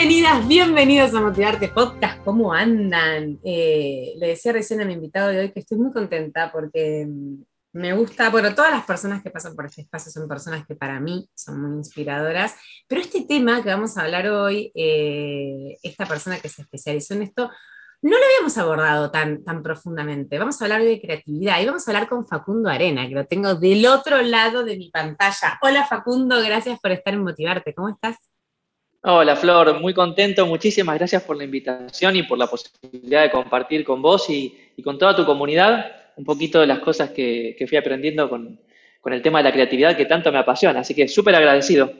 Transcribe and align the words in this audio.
Bienvenidas, 0.00 0.48
bienvenidos 0.48 1.14
a 1.14 1.20
Motivarte 1.20 1.68
Podcast. 1.68 2.24
¿Cómo 2.24 2.54
andan? 2.54 3.38
Eh, 3.44 4.14
le 4.16 4.28
decía 4.28 4.50
recién 4.50 4.80
a 4.80 4.86
mi 4.86 4.94
invitado 4.94 5.28
de 5.28 5.40
hoy 5.40 5.52
que 5.52 5.60
estoy 5.60 5.76
muy 5.76 5.92
contenta 5.92 6.50
porque 6.50 7.06
mm, 7.06 7.42
me 7.74 7.92
gusta, 7.92 8.30
bueno, 8.30 8.54
todas 8.54 8.70
las 8.70 8.86
personas 8.86 9.22
que 9.22 9.28
pasan 9.28 9.54
por 9.54 9.66
este 9.66 9.82
espacio 9.82 10.10
son 10.10 10.26
personas 10.26 10.66
que 10.66 10.74
para 10.74 10.98
mí 11.00 11.28
son 11.34 11.60
muy 11.60 11.76
inspiradoras, 11.76 12.54
pero 12.88 13.02
este 13.02 13.26
tema 13.26 13.62
que 13.62 13.68
vamos 13.68 13.98
a 13.98 14.00
hablar 14.00 14.26
hoy, 14.28 14.72
eh, 14.74 15.76
esta 15.82 16.06
persona 16.06 16.40
que 16.40 16.48
se 16.48 16.62
especializó 16.62 17.12
en 17.12 17.24
esto, 17.24 17.50
no 18.00 18.16
lo 18.16 18.24
habíamos 18.24 18.56
abordado 18.56 19.10
tan, 19.10 19.44
tan 19.44 19.62
profundamente. 19.62 20.38
Vamos 20.38 20.62
a 20.62 20.64
hablar 20.64 20.82
de 20.82 20.98
creatividad 20.98 21.60
y 21.60 21.66
vamos 21.66 21.86
a 21.86 21.90
hablar 21.90 22.08
con 22.08 22.26
Facundo 22.26 22.70
Arena, 22.70 23.06
que 23.06 23.16
lo 23.16 23.26
tengo 23.26 23.54
del 23.54 23.84
otro 23.84 24.22
lado 24.22 24.64
de 24.64 24.78
mi 24.78 24.90
pantalla. 24.90 25.58
Hola 25.60 25.84
Facundo, 25.84 26.42
gracias 26.42 26.80
por 26.80 26.90
estar 26.90 27.12
en 27.12 27.22
Motivarte. 27.22 27.74
¿Cómo 27.74 27.90
estás? 27.90 28.16
Hola 29.02 29.34
Flor, 29.34 29.80
muy 29.80 29.94
contento, 29.94 30.44
muchísimas 30.44 30.98
gracias 30.98 31.22
por 31.22 31.34
la 31.34 31.44
invitación 31.44 32.16
y 32.16 32.22
por 32.24 32.36
la 32.36 32.46
posibilidad 32.46 33.22
de 33.22 33.30
compartir 33.30 33.82
con 33.82 34.02
vos 34.02 34.28
y, 34.28 34.54
con 34.84 34.98
toda 34.98 35.16
tu 35.16 35.24
comunidad 35.24 35.90
un 36.18 36.24
poquito 36.24 36.60
de 36.60 36.66
las 36.66 36.80
cosas 36.80 37.08
que, 37.10 37.56
fui 37.66 37.78
aprendiendo 37.78 38.28
con, 38.28 38.60
el 39.06 39.22
tema 39.22 39.38
de 39.38 39.44
la 39.44 39.52
creatividad 39.52 39.96
que 39.96 40.04
tanto 40.04 40.30
me 40.30 40.38
apasiona, 40.38 40.80
así 40.80 40.94
que 40.94 41.08
súper 41.08 41.34
agradecido. 41.34 41.90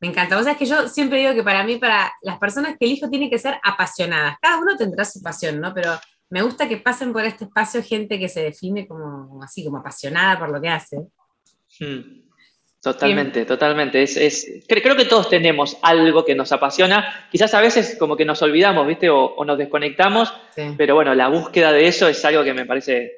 Me 0.00 0.08
encanta, 0.08 0.36
vos 0.36 0.44
sabés 0.44 0.58
que 0.58 0.64
yo 0.64 0.88
siempre 0.88 1.18
digo 1.18 1.34
que 1.34 1.42
para 1.42 1.64
mí, 1.64 1.76
para 1.76 2.10
las 2.22 2.38
personas 2.38 2.76
que 2.78 2.86
elijo, 2.86 3.10
tienen 3.10 3.28
que 3.28 3.38
ser 3.38 3.58
apasionadas, 3.62 4.38
cada 4.40 4.58
uno 4.58 4.74
tendrá 4.74 5.04
su 5.04 5.20
pasión, 5.20 5.60
¿no? 5.60 5.74
Pero 5.74 6.00
me 6.30 6.40
gusta 6.40 6.66
que 6.66 6.78
pasen 6.78 7.12
por 7.12 7.26
este 7.26 7.44
espacio 7.44 7.82
gente 7.82 8.18
que 8.18 8.28
se 8.30 8.42
define 8.42 8.86
como 8.86 9.42
así, 9.42 9.62
como 9.66 9.78
apasionada 9.78 10.38
por 10.38 10.50
lo 10.50 10.62
que 10.62 10.68
hace. 10.68 10.96
Hmm. 11.78 12.27
Totalmente, 12.80 13.44
totalmente. 13.44 14.02
Es, 14.02 14.62
creo 14.68 14.96
que 14.96 15.04
todos 15.04 15.28
tenemos 15.28 15.76
algo 15.82 16.24
que 16.24 16.36
nos 16.36 16.52
apasiona. 16.52 17.28
Quizás 17.30 17.52
a 17.54 17.60
veces 17.60 17.96
como 17.98 18.16
que 18.16 18.24
nos 18.24 18.40
olvidamos, 18.42 18.86
¿viste? 18.86 19.10
O, 19.10 19.44
nos 19.44 19.58
desconectamos. 19.58 20.32
Pero 20.76 20.94
bueno, 20.94 21.14
la 21.14 21.28
búsqueda 21.28 21.72
de 21.72 21.88
eso 21.88 22.08
es 22.08 22.24
algo 22.24 22.44
que 22.44 22.54
me 22.54 22.66
parece 22.66 23.12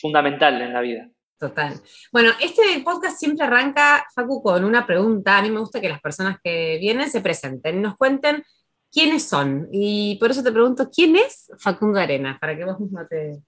fundamental 0.00 0.60
en 0.60 0.72
la 0.72 0.80
vida. 0.80 1.08
Total. 1.38 1.74
Bueno, 2.12 2.32
este 2.40 2.62
podcast 2.84 3.18
siempre 3.18 3.46
arranca, 3.46 4.06
Facu, 4.14 4.42
con 4.42 4.64
una 4.64 4.86
pregunta. 4.86 5.38
A 5.38 5.42
mí 5.42 5.50
me 5.50 5.60
gusta 5.60 5.80
que 5.80 5.88
las 5.88 6.00
personas 6.00 6.38
que 6.42 6.78
vienen 6.78 7.10
se 7.10 7.20
presenten, 7.20 7.82
nos 7.82 7.96
cuenten 7.96 8.42
quiénes 8.90 9.24
son. 9.24 9.68
Y 9.72 10.16
por 10.16 10.30
eso 10.30 10.42
te 10.42 10.52
pregunto, 10.52 10.90
¿quién 10.94 11.16
es 11.16 11.50
Facundo 11.58 11.98
Arena? 11.98 12.38
Para 12.40 12.56
que 12.56 12.64
vos 12.64 12.80
mismo 12.80 13.00
te, 13.08 13.42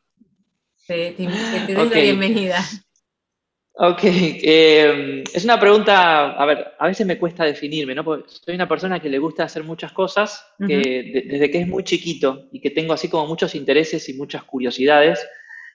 te, 0.86 1.14
des 1.14 1.90
la 1.90 2.00
bienvenida. 2.00 2.58
Ok, 3.80 4.00
eh, 4.02 5.22
es 5.32 5.44
una 5.44 5.60
pregunta, 5.60 6.32
a 6.32 6.44
ver, 6.46 6.72
a 6.80 6.88
veces 6.88 7.06
me 7.06 7.16
cuesta 7.16 7.44
definirme, 7.44 7.94
¿no? 7.94 8.02
Porque 8.02 8.28
soy 8.28 8.56
una 8.56 8.66
persona 8.66 8.98
que 8.98 9.08
le 9.08 9.20
gusta 9.20 9.44
hacer 9.44 9.62
muchas 9.62 9.92
cosas, 9.92 10.44
que 10.66 11.22
desde 11.28 11.48
que 11.48 11.60
es 11.60 11.68
muy 11.68 11.84
chiquito 11.84 12.48
y 12.50 12.60
que 12.60 12.70
tengo 12.70 12.92
así 12.92 13.08
como 13.08 13.28
muchos 13.28 13.54
intereses 13.54 14.08
y 14.08 14.14
muchas 14.14 14.42
curiosidades. 14.42 15.24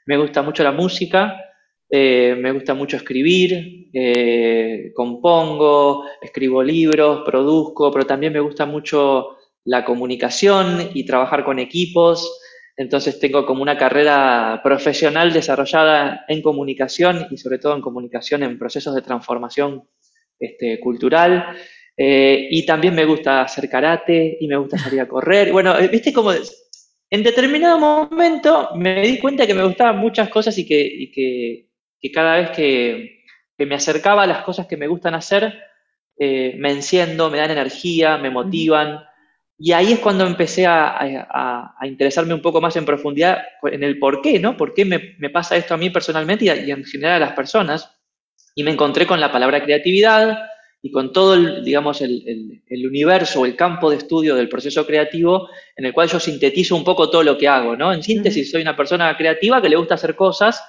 Me 0.05 0.17
gusta 0.17 0.41
mucho 0.41 0.63
la 0.63 0.73
música, 0.73 1.33
eh, 1.89 2.35
me 2.37 2.51
gusta 2.51 2.73
mucho 2.73 2.97
escribir, 2.97 3.87
eh, 3.93 4.91
compongo, 4.93 6.03
escribo 6.21 6.61
libros, 6.61 7.21
produzco, 7.25 7.89
pero 7.89 8.05
también 8.05 8.33
me 8.33 8.41
gusta 8.41 8.65
mucho 8.65 9.37
la 9.63 9.85
comunicación 9.85 10.89
y 10.93 11.05
trabajar 11.05 11.45
con 11.45 11.57
equipos. 11.57 12.37
Entonces 12.75 13.19
tengo 13.19 13.45
como 13.45 13.61
una 13.61 13.77
carrera 13.77 14.61
profesional 14.63 15.31
desarrollada 15.31 16.25
en 16.27 16.41
comunicación 16.41 17.27
y 17.29 17.37
sobre 17.37 17.59
todo 17.59 17.75
en 17.75 17.81
comunicación 17.81 18.43
en 18.43 18.57
procesos 18.57 18.95
de 18.95 19.01
transformación 19.01 19.87
este, 20.39 20.79
cultural. 20.79 21.55
Eh, 21.95 22.47
y 22.49 22.65
también 22.65 22.95
me 22.95 23.05
gusta 23.05 23.43
hacer 23.43 23.69
karate 23.69 24.37
y 24.39 24.47
me 24.47 24.57
gusta 24.57 24.77
salir 24.77 25.01
a 25.01 25.07
correr. 25.07 25.51
Bueno, 25.51 25.77
eh, 25.77 25.87
viste 25.87 26.11
como 26.11 26.31
en 27.13 27.21
determinado 27.21 27.77
momento 27.77 28.71
me 28.75 29.03
di 29.03 29.19
cuenta 29.19 29.45
que 29.45 29.53
me 29.53 29.63
gustaban 29.63 29.99
muchas 29.99 30.29
cosas 30.29 30.57
y 30.57 30.65
que, 30.65 31.69
cada 32.11 32.37
vez 32.37 32.49
que, 32.49 33.23
me 33.59 33.75
acercaba 33.75 34.23
a 34.23 34.27
las 34.27 34.43
cosas 34.43 34.65
que 34.65 34.77
me 34.77 34.87
gustan 34.87 35.13
hacer, 35.13 35.53
eh, 36.17 36.55
me 36.57 36.71
enciendo, 36.71 37.29
me 37.29 37.37
dan 37.37 37.51
energía, 37.51 38.17
me 38.17 38.31
motivan. 38.31 38.99
Y 39.65 39.71
ahí 39.71 39.93
es 39.93 39.99
cuando 39.99 40.27
empecé 40.27 40.65
a, 40.67 41.73
interesarme 41.83 42.33
un 42.33 42.41
poco 42.41 42.59
más 42.59 42.75
en 42.75 42.83
profundidad 42.83 43.43
en 43.63 43.81
el 43.81 43.97
por 43.97 44.21
qué, 44.21 44.37
¿no? 44.37 44.57
¿Por 44.57 44.73
qué 44.73 44.83
me, 44.83 45.29
pasa 45.29 45.55
esto 45.55 45.73
a 45.73 45.77
mí 45.77 45.89
personalmente 45.89 46.43
y, 46.43 46.69
en 46.69 46.83
general 46.83 47.15
a 47.23 47.27
las 47.27 47.33
personas? 47.33 47.89
Y 48.55 48.63
me 48.65 48.71
encontré 48.71 49.07
con 49.07 49.21
la 49.21 49.31
palabra 49.31 49.63
creatividad 49.63 50.37
y 50.81 50.91
con 50.91 51.13
todo, 51.13 51.35
el, 51.35 51.63
digamos, 51.63 52.01
el, 52.01 52.61
el, 52.67 52.85
universo, 52.85 53.45
el 53.45 53.55
campo 53.55 53.89
de 53.89 53.95
estudio 53.95 54.35
del 54.35 54.49
proceso 54.49 54.85
creativo 54.85 55.47
en 55.77 55.85
el 55.85 55.93
cual 55.93 56.09
yo 56.09 56.19
sintetizo 56.19 56.75
un 56.75 56.83
poco 56.83 57.09
todo 57.09 57.23
lo 57.23 57.37
que 57.37 57.47
hago, 57.47 57.77
¿no? 57.77 57.93
En 57.93 58.03
síntesis, 58.03 58.51
soy 58.51 58.63
una 58.63 58.75
persona 58.75 59.15
creativa 59.15 59.61
que 59.61 59.69
le 59.69 59.77
gusta 59.77 59.93
hacer 59.93 60.17
cosas 60.17 60.61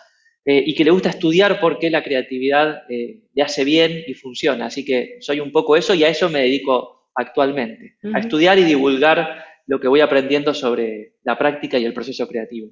eh, 0.44 0.62
y 0.65 0.72
que 0.72 0.84
le 0.84 0.93
gusta 0.93 1.09
estudiar 1.09 1.59
por 1.59 1.81
qué 1.81 1.91
la 1.91 2.04
creatividad 2.04 2.84
eh, 2.88 3.22
le 3.34 3.43
hace 3.43 3.65
bien 3.65 4.04
y 4.06 4.15
funciona. 4.15 4.66
Así 4.66 4.84
que 4.84 5.16
soy 5.19 5.41
un 5.41 5.50
poco 5.50 5.75
eso 5.75 5.94
y 5.94 6.04
a 6.04 6.09
eso 6.09 6.31
me 6.31 6.43
dedico 6.43 6.94
actualmente, 7.15 7.97
a 8.13 8.19
estudiar 8.19 8.59
y 8.59 8.65
divulgar 8.65 9.45
lo 9.67 9.81
que 9.81 9.89
voy 9.89 10.01
aprendiendo 10.01 10.53
sobre 10.53 11.15
la 11.23 11.39
práctica 11.39 11.79
y 11.79 11.85
el 11.85 11.95
proceso 11.95 12.27
creativo. 12.29 12.71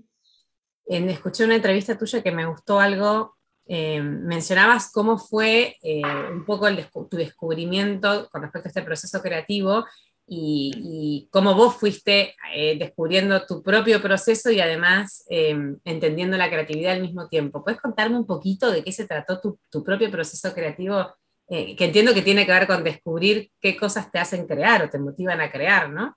escuché 0.87 1.45
una 1.45 1.57
entrevista 1.57 1.97
tuya 1.97 2.23
que 2.23 2.33
me 2.33 2.47
gustó 2.47 2.81
algo, 2.81 3.37
eh, 3.67 4.01
mencionabas 4.01 4.91
cómo 4.93 5.19
fue 5.19 5.77
eh, 5.83 6.03
un 6.33 6.45
poco 6.45 6.67
tu 7.09 7.17
descubrimiento 7.17 8.29
con 8.31 8.43
respecto 8.43 8.69
a 8.69 8.71
este 8.71 8.83
proceso 8.83 9.23
creativo 9.23 9.87
y, 10.27 11.29
cómo 11.31 11.55
vos 11.55 11.77
fuiste 11.77 12.35
eh, 12.55 12.79
descubriendo 12.79 13.45
tu 13.47 13.63
propio 13.63 14.01
proceso 14.01 14.51
y 14.51 14.61
además 14.61 15.25
entendiendo 15.29 16.37
la 16.37 16.49
creatividad 16.49 16.93
al 16.93 17.03
mismo 17.03 17.29
tiempo. 17.29 17.63
¿Puedes 17.63 17.81
contarme 17.81 18.17
un 18.17 18.27
poquito 18.27 18.71
de 18.71 18.83
qué 18.83 18.93
se 18.93 19.07
trató 19.07 19.41
tu, 19.41 19.59
tu 19.71 19.85
propio 19.85 20.11
proceso 20.11 20.53
creativo 20.55 21.13
eh, 21.49 21.77
que 21.77 21.85
entiendo 21.85 22.15
que 22.15 22.23
tiene 22.23 22.47
que 22.47 22.53
ver 22.53 22.67
con 22.67 22.85
descubrir 22.85 23.51
qué 23.61 23.77
cosas 23.77 24.11
te 24.11 24.19
hacen 24.19 24.47
crear 24.47 24.85
o 24.85 24.91
te 24.91 24.99
motivan 24.99 25.41
a 25.41 25.51
crear, 25.51 25.91
¿no? 25.91 26.17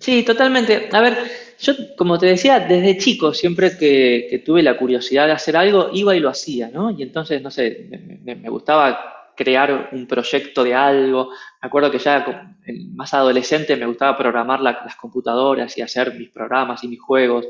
Sí, 0.00 0.24
totalmente. 0.24 0.88
A 0.92 1.00
ver, 1.00 1.16
yo 1.60 1.72
como 1.96 2.18
te 2.18 2.26
decía, 2.26 2.60
desde 2.60 2.98
chico, 2.98 3.32
siempre 3.32 3.76
que, 3.78 4.42
tuve 4.44 4.62
la 4.62 4.76
curiosidad 4.76 5.26
de 5.26 5.32
hacer 5.32 5.56
algo, 5.56 5.90
iba 5.92 6.16
y 6.16 6.20
lo 6.20 6.28
hacía, 6.28 6.68
¿no? 6.68 6.90
Y 6.90 7.02
entonces, 7.02 7.40
no 7.42 7.50
sé, 7.50 7.88
me, 8.24 8.48
gustaba 8.48 9.32
crear 9.36 9.90
un 9.92 10.06
proyecto 10.06 10.64
de 10.64 10.74
algo. 10.74 11.30
Me 11.62 11.66
acuerdo 11.66 11.90
que 11.90 11.98
ya 11.98 12.54
más 12.92 13.14
adolescente 13.14 13.76
me 13.76 13.86
gustaba 13.86 14.16
programar 14.16 14.60
las 14.60 14.96
computadoras 14.96 15.76
y 15.78 15.82
hacer 15.82 16.14
mis 16.14 16.30
programas 16.30 16.82
y 16.84 16.88
mis 16.88 17.00
juegos. 17.00 17.46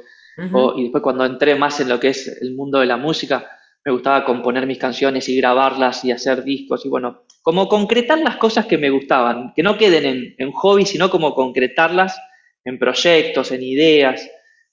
y 0.76 0.82
después 0.82 1.02
cuando 1.02 1.24
entré 1.24 1.54
más 1.54 1.80
en 1.80 1.88
lo 1.88 1.98
que 1.98 2.08
es 2.08 2.28
el 2.40 2.54
mundo 2.54 2.80
de 2.80 2.86
la 2.86 2.96
música, 2.96 3.48
me 3.84 3.92
gustaba 3.92 4.24
componer 4.24 4.66
mis 4.66 4.78
canciones 4.78 5.28
y 5.28 5.36
grabarlas 5.36 6.04
y 6.04 6.12
hacer 6.12 6.42
discos 6.42 6.86
y 6.86 6.88
bueno, 6.88 7.24
como 7.42 7.68
concretar 7.68 8.18
las 8.18 8.36
cosas 8.36 8.66
que 8.66 8.78
me 8.78 8.90
gustaban, 8.90 9.52
que 9.54 9.62
no 9.62 9.76
queden 9.76 10.06
en, 10.06 10.34
en 10.38 10.52
hobby, 10.52 10.86
sino 10.86 11.10
como 11.10 11.34
concretarlas 11.34 12.18
en 12.64 12.78
proyectos, 12.78 13.52
en 13.52 13.62
ideas, 13.62 14.22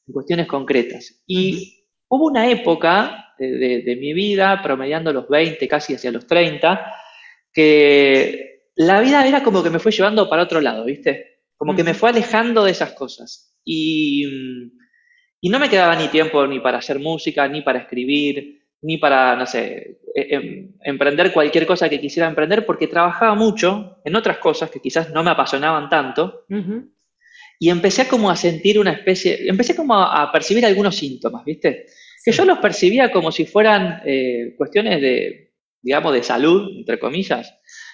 en 0.08 0.14
cuestiones 0.14 0.48
concretas. 0.48 1.22
Y 1.28 1.86
hubo 2.08 2.28
una 2.28 2.50
época 2.50 3.34
de, 3.38 3.98
mi 4.00 4.14
vida, 4.14 4.62
promediando 4.62 5.12
los 5.12 5.28
20, 5.28 5.68
casi 5.68 5.96
hacia 5.96 6.12
los 6.12 6.28
30, 6.28 6.94
que 7.52 8.70
la 8.76 9.02
vida 9.02 9.28
era 9.28 9.44
como 9.44 9.64
que 9.64 9.70
me 9.70 9.80
fue 9.80 9.92
llevando 9.92 10.30
para 10.30 10.44
otro 10.44 10.62
lado, 10.62 10.86
¿viste? 10.86 11.42
Como 11.56 11.76
que 11.76 11.84
me 11.84 11.94
fue 11.94 12.10
alejando 12.10 12.64
de 12.64 12.72
esas 12.72 12.94
cosas. 12.94 13.58
Y, 13.64 14.26
y 15.42 15.50
no 15.50 15.60
me 15.60 15.70
quedaba 15.70 15.96
ni 15.96 16.08
tiempo 16.08 16.46
ni 16.48 16.60
para 16.60 16.78
hacer 16.78 17.00
música, 17.00 17.48
ni 17.48 17.62
para 17.62 17.80
escribir, 17.80 18.61
ni 18.82 18.98
para, 18.98 19.36
no 19.36 19.46
sé, 19.46 20.00
e, 20.16 20.36
em, 20.36 20.72
emprender 20.84 21.32
cualquier 21.32 21.66
cosa 21.66 21.88
que 21.88 22.02
quisiera 22.02 22.28
emprender, 22.28 22.66
porque 22.66 22.88
trabajaba 22.88 23.36
mucho 23.36 24.00
en 24.04 24.16
otras 24.16 24.38
cosas 24.40 24.72
que 24.72 24.80
quizás 24.80 25.12
no 25.12 25.24
me 25.24 25.32
apasionaban 25.32 25.90
tanto. 25.90 26.46
Y 27.60 27.70
empecé 27.70 28.08
como 28.08 28.32
a 28.32 28.36
sentir 28.36 28.80
una 28.80 28.92
especie, 28.92 29.48
empecé 29.48 29.76
como 29.76 29.96
a, 29.96 30.32
percibir 30.32 30.66
algunos 30.66 30.96
síntomas, 30.96 31.46
¿viste? 31.46 31.86
Que 32.24 32.32
yo 32.32 32.44
los 32.44 32.58
percibía 32.58 33.12
como 33.12 33.32
si 33.32 33.46
fueran 33.46 34.02
eh, 34.06 34.56
cuestiones 34.58 35.00
de, 35.00 35.54
digamos, 35.82 36.14
de 36.14 36.24
salud, 36.24 36.70
entre 36.76 36.98
comillas. 37.00 37.54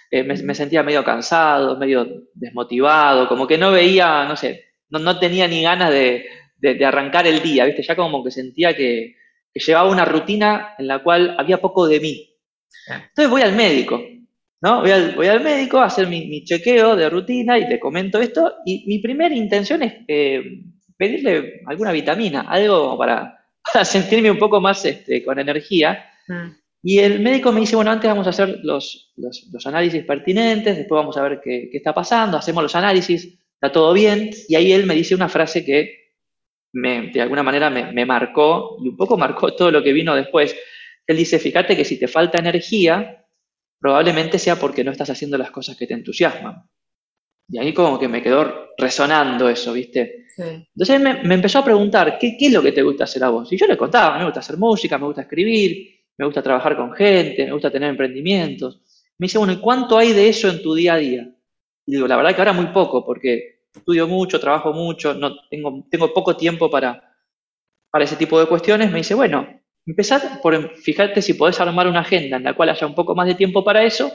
Eh, 0.09 0.23
me, 0.23 0.55
sentía 0.55 0.83
medio 0.83 1.03
cansado, 1.03 1.77
medio 1.77 2.07
desmotivado, 2.33 3.27
como 3.27 3.45
que 3.45 3.57
no 3.57 3.73
veía, 3.73 4.23
no 4.23 4.37
sé, 4.37 4.63
no, 4.89 5.19
tenía 5.19 5.49
ni 5.49 5.63
ganas 5.63 5.91
de, 5.91 6.25
de 6.59 6.85
arrancar 6.85 7.27
el 7.27 7.41
día, 7.41 7.65
¿viste? 7.65 7.83
Ya 7.83 7.97
como 7.97 8.23
que 8.23 8.31
sentía 8.31 8.73
que, 8.73 9.17
llevaba 9.59 9.89
una 9.89 10.05
rutina 10.05 10.75
en 10.77 10.87
la 10.87 10.99
cual 11.03 11.35
había 11.37 11.59
poco 11.59 11.87
de 11.87 11.99
mí. 11.99 12.29
Entonces 12.87 13.29
voy 13.29 13.41
al 13.41 13.55
médico, 13.55 14.01
¿no? 14.61 14.81
Voy 14.81 14.91
al, 14.91 15.15
voy 15.15 15.27
al 15.27 15.43
médico 15.43 15.79
a 15.79 15.85
hacer 15.85 16.07
mi, 16.07 16.43
chequeo 16.43 16.95
de 16.95 17.09
rutina 17.09 17.57
y 17.57 17.67
le 17.67 17.79
comento 17.79 18.19
esto. 18.19 18.55
Y 18.65 18.85
mi 18.87 18.99
primera 18.99 19.35
intención 19.35 19.83
es 19.83 19.93
eh, 20.07 20.63
pedirle 20.95 21.61
alguna 21.65 21.91
vitamina, 21.91 22.41
algo 22.41 22.97
para, 22.97 23.37
sentirme 23.83 24.31
un 24.31 24.39
poco 24.39 24.61
más 24.61 24.83
este, 24.85 25.23
con 25.23 25.39
energía. 25.39 26.05
Mm. 26.27 26.49
Y 26.83 26.99
el 26.99 27.19
médico 27.19 27.51
me 27.51 27.59
dice, 27.59 27.75
bueno, 27.75 27.91
antes 27.91 28.09
vamos 28.09 28.27
a 28.27 28.29
hacer 28.29 28.59
los, 28.63 29.11
los, 29.17 29.67
análisis 29.67 30.05
pertinentes, 30.05 30.77
después 30.77 30.99
vamos 30.99 31.17
a 31.17 31.23
ver 31.23 31.41
qué, 31.43 31.67
qué, 31.71 31.77
está 31.77 31.93
pasando, 31.93 32.37
hacemos 32.37 32.63
los 32.63 32.75
análisis, 32.75 33.37
está 33.53 33.71
todo 33.71 33.91
bien. 33.93 34.29
Y 34.47 34.55
ahí 34.55 34.71
él 34.71 34.85
me 34.85 34.95
dice 34.95 35.15
una 35.15 35.27
frase 35.27 35.65
que 35.65 36.06
me, 36.73 37.09
de 37.11 37.21
alguna 37.21 37.43
manera 37.43 37.69
me, 37.69 37.91
me 37.91 38.05
marcó 38.05 38.77
y 38.83 38.89
un 38.89 38.97
poco 38.97 39.17
marcó 39.17 39.53
todo 39.55 39.71
lo 39.71 39.83
que 39.83 39.93
vino 39.93 40.15
después. 40.15 40.55
Él 41.05 41.17
dice, 41.17 41.39
fíjate 41.39 41.75
que 41.75 41.85
si 41.85 41.99
te 41.99 42.07
falta 42.07 42.39
energía, 42.39 43.25
probablemente 43.79 44.39
sea 44.39 44.57
porque 44.57 44.83
no 44.83 44.91
estás 44.91 45.09
haciendo 45.09 45.37
las 45.37 45.51
cosas 45.51 45.77
que 45.77 45.87
te 45.87 45.93
entusiasman. 45.93 46.63
Y 47.49 47.59
ahí 47.59 47.73
como 47.73 47.97
que 47.97 48.07
me 48.07 48.21
quedó 48.21 48.71
resonando 48.77 49.47
eso, 49.49 49.71
¿viste? 49.73 50.25
Entonces 50.37 50.99
me, 50.99 51.23
me, 51.23 51.35
empezó 51.35 51.59
a 51.59 51.65
preguntar, 51.65 52.17
¿qué, 52.19 52.35
¿qué, 52.37 52.47
es 52.47 52.53
lo 52.53 52.61
que 52.61 52.71
te 52.71 52.83
gusta 52.83 53.05
hacer 53.05 53.23
a 53.23 53.29
vos? 53.29 53.51
Y 53.51 53.57
yo 53.57 53.65
le 53.65 53.77
contaba, 53.77 54.17
me 54.17 54.25
gusta 54.25 54.41
hacer 54.41 54.57
música, 54.57 54.97
me 54.97 55.05
gusta 55.05 55.21
escribir, 55.21 55.97
me 56.17 56.25
gusta 56.25 56.43
trabajar 56.43 56.75
con 56.75 56.93
gente, 56.93 57.45
me 57.45 57.53
gusta 57.53 57.71
tener 57.71 57.89
emprendimientos. 57.89 58.81
Me 59.17 59.25
dice, 59.25 59.37
bueno, 59.37 59.53
¿y 59.53 59.57
cuánto 59.57 59.97
hay 59.97 60.13
de 60.13 60.29
eso 60.29 60.49
en 60.49 60.61
tu 60.61 60.75
día 60.75 60.93
a 60.93 60.97
día? 60.97 61.33
Y 61.85 61.93
digo, 61.93 62.07
la 62.07 62.17
verdad 62.17 62.35
que 62.35 62.41
ahora 62.41 62.53
muy 62.53 62.67
poco, 62.67 63.05
porque 63.05 63.56
estudio 63.73 64.07
mucho, 64.07 64.39
trabajo 64.39 64.73
mucho, 64.73 65.13
no, 65.13 65.35
tengo, 65.49 65.85
tengo 65.89 66.13
poco 66.13 66.35
tiempo 66.35 66.69
para, 66.69 67.15
para 67.91 68.05
ese 68.05 68.15
tipo 68.15 68.39
de 68.39 68.47
cuestiones. 68.47 68.91
Me 68.91 68.99
dice, 68.99 69.15
bueno, 69.15 69.47
empezar 69.85 70.41
por 70.41 70.75
fijarte 70.77 71.21
si 71.21 71.33
podés 71.33 71.59
armar 71.59 71.87
una 71.87 72.01
agenda 72.01 72.37
en 72.37 72.43
la 72.43 72.55
cual 72.55 72.69
haya 72.69 72.87
un 72.87 72.95
poco 72.95 73.15
más 73.15 73.27
de 73.27 73.35
tiempo 73.35 73.63
para 73.63 73.83
eso 73.83 74.11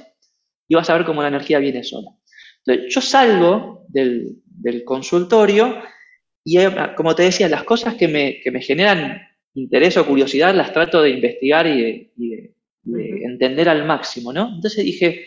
y 0.68 0.74
vas 0.74 0.88
a 0.90 0.94
ver 0.94 1.04
cómo 1.04 1.22
la 1.22 1.28
energía 1.28 1.58
viene 1.58 1.82
sola. 1.82 2.10
Entonces, 2.64 2.94
yo 2.94 3.00
salgo 3.00 3.84
del, 3.88 4.38
consultorio 4.84 5.82
y, 6.44 6.58
eh, 6.58 6.70
como 6.96 7.14
te 7.14 7.24
decía, 7.24 7.48
las 7.48 7.64
cosas 7.64 7.94
que 7.94 8.08
me, 8.08 8.40
que 8.40 8.50
me, 8.50 8.60
generan 8.60 9.20
interés 9.54 9.96
o 9.96 10.06
curiosidad 10.06 10.54
las 10.54 10.72
trato 10.72 11.02
de 11.02 11.10
investigar 11.10 11.66
y 11.66 12.10
de, 12.14 12.54
entender 12.84 13.68
al 13.68 13.84
máximo, 13.84 14.32
¿no? 14.32 14.54
Entonces 14.54 14.84
dije, 14.84 15.26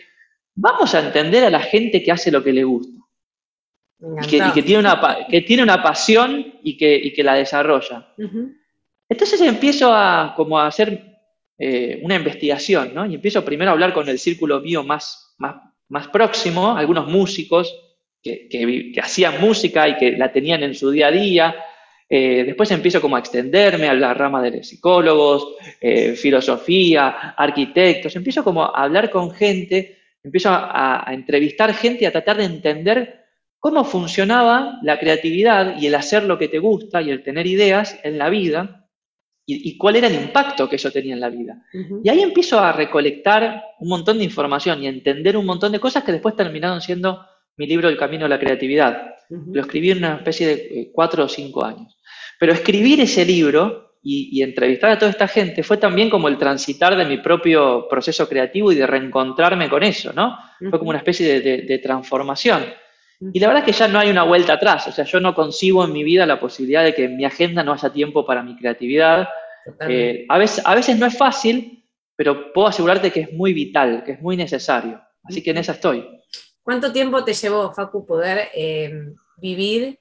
vamos 0.54 0.94
a 0.94 1.06
entender 1.06 1.44
a 1.44 1.50
la 1.50 1.60
gente 1.60 2.02
que 2.02 2.12
hace 2.12 2.30
lo 2.30 2.44
que 2.44 2.52
le 2.52 2.64
gusta. 2.64 2.95
Y 3.98 4.26
que, 4.52 4.62
tiene 4.62 4.78
una, 4.78 5.26
que 5.28 5.40
tiene 5.40 5.62
una 5.62 5.82
pasión 5.82 6.54
y 6.62 6.76
que, 6.76 7.12
que 7.14 7.22
la 7.22 7.34
desarrolla. 7.34 8.14
Entonces 9.08 9.40
empiezo 9.40 9.92
a, 9.92 10.34
como 10.36 10.58
a 10.58 10.66
hacer 10.66 11.16
eh, 11.58 12.00
una 12.02 12.16
investigación, 12.16 12.92
¿no? 12.94 13.06
Y 13.06 13.14
empiezo 13.14 13.44
primero 13.44 13.70
a 13.70 13.72
hablar 13.72 13.94
con 13.94 14.08
el 14.08 14.18
círculo 14.18 14.60
mío 14.60 14.82
más, 14.82 15.34
más, 15.38 15.56
más 15.88 16.08
próximo, 16.08 16.76
algunos 16.76 17.08
músicos 17.08 17.74
que, 18.22 18.48
que, 18.48 19.00
hacían 19.00 19.40
música 19.40 19.88
y 19.88 19.96
que 19.96 20.12
la 20.12 20.32
tenían 20.32 20.62
en 20.62 20.74
su 20.74 20.90
día 20.90 21.06
a 21.06 21.12
día. 21.12 21.56
Eh, 22.08 22.44
después 22.44 22.70
empiezo 22.70 23.00
como 23.00 23.16
a 23.16 23.20
extenderme 23.20 23.88
a 23.88 23.94
la 23.94 24.12
rama 24.12 24.42
de 24.42 24.62
psicólogos, 24.62 25.54
eh, 25.80 26.12
filosofía, 26.12 27.34
arquitectos. 27.36 28.14
Empiezo 28.16 28.44
como 28.44 28.64
a 28.64 28.82
hablar 28.84 29.10
con 29.10 29.30
gente, 29.30 29.96
empiezo 30.22 30.50
a, 30.50 31.08
a 31.08 31.14
entrevistar 31.14 31.72
gente 31.72 32.04
y 32.04 32.06
a 32.06 32.12
tratar 32.12 32.36
de 32.36 32.44
entender 32.44 33.25
cómo 33.58 33.84
funcionaba 33.84 34.78
la 34.82 34.98
creatividad 34.98 35.80
y 35.80 35.86
el 35.86 35.94
hacer 35.94 36.24
lo 36.24 36.38
que 36.38 36.48
te 36.48 36.58
gusta 36.58 37.02
y 37.02 37.10
el 37.10 37.22
tener 37.22 37.46
ideas 37.46 37.98
en 38.02 38.18
la 38.18 38.28
vida 38.28 38.86
y, 39.48 39.78
cuál 39.78 39.94
era 39.94 40.08
el 40.08 40.14
impacto 40.14 40.68
que 40.68 40.74
eso 40.74 40.90
tenía 40.90 41.14
en 41.14 41.20
la 41.20 41.28
vida. 41.28 41.62
Y 42.02 42.08
ahí 42.08 42.20
empiezo 42.20 42.58
a 42.58 42.72
recolectar 42.72 43.62
un 43.78 43.88
montón 43.88 44.18
de 44.18 44.24
información 44.24 44.82
y 44.82 44.86
a 44.86 44.90
entender 44.90 45.36
un 45.36 45.46
montón 45.46 45.70
de 45.70 45.78
cosas 45.78 46.02
que 46.02 46.10
después 46.10 46.34
terminaron 46.34 46.80
siendo 46.80 47.24
mi 47.56 47.68
libro 47.68 47.88
El 47.88 47.96
Camino 47.96 48.26
a 48.26 48.28
la 48.28 48.40
Creatividad. 48.40 49.14
Lo 49.28 49.60
escribí 49.60 49.92
en 49.92 49.98
una 49.98 50.16
especie 50.16 50.46
de 50.48 50.52
eh, 50.54 50.90
cuatro 50.92 51.24
o 51.24 51.28
cinco 51.28 51.64
años. 51.64 51.96
Pero 52.40 52.52
escribir 52.52 53.00
ese 53.00 53.24
libro 53.24 53.94
y, 54.02 54.42
entrevistar 54.42 54.90
a 54.90 54.98
toda 54.98 55.10
esta 55.10 55.28
gente 55.28 55.62
fue 55.62 55.76
también 55.76 56.10
como 56.10 56.28
el 56.28 56.38
transitar 56.38 56.96
de 56.96 57.04
mi 57.04 57.18
propio 57.18 57.86
proceso 57.88 58.28
creativo 58.28 58.72
y 58.72 58.76
de 58.76 58.86
reencontrarme 58.86 59.68
con 59.68 59.82
eso, 59.84 60.12
¿no? 60.12 60.36
Fue 60.58 60.78
como 60.78 60.90
una 60.90 60.98
especie 60.98 61.40
de 61.40 61.78
transformación. 61.78 62.64
Y 63.20 63.40
la 63.40 63.48
verdad 63.48 63.64
es 63.66 63.72
que 63.72 63.78
ya 63.78 63.88
no 63.88 63.98
hay 63.98 64.10
una 64.10 64.24
vuelta 64.24 64.54
atrás, 64.54 64.88
o 64.88 64.92
sea, 64.92 65.04
yo 65.04 65.20
no 65.20 65.34
concibo 65.34 65.84
en 65.84 65.92
mi 65.92 66.04
vida 66.04 66.26
la 66.26 66.38
posibilidad 66.38 66.84
de 66.84 66.94
que 66.94 67.04
en 67.04 67.16
mi 67.16 67.24
agenda 67.24 67.62
no 67.62 67.72
haya 67.72 67.90
tiempo 67.90 68.26
para 68.26 68.42
mi 68.42 68.56
creatividad. 68.56 69.28
Eh, 69.88 70.26
a, 70.28 70.38
veces, 70.38 70.64
a 70.66 70.74
veces 70.74 70.98
no 70.98 71.06
es 71.06 71.16
fácil, 71.16 71.84
pero 72.14 72.52
puedo 72.52 72.68
asegurarte 72.68 73.10
que 73.10 73.20
es 73.20 73.32
muy 73.32 73.52
vital, 73.52 74.04
que 74.04 74.12
es 74.12 74.20
muy 74.20 74.36
necesario. 74.36 75.00
Así 75.24 75.42
que 75.42 75.50
en 75.50 75.58
esa 75.58 75.72
estoy. 75.72 76.06
¿Cuánto 76.62 76.92
tiempo 76.92 77.24
te 77.24 77.32
llevó, 77.32 77.72
Facu, 77.72 78.04
poder 78.04 78.48
eh, 78.54 78.92
vivir 79.38 79.98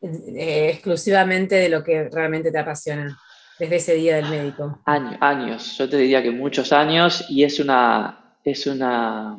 eh, 0.00 0.70
exclusivamente 0.72 1.56
de 1.56 1.68
lo 1.68 1.84
que 1.84 2.08
realmente 2.08 2.50
te 2.50 2.58
apasiona 2.58 3.18
desde 3.58 3.76
ese 3.76 3.94
día 3.94 4.16
del 4.16 4.28
médico? 4.28 4.80
Años, 4.86 5.16
años, 5.20 5.78
yo 5.78 5.88
te 5.88 5.98
diría 5.98 6.22
que 6.22 6.30
muchos 6.30 6.72
años 6.72 7.26
y 7.28 7.44
es 7.44 7.60
una, 7.60 8.36
es 8.44 8.66
una, 8.66 9.36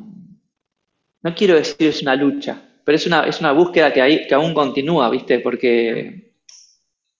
no 1.22 1.34
quiero 1.34 1.54
decir 1.56 1.88
es 1.88 2.02
una 2.02 2.14
lucha, 2.14 2.69
pero 2.90 2.96
es 2.96 3.06
una, 3.06 3.20
es 3.20 3.38
una 3.38 3.52
búsqueda 3.52 3.92
que, 3.92 4.26
que 4.26 4.34
aún 4.34 4.52
continúa, 4.52 5.08
¿viste? 5.10 5.38
Porque, 5.38 6.32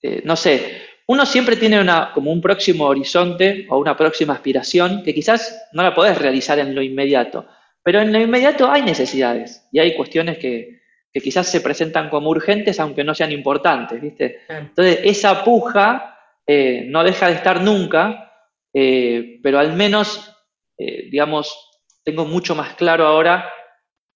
eh, 0.03 0.21
no 0.25 0.35
sé, 0.35 0.83
uno 1.07 1.25
siempre 1.25 1.55
tiene 1.55 1.81
una, 1.81 2.11
como 2.13 2.33
un 2.33 2.41
próximo 2.41 2.87
horizonte 2.87 3.69
o 3.71 3.79
una 3.79 3.97
próxima 3.97 4.33
aspiración 4.33 5.05
que 5.05 5.15
quizás 5.15 5.69
no 5.71 5.85
la 5.85 5.95
podés 5.95 6.19
realizar 6.19 6.59
en 6.59 6.75
lo 6.75 6.83
inmediato, 6.83 7.47
pero 7.85 8.01
en 8.01 8.13
lo 8.13 8.19
inmediato 8.19 8.69
hay 8.69 8.83
necesidades 8.83 9.65
y 9.71 9.79
hay 9.79 9.95
cuestiones 9.95 10.39
que, 10.39 10.81
que 11.13 11.21
quizás 11.21 11.47
se 11.47 11.61
presentan 11.61 12.11
como 12.11 12.31
urgentes 12.31 12.81
aunque 12.81 13.05
no 13.05 13.15
sean 13.15 13.31
importantes, 13.31 14.03
¿viste? 14.03 14.41
Entonces, 14.49 14.99
esa 15.05 15.45
puja 15.45 16.19
eh, 16.49 16.83
no 16.89 17.05
deja 17.05 17.29
de 17.29 17.35
estar 17.35 17.63
nunca, 17.63 18.33
eh, 18.75 19.39
pero 19.41 19.61
al 19.61 19.75
menos, 19.75 20.35
digamos, 20.77 21.81
tengo 22.03 22.25
mucho 22.25 22.57
más 22.57 22.75
claro 22.75 23.07
ahora 23.07 23.49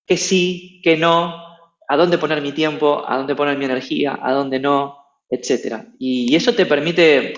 que 0.07 0.17
sí, 0.17 0.81
que 0.83 0.97
no, 0.97 1.44
a 1.89 1.97
dónde 1.97 2.19
poner 2.19 2.41
mi 2.41 2.53
tiempo, 2.53 3.05
a 3.07 3.17
dónde 3.17 3.35
poner 3.35 3.59
mi 3.59 3.65
energía, 3.65 4.19
a 4.21 4.33
dónde 4.33 4.59
no, 4.59 4.99
etcétera. 5.29 5.87
Y 5.99 6.35
eso 6.35 6.55
te 6.55 6.67
permite, 6.67 7.35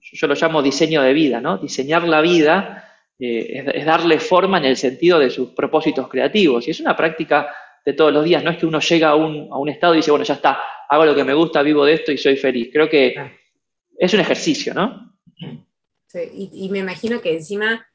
yo 0.00 0.26
lo 0.26 0.34
llamo 0.34 0.62
diseño 0.62 1.02
de 1.02 1.12
vida, 1.12 1.40
¿no? 1.40 1.58
Diseñar 1.58 2.06
la 2.06 2.20
vida 2.20 2.84
eh, 3.18 3.64
es, 3.74 3.84
darle 3.84 4.18
forma 4.18 4.58
en 4.58 4.64
el 4.64 4.76
sentido 4.76 5.18
de 5.18 5.30
sus 5.30 5.50
propósitos 5.50 6.08
creativos. 6.08 6.66
Y 6.66 6.72
es 6.72 6.80
una 6.80 6.96
práctica 6.96 7.48
de 7.84 7.92
todos 7.92 8.12
los 8.12 8.24
días, 8.24 8.44
no 8.44 8.50
es 8.50 8.58
que 8.58 8.66
uno 8.66 8.80
llega 8.80 9.10
a 9.10 9.14
un, 9.14 9.48
a 9.50 9.58
un 9.58 9.68
estado 9.68 9.94
y 9.94 9.98
dice, 9.98 10.10
bueno, 10.10 10.24
ya 10.24 10.34
está, 10.34 10.58
hago 10.88 11.04
lo 11.04 11.14
que 11.14 11.24
me 11.24 11.34
gusta, 11.34 11.62
vivo 11.62 11.84
de 11.84 11.94
esto 11.94 12.12
y 12.12 12.18
soy 12.18 12.36
feliz. 12.36 12.70
Creo 12.72 12.88
que 12.88 13.14
es 13.98 14.14
un 14.14 14.20
ejercicio, 14.20 14.74
¿no? 14.74 15.16
Sí, 16.06 16.20
y, 16.32 16.64
y 16.64 16.68
me 16.70 16.78
imagino 16.78 17.20
que 17.20 17.32
encima 17.32 17.86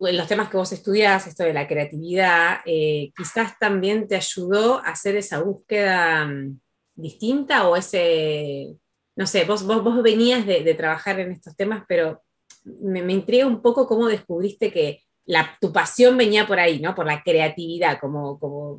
los 0.00 0.28
temas 0.28 0.48
que 0.48 0.56
vos 0.56 0.72
estudiás, 0.72 1.26
esto 1.26 1.44
de 1.44 1.52
la 1.52 1.66
creatividad, 1.66 2.60
eh, 2.64 3.10
quizás 3.16 3.58
también 3.58 4.06
te 4.06 4.16
ayudó 4.16 4.78
a 4.78 4.90
hacer 4.90 5.16
esa 5.16 5.40
búsqueda 5.40 6.26
mm, 6.26 6.60
distinta 6.94 7.68
o 7.68 7.76
ese, 7.76 8.76
no 9.16 9.26
sé, 9.26 9.44
vos, 9.44 9.66
vos, 9.66 10.02
venías 10.02 10.46
de, 10.46 10.74
trabajar 10.74 11.18
en 11.20 11.32
estos 11.32 11.56
temas, 11.56 11.84
pero 11.88 12.22
me, 12.64 13.02
me, 13.02 13.12
intriga 13.12 13.46
un 13.46 13.60
poco 13.60 13.86
cómo 13.86 14.06
descubriste 14.06 14.70
que 14.70 15.02
la, 15.24 15.56
tu 15.60 15.72
pasión 15.72 16.16
venía 16.16 16.46
por 16.46 16.58
ahí, 16.58 16.80
¿no? 16.80 16.94
Por 16.94 17.06
la 17.06 17.22
creatividad, 17.22 17.98
como, 18.00 18.38
como, 18.38 18.78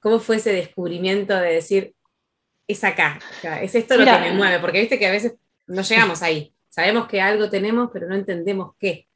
¿cómo 0.00 0.18
fue 0.18 0.36
ese 0.36 0.52
descubrimiento 0.52 1.34
de 1.34 1.54
decir, 1.54 1.94
es 2.66 2.82
acá, 2.82 3.20
es 3.62 3.74
esto 3.74 3.96
lo 3.96 4.04
que 4.04 4.18
me 4.18 4.32
mueve? 4.32 4.58
Porque 4.58 4.80
viste 4.80 4.98
que 4.98 5.06
a 5.06 5.12
veces 5.12 5.34
no 5.66 5.82
llegamos 5.82 6.22
ahí, 6.22 6.54
sabemos 6.68 7.06
que 7.06 7.20
algo 7.20 7.50
tenemos, 7.50 7.90
pero 7.92 8.08
no 8.08 8.14
entendemos 8.14 8.74
qué. 8.78 9.06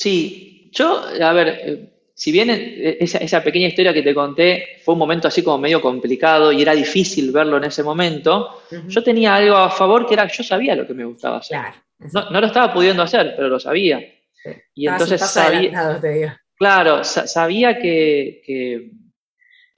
Sí, 0.00 0.70
yo, 0.72 1.02
a 1.20 1.32
ver, 1.34 1.48
eh, 1.48 1.90
si 2.14 2.32
bien 2.32 2.48
eh, 2.48 2.96
esa, 3.00 3.42
pequeña 3.42 3.68
historia 3.68 3.92
que 3.92 4.00
te 4.00 4.14
conté 4.14 4.78
fue 4.82 4.94
un 4.94 4.98
momento 4.98 5.28
así 5.28 5.42
como 5.42 5.58
medio 5.58 5.82
complicado 5.82 6.50
y 6.52 6.62
era 6.62 6.72
difícil 6.72 7.30
verlo 7.32 7.58
en 7.58 7.64
ese 7.64 7.82
momento, 7.82 8.62
yo 8.88 9.02
tenía 9.02 9.34
algo 9.34 9.56
a 9.56 9.68
favor 9.68 10.06
que 10.06 10.14
era 10.14 10.26
yo 10.26 10.42
sabía 10.42 10.74
lo 10.74 10.86
que 10.86 10.94
me 10.94 11.04
gustaba 11.04 11.36
hacer. 11.36 11.58
No, 12.14 12.40
lo 12.40 12.46
estaba 12.46 12.72
pudiendo 12.72 13.02
hacer, 13.02 13.34
pero 13.36 13.48
lo 13.48 13.60
sabía. 13.60 14.02
Y 14.74 14.88
entonces 14.88 15.20
sabía. 15.20 16.40
Claro, 16.56 17.04
sabía 17.04 17.78
que, 17.78 18.40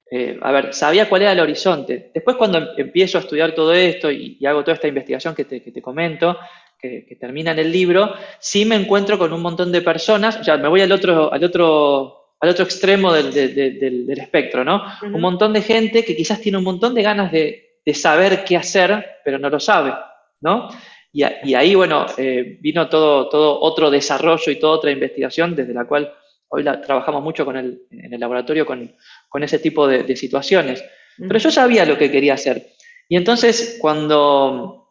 eh, 0.09 0.38
a 0.41 0.52
ver, 0.52 0.73
sabía 0.73 1.09
cuál 1.09 1.23
era 1.23 1.33
el 1.33 1.41
horizonte. 1.41 2.12
Después 2.14 2.37
cuando 2.37 2.59
em, 2.59 2.69
empiezo 2.76 3.19
a 3.19 3.23
estudiar 3.23 3.57
todo 3.57 3.73
esto 3.73 4.09
y, 4.09 4.38
hago 4.47 4.62
toda 4.62 4.75
esta 4.75 4.87
investigación 4.87 5.35
que 5.35 5.47
te, 5.47 5.61
que 5.61 5.73
te 5.73 5.83
comento, 5.83 6.38
que, 6.83 7.17
termina 7.19 7.53
en 7.53 7.61
el 7.61 7.71
libro, 7.71 8.12
sí 8.41 8.65
me 8.65 8.75
encuentro 8.75 9.17
con 9.17 9.33
un 9.33 9.41
montón 9.41 9.71
de 9.71 9.81
personas, 9.83 10.37
o 10.37 10.45
sea, 10.45 10.57
me 10.57 10.69
voy 10.69 10.81
al 10.81 10.91
otro, 10.91 11.33
al 11.33 11.43
otro, 11.45 12.35
al 12.41 12.51
otro 12.51 12.65
extremo 12.65 13.12
del, 13.12 13.33
del, 13.33 14.19
espectro, 14.19 14.65
¿no? 14.65 14.83
Un 15.03 15.21
montón 15.21 15.53
de 15.53 15.62
gente 15.62 16.05
que 16.05 16.17
quizás 16.17 16.41
tiene 16.41 16.59
un 16.59 16.65
montón 16.65 16.95
de 16.95 17.03
ganas 17.03 17.31
de, 17.31 17.79
de 17.87 17.95
saber 17.95 18.43
qué 18.45 18.57
hacer, 18.57 19.19
pero 19.25 19.39
no 19.39 19.49
lo 19.49 19.61
sabe, 19.61 19.95
¿no? 20.41 20.69
Y, 21.12 21.23
y 21.45 21.55
ahí, 21.55 21.75
bueno, 21.75 22.07
eh, 22.17 22.59
vino 22.61 22.89
todo, 22.89 23.29
todo 23.29 23.61
otro 23.61 23.91
desarrollo 23.91 24.51
y 24.51 24.59
toda 24.59 24.75
otra 24.75 24.91
investigación 24.91 25.55
desde 25.55 25.75
la 25.75 25.85
cual 25.85 26.12
hoy 26.49 26.62
la, 26.62 26.81
trabajamos 26.81 27.23
mucho 27.23 27.45
con 27.45 27.57
el, 27.57 27.83
en 27.91 28.12
el 28.12 28.21
laboratorio 28.21 28.67
con, 28.67 28.95
con 29.29 29.43
ese 29.43 29.59
tipo 29.59 29.87
de, 29.87 30.17
situaciones. 30.17 30.85
Pero 31.17 31.39
yo 31.39 31.51
sabía 31.51 31.85
lo 31.85 31.97
que 31.99 32.11
quería 32.11 32.35
hacer. 32.35 32.73
Y 33.09 33.17
entonces, 33.17 33.77
cuando 33.81 34.82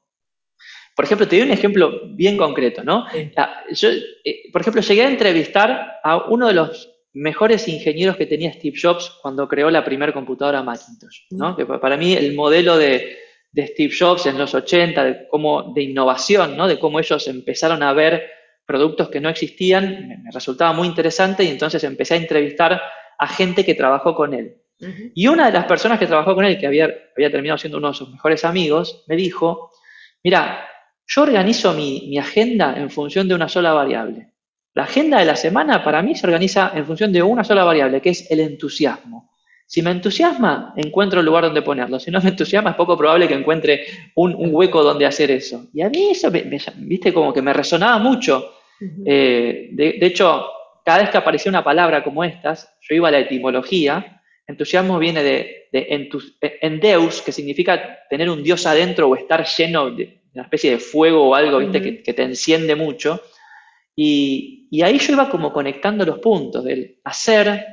Por 0.95 1.05
ejemplo, 1.05 1.27
te 1.27 1.37
doy 1.37 1.45
un 1.45 1.51
ejemplo 1.51 2.01
bien 2.09 2.37
concreto, 2.37 2.83
¿no? 2.83 3.05
Yo, 3.71 3.89
eh, 3.89 4.51
por 4.51 4.61
ejemplo, 4.61 4.81
llegué 4.81 5.03
a 5.03 5.09
entrevistar 5.09 5.99
a 6.03 6.29
uno 6.29 6.47
de 6.47 6.53
los 6.53 6.91
mejores 7.13 7.67
ingenieros 7.67 8.15
que 8.15 8.25
tenía 8.25 8.53
Steve 8.53 8.77
Jobs 8.81 9.17
cuando 9.21 9.47
creó 9.47 9.69
la 9.69 9.83
primera 9.83 10.13
computadora 10.13 10.63
Macintosh, 10.63 11.23
¿no? 11.31 11.55
Que 11.55 11.65
para 11.65 11.97
mí 11.97 12.13
el 12.13 12.35
modelo 12.35 12.77
de, 12.77 13.17
Steve 13.53 13.93
Jobs 13.97 14.25
en 14.27 14.37
los 14.37 14.53
80, 14.53 15.03
de, 15.03 15.27
cómo, 15.27 15.73
de 15.73 15.83
innovación, 15.83 16.55
¿no? 16.55 16.67
De 16.67 16.79
cómo 16.79 16.99
ellos 16.99 17.27
empezaron 17.27 17.83
a 17.83 17.91
ver 17.93 18.29
productos 18.65 19.09
que 19.09 19.19
no 19.19 19.27
existían, 19.27 20.07
me, 20.23 20.31
resultaba 20.31 20.71
muy 20.71 20.87
interesante 20.87 21.43
y 21.43 21.49
entonces 21.49 21.83
empecé 21.83 22.13
a 22.13 22.17
entrevistar 22.17 22.81
a 23.19 23.27
gente 23.27 23.65
que 23.65 23.75
trabajó 23.75 24.15
con 24.15 24.33
él. 24.33 24.57
Y 25.13 25.27
una 25.27 25.45
de 25.45 25.51
las 25.51 25.65
personas 25.65 25.99
que 25.99 26.07
trabajó 26.07 26.33
con 26.33 26.43
él, 26.43 26.57
que 26.57 26.65
había, 26.65 26.89
había 27.15 27.29
terminado 27.29 27.59
siendo 27.59 27.77
uno 27.77 27.89
de 27.89 27.93
sus 27.93 28.09
mejores 28.09 28.43
amigos, 28.43 29.03
me 29.07 29.15
dijo, 29.15 29.69
mira, 30.23 30.67
yo 31.13 31.23
organizo 31.23 31.73
mi, 31.73 32.17
agenda 32.17 32.73
en 32.77 32.89
función 32.89 33.27
de 33.27 33.35
una 33.35 33.49
sola 33.49 33.73
variable. 33.73 34.29
La 34.73 34.83
agenda 34.83 35.19
de 35.19 35.25
la 35.25 35.35
semana 35.35 35.83
para 35.83 36.01
mí 36.01 36.15
se 36.15 36.25
organiza 36.25 36.71
en 36.73 36.85
función 36.85 37.11
de 37.11 37.21
una 37.21 37.43
sola 37.43 37.65
variable, 37.65 37.99
que 37.99 38.11
es 38.11 38.31
el 38.31 38.39
entusiasmo. 38.39 39.29
Si 39.67 39.81
me 39.81 39.91
entusiasma, 39.91 40.73
encuentro 40.77 41.19
el 41.19 41.25
lugar 41.25 41.43
donde 41.43 41.63
ponerlo. 41.63 41.99
Si 41.99 42.11
no 42.11 42.21
me 42.21 42.29
entusiasma, 42.29 42.69
es 42.69 42.75
poco 42.77 42.97
probable 42.97 43.27
que 43.27 43.33
encuentre 43.33 43.85
un, 44.15 44.55
hueco 44.55 44.83
donde 44.83 45.05
hacer 45.05 45.31
eso. 45.31 45.67
Y 45.73 45.81
a 45.81 45.89
mí 45.89 46.11
eso, 46.11 46.31
viste, 46.31 47.13
como 47.13 47.33
que 47.33 47.41
me 47.41 47.51
resonaba 47.51 47.97
mucho. 47.97 48.53
Eh, 49.05 49.69
de, 49.73 49.97
hecho, 50.01 50.45
cada 50.85 50.99
vez 50.99 51.09
que 51.09 51.17
aparecía 51.17 51.49
una 51.49 51.63
palabra 51.63 52.05
como 52.05 52.23
estas, 52.23 52.73
yo 52.79 52.95
iba 52.95 53.09
a 53.09 53.11
la 53.11 53.19
etimología. 53.19 54.21
Entusiasmo 54.47 54.97
viene 54.97 55.23
de, 55.23 55.67
de 55.73 56.15
endeus, 56.61 57.21
que 57.21 57.33
significa 57.33 57.99
tener 58.09 58.29
un 58.29 58.43
Dios 58.43 58.65
adentro 58.65 59.09
o 59.09 59.15
estar 59.15 59.45
lleno 59.45 59.91
de, 59.91 60.20
una 60.33 60.43
especie 60.43 60.71
de 60.71 60.79
fuego 60.79 61.29
o 61.29 61.35
algo, 61.35 61.59
¿viste? 61.59 62.03
que, 62.03 62.13
te 62.13 62.23
enciende 62.23 62.75
mucho. 62.75 63.21
Y, 63.95 64.69
ahí 64.83 64.97
yo 64.97 65.13
iba 65.13 65.29
como 65.29 65.51
conectando 65.51 66.05
los 66.05 66.19
puntos 66.19 66.63
del 66.63 66.99
hacer, 67.03 67.65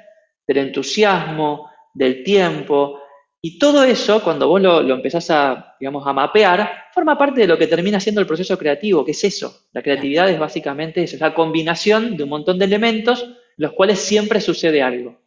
del 0.47 0.57
entusiasmo, 0.59 1.71
del 1.95 2.25
tiempo. 2.25 3.01
Y 3.41 3.59
todo 3.59 3.85
eso, 3.85 4.23
cuando 4.23 4.49
vos 4.49 4.61
lo, 4.61 4.81
empezás 4.93 5.31
a, 5.31 5.77
digamos, 5.79 6.07
a 6.07 6.13
mapear, 6.13 6.87
forma 6.93 7.17
parte 7.17 7.43
de 7.43 7.47
lo 7.47 7.57
que 7.57 7.69
termina 7.69 8.01
siendo 8.01 8.21
el 8.21 8.27
proceso 8.27 8.59
creativo, 8.59 9.05
que 9.05 9.13
es 9.13 9.23
eso. 9.23 9.69
La 9.73 9.83
creatividad 9.83 10.29
es 10.29 10.39
básicamente 10.39 11.03
eso, 11.03 11.15
es 11.15 11.21
la 11.21 11.35
combinación 11.35 12.17
de 12.17 12.25
un 12.25 12.31
montón 12.31 12.59
de 12.59 12.65
elementos, 12.65 13.29
los 13.57 13.73
cuales 13.73 14.01
siempre 14.01 14.41
sucede 14.41 14.83
algo. 14.83 15.21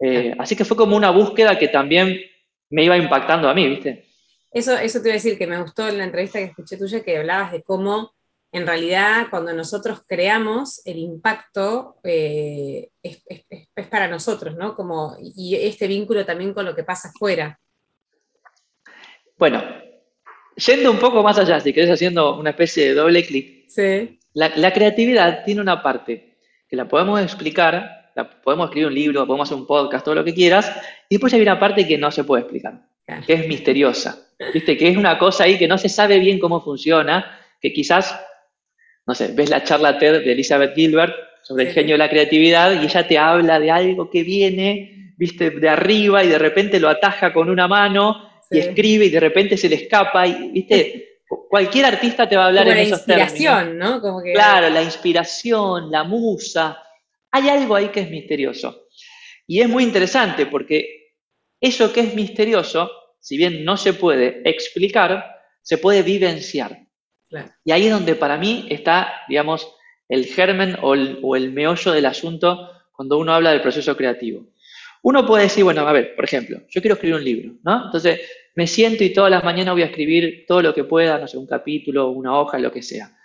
Eh, 0.00 0.34
así 0.38 0.54
que 0.54 0.64
fue 0.64 0.76
como 0.76 0.96
una 0.96 1.10
búsqueda 1.10 1.58
que 1.58 1.66
también 1.66 2.20
me 2.70 2.84
iba 2.84 2.96
impactando 2.96 3.48
a 3.48 3.54
mí, 3.54 3.68
¿viste? 3.68 4.07
Eso, 4.50 4.76
eso 4.78 5.00
te 5.00 5.08
iba 5.08 5.14
a 5.14 5.20
decir 5.20 5.38
que 5.38 5.46
me 5.46 5.60
gustó 5.60 5.88
en 5.88 5.98
la 5.98 6.04
entrevista 6.04 6.38
que 6.38 6.46
escuché 6.46 6.76
tuya 6.76 7.02
que 7.02 7.18
hablabas 7.18 7.52
de 7.52 7.62
cómo 7.62 8.12
en 8.50 8.66
realidad 8.66 9.26
cuando 9.30 9.52
nosotros 9.52 10.02
creamos 10.06 10.80
el 10.86 10.98
impacto 10.98 11.96
eh, 12.02 12.88
es, 13.02 13.22
para 13.90 14.08
nosotros, 14.08 14.56
¿no? 14.56 14.74
Como, 14.74 15.16
y 15.20 15.54
este 15.54 15.86
vínculo 15.86 16.24
también 16.24 16.54
con 16.54 16.64
lo 16.64 16.74
que 16.74 16.82
pasa 16.82 17.08
afuera. 17.08 17.58
Bueno, 19.36 19.62
yendo 20.56 20.90
un 20.90 20.98
poco 20.98 21.22
más 21.22 21.38
allá, 21.38 21.60
si 21.60 21.72
querés 21.72 21.90
haciendo 21.90 22.38
una 22.38 22.50
especie 22.50 22.88
de 22.88 22.94
doble 22.94 23.24
clic, 23.24 23.68
sí. 23.68 24.18
la, 24.32 24.72
creatividad 24.72 25.44
tiene 25.44 25.60
una 25.60 25.82
parte 25.82 26.38
que 26.68 26.76
la 26.76 26.88
podemos 26.88 27.20
explicar, 27.20 28.12
podemos 28.42 28.66
escribir 28.66 28.88
un 28.88 28.94
libro, 28.94 29.26
podemos 29.26 29.48
hacer 29.48 29.58
un 29.58 29.66
podcast, 29.66 30.04
todo 30.04 30.16
lo 30.16 30.24
que 30.24 30.34
quieras, 30.34 30.72
y 31.08 31.16
después 31.16 31.32
hay 31.34 31.42
una 31.42 31.60
parte 31.60 31.86
que 31.86 31.98
no 31.98 32.10
se 32.10 32.24
puede 32.24 32.42
explicar, 32.42 32.87
que 33.26 33.32
es 33.32 33.48
misteriosa. 33.48 34.24
¿Viste? 34.52 34.76
Que 34.76 34.88
es 34.88 34.96
una 34.96 35.18
cosa 35.18 35.44
ahí 35.44 35.58
que 35.58 35.66
no 35.66 35.78
se 35.78 35.88
sabe 35.88 36.18
bien 36.18 36.38
cómo 36.38 36.62
funciona, 36.62 37.40
que 37.60 37.72
quizás, 37.72 38.18
no 39.06 39.14
sé, 39.14 39.32
ves 39.32 39.50
la 39.50 39.64
charla 39.64 39.98
TED 39.98 40.24
de 40.24 40.32
Elizabeth 40.32 40.74
Gilbert 40.74 41.12
sobre 41.42 41.64
el 41.64 41.72
genio 41.72 41.94
de 41.94 41.98
la 41.98 42.10
creatividad 42.10 42.80
y 42.80 42.84
ella 42.84 43.06
te 43.06 43.18
habla 43.18 43.58
de 43.58 43.70
algo 43.70 44.08
que 44.10 44.22
viene, 44.22 45.14
viste, 45.16 45.50
de 45.50 45.68
arriba 45.68 46.22
y 46.22 46.28
de 46.28 46.38
repente 46.38 46.78
lo 46.78 46.88
ataja 46.88 47.32
con 47.32 47.50
una 47.50 47.66
mano 47.66 48.30
y 48.50 48.58
escribe 48.58 49.06
y 49.06 49.10
de 49.10 49.20
repente 49.20 49.56
se 49.56 49.68
le 49.68 49.74
escapa 49.74 50.26
y, 50.26 50.50
viste, 50.50 51.22
cualquier 51.26 51.86
artista 51.86 52.28
te 52.28 52.36
va 52.36 52.44
a 52.44 52.46
hablar 52.46 52.68
en 52.68 52.78
esos 52.78 53.04
términos. 53.04 53.32
La 53.32 53.36
inspiración, 53.36 53.78
¿no? 53.78 54.00
Como 54.00 54.22
que... 54.22 54.32
Claro, 54.34 54.70
la 54.70 54.82
inspiración, 54.82 55.90
la 55.90 56.04
musa. 56.04 56.80
Hay 57.32 57.48
algo 57.48 57.74
ahí 57.74 57.88
que 57.88 58.00
es 58.00 58.10
misterioso. 58.10 58.86
Y 59.48 59.60
es 59.60 59.68
muy 59.68 59.82
interesante 59.82 60.46
porque 60.46 61.14
eso 61.60 61.92
que 61.92 62.00
es 62.00 62.14
misterioso 62.14 62.90
si 63.20 63.36
bien 63.36 63.64
no 63.64 63.76
se 63.76 63.92
puede 63.92 64.42
explicar, 64.44 65.36
se 65.62 65.78
puede 65.78 66.02
vivenciar. 66.02 66.86
Y 67.64 67.72
ahí 67.72 67.86
es 67.86 67.92
donde 67.92 68.14
para 68.14 68.38
mí 68.38 68.66
está, 68.70 69.12
digamos, 69.28 69.68
el 70.08 70.26
germen 70.26 70.76
o 70.80 70.94
el, 70.94 71.52
meollo 71.52 71.92
del 71.92 72.06
asunto 72.06 72.70
cuando 72.92 73.18
uno 73.18 73.34
habla 73.34 73.50
del 73.50 73.60
proceso 73.60 73.96
creativo. 73.96 74.46
Uno 75.02 75.26
puede 75.26 75.44
decir, 75.44 75.64
bueno, 75.64 75.86
a 75.86 75.92
ver, 75.92 76.14
por 76.16 76.24
ejemplo, 76.24 76.58
yo 76.68 76.80
quiero 76.80 76.94
escribir 76.94 77.16
un 77.16 77.24
libro, 77.24 77.54
¿no? 77.62 77.86
Entonces 77.86 78.20
me 78.56 78.66
siento 78.66 79.04
y 79.04 79.12
todas 79.12 79.30
las 79.30 79.44
mañanas 79.44 79.74
voy 79.74 79.82
a 79.82 79.86
escribir 79.86 80.44
todo 80.48 80.62
lo 80.62 80.74
que 80.74 80.84
pueda, 80.84 81.18
no 81.18 81.28
sé, 81.28 81.36
un 81.38 81.46
capítulo, 81.46 82.08
una 82.10 82.38
hoja, 82.38 82.58
lo 82.58 82.72
que 82.72 82.82
sea. 82.82 83.16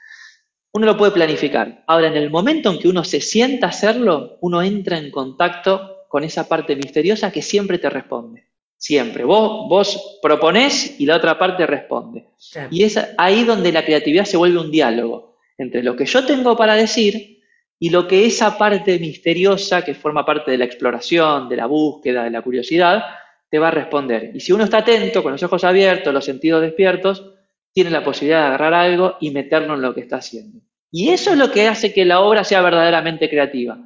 Uno 0.73 0.85
lo 0.85 0.97
puede 0.97 1.12
planificar. 1.12 1.83
Ahora, 1.88 2.07
en 2.07 2.17
el 2.17 2.29
momento 2.29 2.71
en 2.71 2.79
que 2.79 2.88
uno 2.88 3.03
se 3.03 3.21
sienta 3.21 3.67
a 3.67 3.69
hacerlo, 3.69 4.38
uno 4.41 4.62
entra 4.62 4.97
en 4.97 5.12
contacto 5.12 6.05
con 6.09 6.23
esa 6.23 6.47
parte 6.47 6.75
misteriosa 6.75 7.31
que 7.31 7.41
siempre 7.41 7.79
te 7.79 7.89
responde. 7.89 8.42
Siempre. 8.84 9.24
Vos, 9.24 9.70
vos 9.70 10.20
proponés 10.22 11.00
y 11.00 11.06
la 11.06 11.16
otra 11.16 11.40
parte 11.40 11.66
responde. 11.66 12.25
Y 12.70 12.84
es 12.84 13.00
ahí 13.18 13.46
donde 13.46 13.72
la 13.72 13.86
creatividad 13.86 14.25
se 14.25 14.36
vuelve 14.36 14.60
un 14.60 14.72
diálogo 14.72 15.38
entre 15.58 15.82
lo 15.82 15.96
que 15.96 16.06
yo 16.06 16.25
tengo 16.25 16.58
para 16.58 16.75
decir 16.75 17.40
y 17.80 17.92
lo 17.92 18.06
que 18.10 18.25
esa 18.25 18.58
parte 18.58 19.00
misteriosa 19.00 19.86
que 19.86 19.94
forma 19.94 20.25
parte 20.25 20.52
de 20.52 20.58
la 20.58 20.66
exploración, 20.66 21.48
de 21.48 21.56
la 21.56 21.66
búsqueda, 21.66 22.25
de 22.25 22.32
la 22.32 22.42
curiosidad, 22.42 23.06
te 23.50 23.58
va 23.58 23.70
a 23.70 23.72
responder. 23.72 24.32
Y 24.36 24.42
si 24.42 24.52
uno 24.52 24.66
está 24.66 24.80
atento, 24.80 25.24
con 25.24 25.32
los 25.32 25.44
ojos 25.44 25.63
abiertos, 25.63 26.13
los 26.13 26.25
sentidos 26.25 26.62
despiertos, 26.62 27.24
tiene 27.72 27.90
la 27.90 28.04
posibilidad 28.04 28.42
de 28.42 28.48
agarrar 28.48 28.74
algo 28.74 29.16
y 29.22 29.32
meterlo 29.32 29.75
en 29.75 29.82
lo 29.82 29.94
que 29.94 30.02
está 30.02 30.18
haciendo. 30.18 30.60
Y 30.92 31.08
eso 31.08 31.32
es 31.32 31.38
lo 31.38 31.50
que 31.54 31.70
hace 31.70 31.94
que 31.94 32.04
la 32.04 32.20
obra 32.20 32.44
sea 32.44 32.62
verdaderamente 32.62 33.30
creativa. 33.30 33.80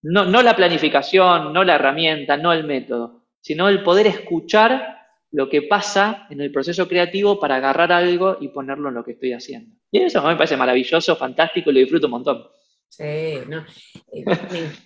No, 0.00 0.24
no 0.24 0.40
la 0.40 0.56
planificación, 0.56 1.52
no 1.52 1.64
la 1.64 1.74
herramienta, 1.74 2.38
no 2.38 2.54
el 2.54 2.64
método, 2.64 3.25
sino 3.46 3.68
el 3.68 3.84
poder 3.84 4.08
escuchar 4.08 5.06
lo 5.30 5.48
que 5.48 5.62
pasa 5.62 6.26
en 6.30 6.40
el 6.40 6.50
proceso 6.50 6.88
creativo 6.88 7.38
para 7.38 7.54
agarrar 7.54 7.92
algo 7.92 8.38
y 8.40 8.48
ponerlo 8.48 8.88
en 8.88 8.96
lo 8.96 9.04
que 9.04 9.12
estoy 9.12 9.34
haciendo. 9.34 9.72
Y 9.92 10.02
eso 10.02 10.20
me 10.20 10.34
parece 10.34 10.56
maravilloso, 10.56 11.14
fantástico 11.14 11.70
y 11.70 11.74
lo 11.74 11.78
disfruto 11.78 12.08
un 12.08 12.10
montón. 12.10 12.44
Sí, 12.88 13.04
no, 13.46 13.64
eh, 14.12 14.24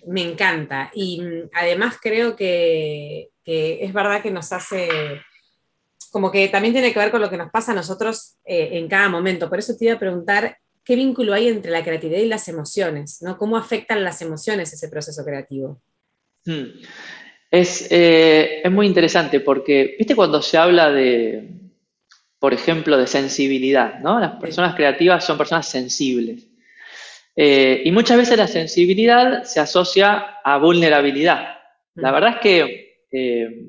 me, 0.05 0.21
encanta. 0.21 0.91
Y 0.93 1.21
mm, 1.21 1.49
además 1.53 1.97
creo 1.99 2.35
que, 2.35 3.31
es 3.43 3.93
verdad 3.93 4.21
que 4.21 4.29
nos 4.29 4.51
hace, 4.51 4.89
como 6.11 6.31
que 6.31 6.47
también 6.49 6.75
tiene 6.75 6.93
que 6.93 6.99
ver 6.99 7.09
con 7.09 7.21
lo 7.21 7.31
que 7.31 7.37
nos 7.37 7.49
pasa 7.49 7.71
a 7.71 7.75
nosotros 7.75 8.37
eh, 8.45 8.69
en 8.73 8.87
cada 8.87 9.09
momento. 9.09 9.49
Por 9.49 9.57
eso 9.57 9.75
te 9.75 9.85
iba 9.85 9.95
a 9.95 9.99
preguntar, 9.99 10.55
¿qué 10.85 10.95
vínculo 10.95 11.33
hay 11.33 11.47
entre 11.47 11.71
la 11.71 11.83
creatividad 11.83 12.19
y 12.19 12.27
las 12.27 12.47
emociones? 12.47 13.23
¿no? 13.23 13.39
¿Cómo 13.39 13.57
afectan 13.57 14.03
las 14.03 14.21
emociones 14.21 14.71
ese 14.71 14.87
proceso 14.87 15.25
creativo? 15.25 15.81
Hmm. 16.45 16.65
Eh, 17.51 18.61
es, 18.63 18.71
muy 18.71 18.87
interesante 18.87 19.41
porque, 19.41 19.95
viste, 19.97 20.15
cuando 20.15 20.41
se 20.41 20.57
habla 20.57 20.89
de, 20.89 21.49
por 22.39 22.53
ejemplo, 22.53 22.97
de 22.97 23.07
sensibilidad, 23.07 23.99
¿no? 23.99 24.19
Las 24.21 24.39
personas 24.39 24.73
creativas 24.75 25.25
son 25.25 25.37
personas 25.37 25.67
sensibles. 25.67 26.47
Eh, 27.35 27.81
y 27.83 27.91
muchas 27.91 28.17
veces 28.17 28.37
la 28.37 28.47
sensibilidad 28.47 29.43
se 29.43 29.59
asocia 29.59 30.37
a 30.43 30.57
vulnerabilidad. 30.57 31.59
La 31.95 32.11
mm. 32.11 32.13
verdad 32.13 32.29
es 32.35 32.39
que 32.39 33.05
eh, 33.11 33.65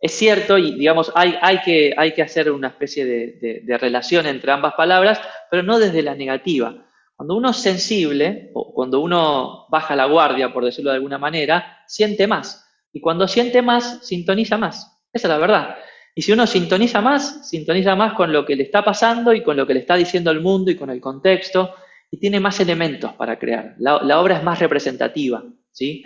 es 0.00 0.12
cierto 0.12 0.58
y, 0.58 0.74
digamos, 0.76 1.12
hay, 1.14 1.36
hay, 1.40 1.60
que, 1.62 1.94
hay 1.96 2.12
que 2.12 2.22
hacer 2.22 2.50
una 2.50 2.68
especie 2.68 3.04
de 3.04 3.78
relación 3.78 4.26
entre 4.26 4.50
ambas 4.50 4.74
palabras, 4.74 5.20
pero 5.48 5.62
no 5.62 5.78
desde 5.78 6.02
la 6.02 6.16
negativa. 6.16 6.85
Cuando 7.16 7.34
uno 7.34 7.50
es 7.50 7.56
sensible, 7.56 8.50
o 8.54 8.74
cuando 8.74 9.00
uno 9.00 9.66
baja 9.70 9.96
la 9.96 10.04
guardia, 10.04 10.52
por 10.52 10.64
decirlo 10.64 10.90
de 10.90 10.96
alguna 10.96 11.18
manera, 11.18 11.78
siente 11.86 12.26
más. 12.26 12.68
Y 12.92 13.00
cuando 13.00 13.26
siente 13.26 13.62
más, 13.62 14.06
sintoniza 14.06 14.58
más. 14.58 15.00
Esa 15.12 15.28
es 15.28 15.30
la 15.30 15.38
verdad. 15.38 15.76
Y 16.14 16.22
si 16.22 16.32
uno 16.32 16.46
sintoniza 16.46 17.00
más, 17.00 17.48
sintoniza 17.48 17.96
más 17.96 18.12
con 18.14 18.32
lo 18.32 18.44
que 18.44 18.54
le 18.54 18.64
está 18.64 18.84
pasando 18.84 19.32
y 19.32 19.42
con 19.42 19.56
lo 19.56 19.66
que 19.66 19.74
le 19.74 19.80
está 19.80 19.96
diciendo 19.96 20.30
el 20.30 20.40
mundo 20.40 20.70
y 20.70 20.76
con 20.76 20.90
el 20.90 21.00
contexto, 21.00 21.74
y 22.10 22.18
tiene 22.18 22.38
más 22.38 22.60
elementos 22.60 23.12
para 23.14 23.38
crear. 23.38 23.74
La, 23.78 24.20
obra 24.20 24.36
es 24.36 24.42
más 24.42 24.58
representativa. 24.58 25.42
¿sí? 25.72 26.02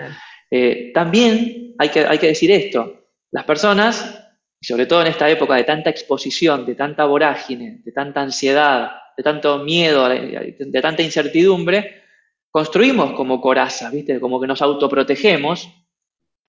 Eh, 0.50 0.92
también 0.94 1.74
hay 1.78 1.88
que, 1.88 2.00
hay 2.00 2.18
que 2.18 2.28
decir 2.28 2.50
esto, 2.50 3.08
las 3.30 3.44
personas, 3.44 4.29
y 4.60 4.66
sobre 4.66 4.86
todo 4.86 5.00
en 5.00 5.08
esta 5.08 5.28
época 5.30 5.54
de 5.54 5.64
tanta 5.64 5.90
exposición, 5.90 6.66
de 6.66 6.74
tanta 6.74 7.06
vorágine, 7.06 7.80
de 7.82 7.92
tanta 7.92 8.20
ansiedad, 8.20 8.90
de 9.16 9.22
tanto 9.22 9.58
miedo, 9.60 10.08
de 10.08 10.80
tanta 10.82 11.02
incertidumbre, 11.02 12.02
construimos 12.50 13.12
como 13.12 13.40
corazas, 13.40 13.92
¿viste? 13.92 14.20
Como 14.20 14.40
que 14.40 14.46
nos 14.46 14.60
autoprotegemos, 14.60 15.68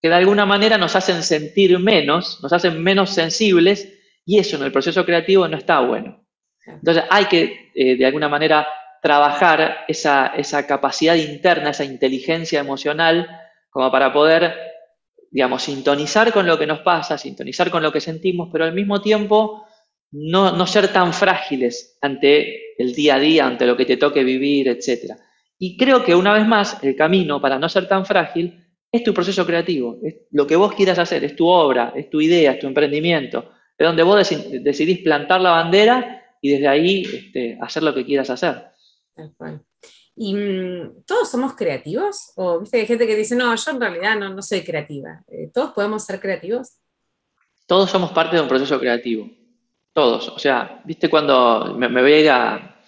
que 0.02 0.10
de 0.10 0.16
alguna 0.16 0.46
manera 0.46 0.78
nos 0.78 0.96
hacen 0.96 1.24
sentir 1.24 1.78
menos, 1.80 2.40
nos 2.42 2.52
hacen 2.52 2.82
menos 2.84 3.12
sensibles, 3.12 3.98
y 4.26 4.40
eso 4.40 4.58
en 4.58 4.64
el 4.64 4.72
proceso 4.72 5.06
creativo 5.06 5.48
no 5.48 5.58
está 5.58 5.80
bueno. 5.80 6.26
Entonces 6.66 7.04
hay 7.10 7.26
que, 7.26 7.72
eh, 7.76 7.96
de 7.96 8.06
alguna 8.06 8.30
manera, 8.30 8.68
trabajar 9.02 9.86
esa, 9.88 10.28
esa 10.28 10.68
capacidad 10.68 11.16
interna, 11.16 11.72
esa 11.72 11.86
inteligencia 11.86 12.60
emocional, 12.60 13.28
como 13.70 13.92
para 13.92 14.14
poder, 14.14 14.54
digamos, 15.32 15.64
sintonizar 15.64 16.32
con 16.34 16.46
lo 16.46 16.60
que 16.60 16.68
nos 16.68 16.80
pasa, 16.80 17.18
sintonizar 17.18 17.72
con 17.72 17.82
lo 17.82 17.92
que 17.92 18.02
sentimos, 18.02 18.50
pero 18.52 18.66
al 18.66 18.74
mismo 18.74 19.02
tiempo 19.02 19.66
no, 20.12 20.56
no 20.56 20.68
ser 20.68 20.90
tan 20.90 21.14
frágiles 21.14 21.98
ante 22.02 22.76
el 22.78 22.94
día 22.94 23.16
a 23.16 23.20
día, 23.20 23.48
ante 23.48 23.66
lo 23.66 23.78
que 23.78 23.86
te 23.86 23.98
toque 23.98 24.26
vivir, 24.26 24.68
etc. 24.68 25.14
Y 25.58 25.78
creo 25.78 26.04
que 26.04 26.16
una 26.16 26.34
vez 26.34 26.46
más, 26.46 26.84
el 26.84 26.96
camino 26.96 27.42
para 27.42 27.58
no 27.58 27.70
ser 27.70 27.88
tan 27.88 28.06
frágil 28.06 28.62
es 28.92 29.04
tu 29.04 29.14
proceso 29.14 29.46
creativo, 29.46 30.00
es 30.04 30.16
lo 30.32 30.46
que 30.46 30.58
vos 30.58 30.74
quieras 30.74 31.00
hacer, 31.00 31.24
es 31.24 31.36
tu 31.36 31.48
obra, 31.48 31.94
es 31.96 32.10
tu 32.10 32.20
idea, 32.20 32.52
es 32.52 32.60
tu 32.60 32.68
emprendimiento, 32.68 33.54
es 33.78 33.88
donde 33.88 34.04
vos 34.04 34.30
decidís 34.64 35.00
plantar 35.00 35.40
la 35.40 35.52
bandera 35.52 36.26
y 36.42 36.50
desde 36.50 36.68
ahí 36.68 37.04
este, 37.04 37.58
hacer 37.62 37.84
lo 37.84 37.94
que 37.94 38.04
quieras 38.04 38.30
hacer. 38.30 38.66
¿Y 40.24 40.36
mm, 40.36 41.04
todos 41.08 41.32
somos 41.32 41.56
creativos? 41.56 42.34
¿O 42.36 42.60
viste 42.60 42.78
hay 42.78 42.86
gente 42.86 43.08
que 43.08 43.16
dice, 43.16 43.36
no, 43.36 43.56
yo 43.56 43.72
en 43.72 43.82
realidad 43.82 44.16
no, 44.20 44.30
no 44.30 44.44
soy 44.44 44.62
creativa? 44.62 45.24
Eh, 45.28 45.50
¿Todos 45.52 45.72
podemos 45.72 46.06
ser 46.06 46.20
creativos? 46.20 46.74
Todos 47.66 47.90
somos 47.90 48.12
parte 48.12 48.36
de 48.36 48.44
un 48.44 48.48
proceso 48.48 48.80
creativo. 48.80 49.28
Todos. 49.94 50.30
O 50.30 50.38
sea, 50.38 50.80
viste 50.86 51.10
cuando 51.10 51.74
me, 51.76 51.88
voy 51.88 52.14
a 52.14 52.20
ir 52.20 52.30
a, 52.30 52.84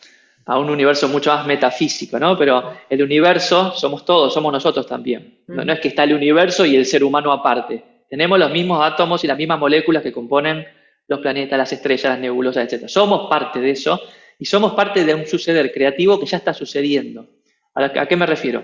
a, 0.45 0.59
un 0.59 0.69
universo 0.69 1.07
mucho 1.07 1.31
más 1.31 1.47
metafísico, 1.47 2.19
¿no? 2.19 2.37
Pero 2.37 2.71
el 2.87 3.01
universo 3.01 3.71
somos 3.71 4.05
todos, 4.05 4.31
somos 4.31 4.53
nosotros 4.53 4.85
también. 4.85 5.39
No, 5.47 5.65
no 5.65 5.73
es 5.73 5.79
que 5.79 5.87
está 5.87 6.03
el 6.03 6.13
universo 6.13 6.67
y 6.67 6.75
el 6.75 6.85
ser 6.85 7.03
humano 7.03 7.31
aparte. 7.31 8.05
Tenemos 8.11 8.37
los 8.37 8.51
mismos 8.51 8.79
átomos 8.85 9.23
y 9.23 9.27
las 9.27 9.39
mismas 9.39 9.57
moléculas 9.57 10.03
que 10.03 10.13
componen 10.13 10.67
los 11.07 11.19
planetas, 11.19 11.57
las 11.57 11.73
estrellas, 11.73 12.11
las 12.11 12.19
nebulosas, 12.19 12.71
etc. 12.71 12.87
Somos 12.87 13.27
parte 13.27 13.59
de 13.59 13.71
eso 13.71 13.99
y 14.43 14.45
somos 14.45 14.73
parte 14.73 15.05
de 15.05 15.15
un 15.15 15.25
suceder 15.25 15.71
creativo 15.71 16.19
que 16.19 16.25
ya 16.25 16.35
está 16.35 16.53
sucediendo. 16.53 17.29
¿A 17.75 18.05
qué 18.05 18.17
me 18.17 18.25
refiero? 18.25 18.61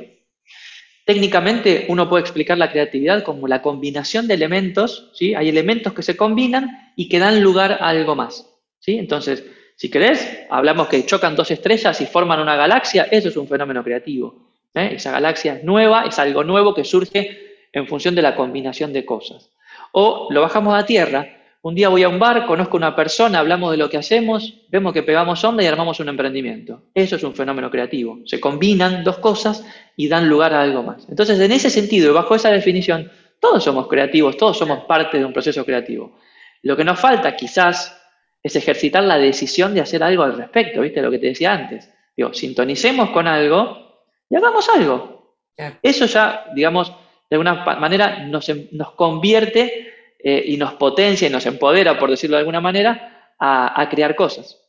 Técnicamente 1.06 1.86
uno 1.88 2.10
puede 2.10 2.20
explicar 2.20 2.58
la 2.58 2.70
creatividad 2.70 3.24
como 3.24 3.48
la 3.48 3.62
combinación 3.62 4.28
de 4.28 4.34
elementos, 4.34 5.10
¿sí? 5.14 5.36
Hay 5.36 5.48
elementos 5.48 5.94
que 5.94 6.04
se 6.04 6.18
combinan 6.18 6.92
y 6.98 7.08
que 7.08 7.18
dan 7.18 7.42
lugar 7.42 7.78
a 7.80 7.88
algo 7.88 8.14
más, 8.14 8.46
¿sí? 8.80 8.98
Entonces, 8.98 9.46
si 9.78 9.90
querés, 9.90 10.42
hablamos 10.50 10.90
que 10.90 11.06
chocan 11.06 11.38
dos 11.38 11.50
estrellas 11.50 12.02
y 12.02 12.06
forman 12.08 12.42
una 12.42 12.58
galaxia, 12.58 13.08
eso 13.10 13.30
es 13.30 13.38
un 13.38 13.48
fenómeno 13.48 13.82
creativo. 13.82 14.50
¿eh? 14.76 14.96
Esa 14.96 15.12
galaxia 15.12 15.54
es 15.54 15.64
nueva, 15.64 16.04
es 16.08 16.20
algo 16.20 16.44
nuevo 16.44 16.76
que 16.76 16.84
surge 16.84 17.70
en 17.72 17.88
función 17.88 18.16
de 18.16 18.22
la 18.22 18.36
combinación 18.36 18.92
de 18.92 19.06
cosas. 19.06 19.50
O 19.94 20.28
lo 20.30 20.42
bajamos 20.42 20.78
a 20.78 20.86
tierra, 20.86 21.39
un 21.62 21.76
día 21.76 21.90
voy 21.90 22.04
a 22.04 22.10
un 22.10 22.20
bar, 22.20 22.46
conozco 22.46 22.78
a 22.78 22.80
una 22.80 22.96
persona, 22.96 23.40
hablamos 23.40 23.72
de 23.72 23.78
lo 23.78 23.90
que 23.90 23.98
hacemos, 23.98 24.62
vemos 24.70 24.94
que 24.94 25.04
pegamos 25.04 25.44
onda 25.44 25.62
y 25.62 25.68
armamos 25.68 26.00
un 26.00 26.08
emprendimiento. 26.08 26.84
Eso 26.94 27.18
es 27.18 27.24
un 27.24 27.36
fenómeno 27.36 27.70
creativo. 27.70 28.20
Se 28.26 28.40
combinan 28.40 29.04
dos 29.04 29.18
cosas 29.18 29.66
y 29.98 30.08
dan 30.08 30.30
lugar 30.30 30.54
a 30.54 30.62
algo 30.62 30.84
más. 30.84 31.06
Entonces, 31.10 31.40
en 31.40 31.52
ese 31.52 31.70
sentido 31.70 32.12
y 32.12 32.14
bajo 32.14 32.34
esa 32.34 32.50
definición, 32.50 33.12
todos 33.42 33.64
somos 33.64 33.88
creativos, 33.88 34.38
todos 34.38 34.58
somos 34.58 34.86
parte 34.86 35.18
de 35.18 35.26
un 35.26 35.34
proceso 35.34 35.66
creativo. 35.66 36.18
Lo 36.62 36.78
que 36.78 36.86
nos 36.86 36.98
falta 36.98 37.36
quizás 37.36 37.96
es 38.42 38.56
ejercitar 38.56 39.04
la 39.04 39.18
decisión 39.18 39.74
de 39.74 39.82
hacer 39.82 40.02
algo 40.02 40.24
al 40.24 40.38
respecto, 40.38 40.82
¿viste? 40.82 41.02
Lo 41.02 41.12
que 41.12 41.20
te 41.20 41.28
decía 41.28 41.52
antes. 41.52 41.92
Digo, 42.16 42.34
sintonicemos 42.34 43.10
con 43.10 43.28
algo 43.28 44.06
y 44.30 44.36
hagamos 44.36 44.70
algo. 44.70 45.36
Eso 45.82 46.06
ya, 46.06 46.46
digamos, 46.56 46.90
de 47.30 47.36
alguna 47.36 47.66
manera 47.80 48.26
nos, 48.26 48.50
nos 48.72 48.92
convierte 48.94 49.99
eh, 50.22 50.44
y 50.46 50.58
nos 50.58 50.74
potencia 50.74 51.28
y 51.28 51.32
nos 51.32 51.46
empodera, 51.46 51.98
por 51.98 52.10
decirlo 52.10 52.36
de 52.36 52.42
alguna 52.42 52.62
manera, 52.62 53.34
a, 53.40 53.88
crear 53.90 54.16
cosas. 54.16 54.60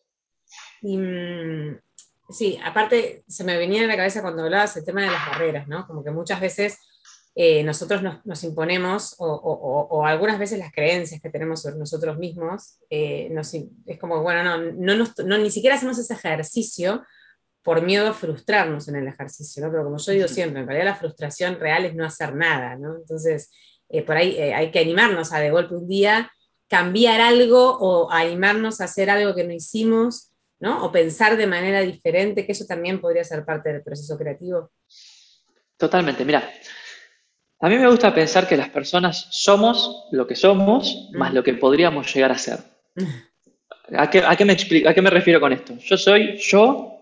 Mm, 0.83 1.73
sí, 2.29 2.59
aparte 2.65 3.25
se 3.27 3.43
me 3.43 3.57
venía 3.57 3.83
en 3.83 3.89
la 3.89 3.97
cabeza 3.97 4.23
cuando 4.23 4.45
hablabas 4.45 4.77
el 4.77 4.85
tema 4.85 5.03
de 5.03 5.11
las 5.11 5.27
barreras, 5.27 5.67
¿no? 5.67 5.87
Como 5.89 6.05
que 6.05 6.13
muchas 6.13 6.41
veces 6.41 6.79
eh, 7.35 7.65
nosotros 7.65 8.03
nos, 8.25 8.45
imponemos, 8.45 9.17
o, 9.19 10.05
algunas 10.05 10.39
veces 10.39 10.59
las 10.59 10.73
creencias 10.73 11.21
que 11.21 11.31
tenemos 11.31 11.63
sobre 11.63 11.79
nosotros 11.79 12.19
mismos, 12.19 12.79
eh, 12.89 13.33
es 13.87 13.99
como, 13.99 14.23
bueno, 14.23 14.59
no, 14.59 14.95
no, 15.25 15.39
ni 15.39 15.51
siquiera 15.51 15.77
hacemos 15.77 15.99
ese 15.99 16.15
ejercicio 16.15 17.03
por 17.63 17.83
miedo 17.83 18.09
a 18.09 18.15
frustrarnos 18.15 18.89
en 18.89 18.97
el 18.97 19.09
ejercicio, 19.09 19.65
¿no? 19.65 19.71
Pero 19.71 19.85
como 19.85 19.99
yo 19.99 20.13
digo 20.13 20.29
siempre, 20.29 20.61
en 20.61 20.67
realidad 20.67 20.93
la 20.93 20.97
frustración 20.97 21.59
real 21.61 21.85
es 21.85 21.95
no 21.95 22.05
hacer 22.07 22.35
nada, 22.35 22.77
¿no? 22.77 22.97
Entonces, 22.97 23.51
eh, 23.90 24.03
por 24.03 24.16
ahí 24.16 24.37
eh, 24.38 24.55
hay 24.55 24.70
que 24.70 24.79
animarnos 24.79 25.33
a 25.33 25.40
de 25.40 25.50
golpe 25.50 25.74
un 25.74 25.88
día 25.88 26.33
cambiar 26.68 27.20
algo 27.20 27.76
o 27.81 28.11
animarnos 28.12 28.81
a 28.81 28.85
hacer 28.85 29.11
algo 29.11 29.35
que 29.35 29.42
no 29.42 29.53
hicimos, 29.53 30.31
¿no? 30.61 30.85
O 30.85 30.92
pensar 30.92 31.37
de 31.37 31.48
manera 31.48 31.81
diferente, 31.81 32.46
que 32.46 32.53
eso 32.53 32.64
también 32.64 33.00
podría 33.00 33.24
ser 33.24 33.44
parte 33.44 33.72
del 33.72 33.83
proceso 33.83 34.16
creativo. 34.16 34.70
Totalmente, 35.76 36.24
mira, 36.24 36.48
a 37.59 37.68
mí 37.68 37.76
me 37.76 37.88
gusta 37.88 38.14
pensar 38.14 38.46
que 38.46 38.57
las 38.57 38.68
personas 38.68 39.26
somos 39.31 40.07
lo 40.12 40.26
que 40.26 40.37
somos 40.37 41.11
más 41.12 41.35
lo 41.35 41.42
que 41.42 41.55
podríamos 41.55 42.14
llegar 42.14 42.31
a 42.31 42.38
ser. 42.38 42.61
¿A 43.96 44.09
qué, 44.09 44.44
me 44.44 44.57
¿A 44.88 44.94
qué 44.94 45.03
me 45.03 45.11
refiero 45.11 45.40
con 45.40 45.53
esto? 45.53 45.76
Yo 45.79 45.96
soy 45.98 46.37
yo 46.37 47.00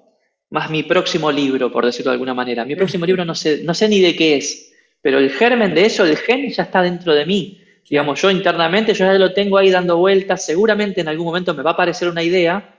más 0.50 0.70
mi 0.70 0.82
próximo 0.82 1.30
libro, 1.30 1.70
por 1.70 1.84
decirlo 1.84 2.10
de 2.10 2.14
alguna 2.14 2.34
manera. 2.34 2.64
Mi 2.64 2.74
próximo 2.74 3.04
libro 3.06 3.24
no 3.24 3.34
sé, 3.34 3.62
no 3.62 3.74
sé 3.74 3.88
ni 3.88 4.00
de 4.00 4.16
qué 4.16 4.36
es, 4.36 4.67
pero 5.00 5.18
el 5.18 5.30
germen 5.30 5.74
de 5.74 5.86
eso, 5.86 6.04
el 6.04 6.16
gen, 6.16 6.50
ya 6.50 6.64
está 6.64 6.82
dentro 6.82 7.14
de 7.14 7.24
mí. 7.24 7.60
Digamos, 7.88 8.20
yo 8.20 8.30
internamente, 8.30 8.92
yo 8.92 9.06
ya 9.06 9.14
lo 9.14 9.32
tengo 9.32 9.56
ahí 9.56 9.70
dando 9.70 9.96
vueltas, 9.96 10.44
seguramente 10.44 11.00
en 11.00 11.08
algún 11.08 11.26
momento 11.26 11.54
me 11.54 11.62
va 11.62 11.70
a 11.70 11.72
aparecer 11.74 12.08
una 12.08 12.22
idea. 12.22 12.74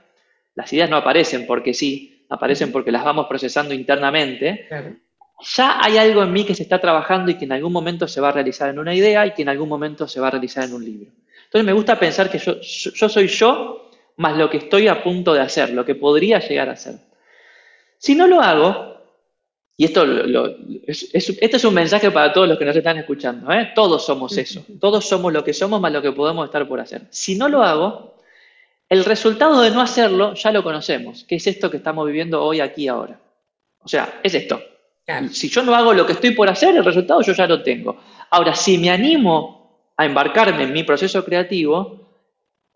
Las 0.54 0.72
ideas 0.72 0.88
no 0.88 0.96
aparecen 0.96 1.46
porque 1.46 1.74
sí, 1.74 2.24
aparecen 2.28 2.70
porque 2.70 2.92
las 2.92 3.04
vamos 3.04 3.26
procesando 3.26 3.74
internamente. 3.74 4.68
Ya 5.56 5.78
hay 5.82 5.96
algo 5.96 6.22
en 6.22 6.32
mí 6.32 6.44
que 6.44 6.54
se 6.54 6.62
está 6.62 6.80
trabajando 6.80 7.30
y 7.30 7.34
que 7.34 7.46
en 7.46 7.52
algún 7.52 7.72
momento 7.72 8.06
se 8.06 8.20
va 8.20 8.28
a 8.28 8.32
realizar 8.32 8.68
en 8.68 8.78
una 8.78 8.94
idea 8.94 9.26
y 9.26 9.32
que 9.32 9.42
en 9.42 9.48
algún 9.48 9.68
momento 9.68 10.06
se 10.06 10.20
va 10.20 10.28
a 10.28 10.32
realizar 10.32 10.64
en 10.64 10.74
un 10.74 10.84
libro. 10.84 11.10
Entonces 11.44 11.64
me 11.64 11.72
gusta 11.72 11.98
pensar 11.98 12.30
que 12.30 12.38
yo, 12.38 12.60
yo 12.60 13.08
soy 13.08 13.26
yo 13.26 13.90
más 14.18 14.36
lo 14.36 14.50
que 14.50 14.58
estoy 14.58 14.86
a 14.86 15.02
punto 15.02 15.32
de 15.32 15.40
hacer, 15.40 15.70
lo 15.70 15.84
que 15.84 15.94
podría 15.94 16.38
llegar 16.38 16.68
a 16.68 16.76
ser. 16.76 16.96
Si 17.98 18.14
no 18.14 18.26
lo 18.26 18.40
hago, 18.40 18.99
y 19.80 19.84
esto, 19.84 20.04
es, 20.86 21.08
este 21.14 21.56
es 21.56 21.64
un 21.64 21.72
mensaje 21.72 22.10
para 22.10 22.34
todos 22.34 22.46
los 22.46 22.58
que 22.58 22.66
nos 22.66 22.76
están 22.76 22.98
escuchando. 22.98 23.50
¿eh? 23.50 23.72
Todos 23.74 24.04
somos 24.04 24.36
eso. 24.36 24.62
Todos 24.78 25.08
somos 25.08 25.32
lo 25.32 25.42
que 25.42 25.54
somos 25.54 25.80
más 25.80 25.90
lo 25.90 26.02
que 26.02 26.12
podemos 26.12 26.44
estar 26.44 26.68
por 26.68 26.80
hacer. 26.80 27.06
Si 27.08 27.34
no 27.34 27.48
lo 27.48 27.62
hago, 27.62 28.16
el 28.90 29.06
resultado 29.06 29.62
de 29.62 29.70
no 29.70 29.80
hacerlo 29.80 30.34
ya 30.34 30.52
lo 30.52 30.62
conocemos, 30.62 31.24
que 31.24 31.36
es 31.36 31.46
esto 31.46 31.70
que 31.70 31.78
estamos 31.78 32.06
viviendo 32.06 32.44
hoy, 32.44 32.60
aquí, 32.60 32.88
ahora. 32.88 33.18
O 33.82 33.88
sea, 33.88 34.20
es 34.22 34.34
esto. 34.34 34.60
Si 35.32 35.48
yo 35.48 35.62
no 35.62 35.74
hago 35.74 35.94
lo 35.94 36.04
que 36.04 36.12
estoy 36.12 36.32
por 36.32 36.50
hacer, 36.50 36.76
el 36.76 36.84
resultado 36.84 37.22
yo 37.22 37.32
ya 37.32 37.46
lo 37.46 37.62
tengo. 37.62 38.02
Ahora, 38.28 38.54
si 38.54 38.76
me 38.76 38.90
animo 38.90 39.94
a 39.96 40.04
embarcarme 40.04 40.64
en 40.64 40.74
mi 40.74 40.82
proceso 40.82 41.24
creativo, 41.24 42.06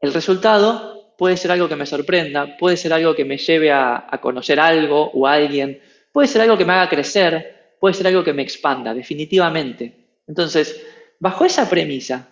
el 0.01 0.15
resultado 0.15 1.13
puede 1.19 1.37
ser 1.37 1.51
algo 1.51 1.69
que 1.69 1.77
me 1.77 1.85
sorprenda, 1.85 2.57
puede 2.57 2.79
ser 2.79 2.95
algo 2.95 3.15
que 3.15 3.27
me 3.27 3.37
lleve 3.37 3.71
a, 3.71 4.07
a 4.09 4.21
conocer 4.23 4.59
algo 4.59 5.11
o 5.13 5.27
a 5.27 5.35
alguien 5.35 5.83
Puede 6.15 6.29
ser 6.29 6.43
algo 6.43 6.57
que 6.57 6.65
me 6.65 6.75
haga 6.75 6.89
crecer, 6.89 7.75
puede 7.81 7.93
ser 7.93 8.07
algo 8.07 8.23
que 8.23 8.33
me 8.33 8.43
expanda, 8.43 8.95
definitivamente. 8.95 10.21
Entonces, 10.29 10.81
bajo 11.19 11.45
esa 11.45 11.69
premisa, 11.69 12.29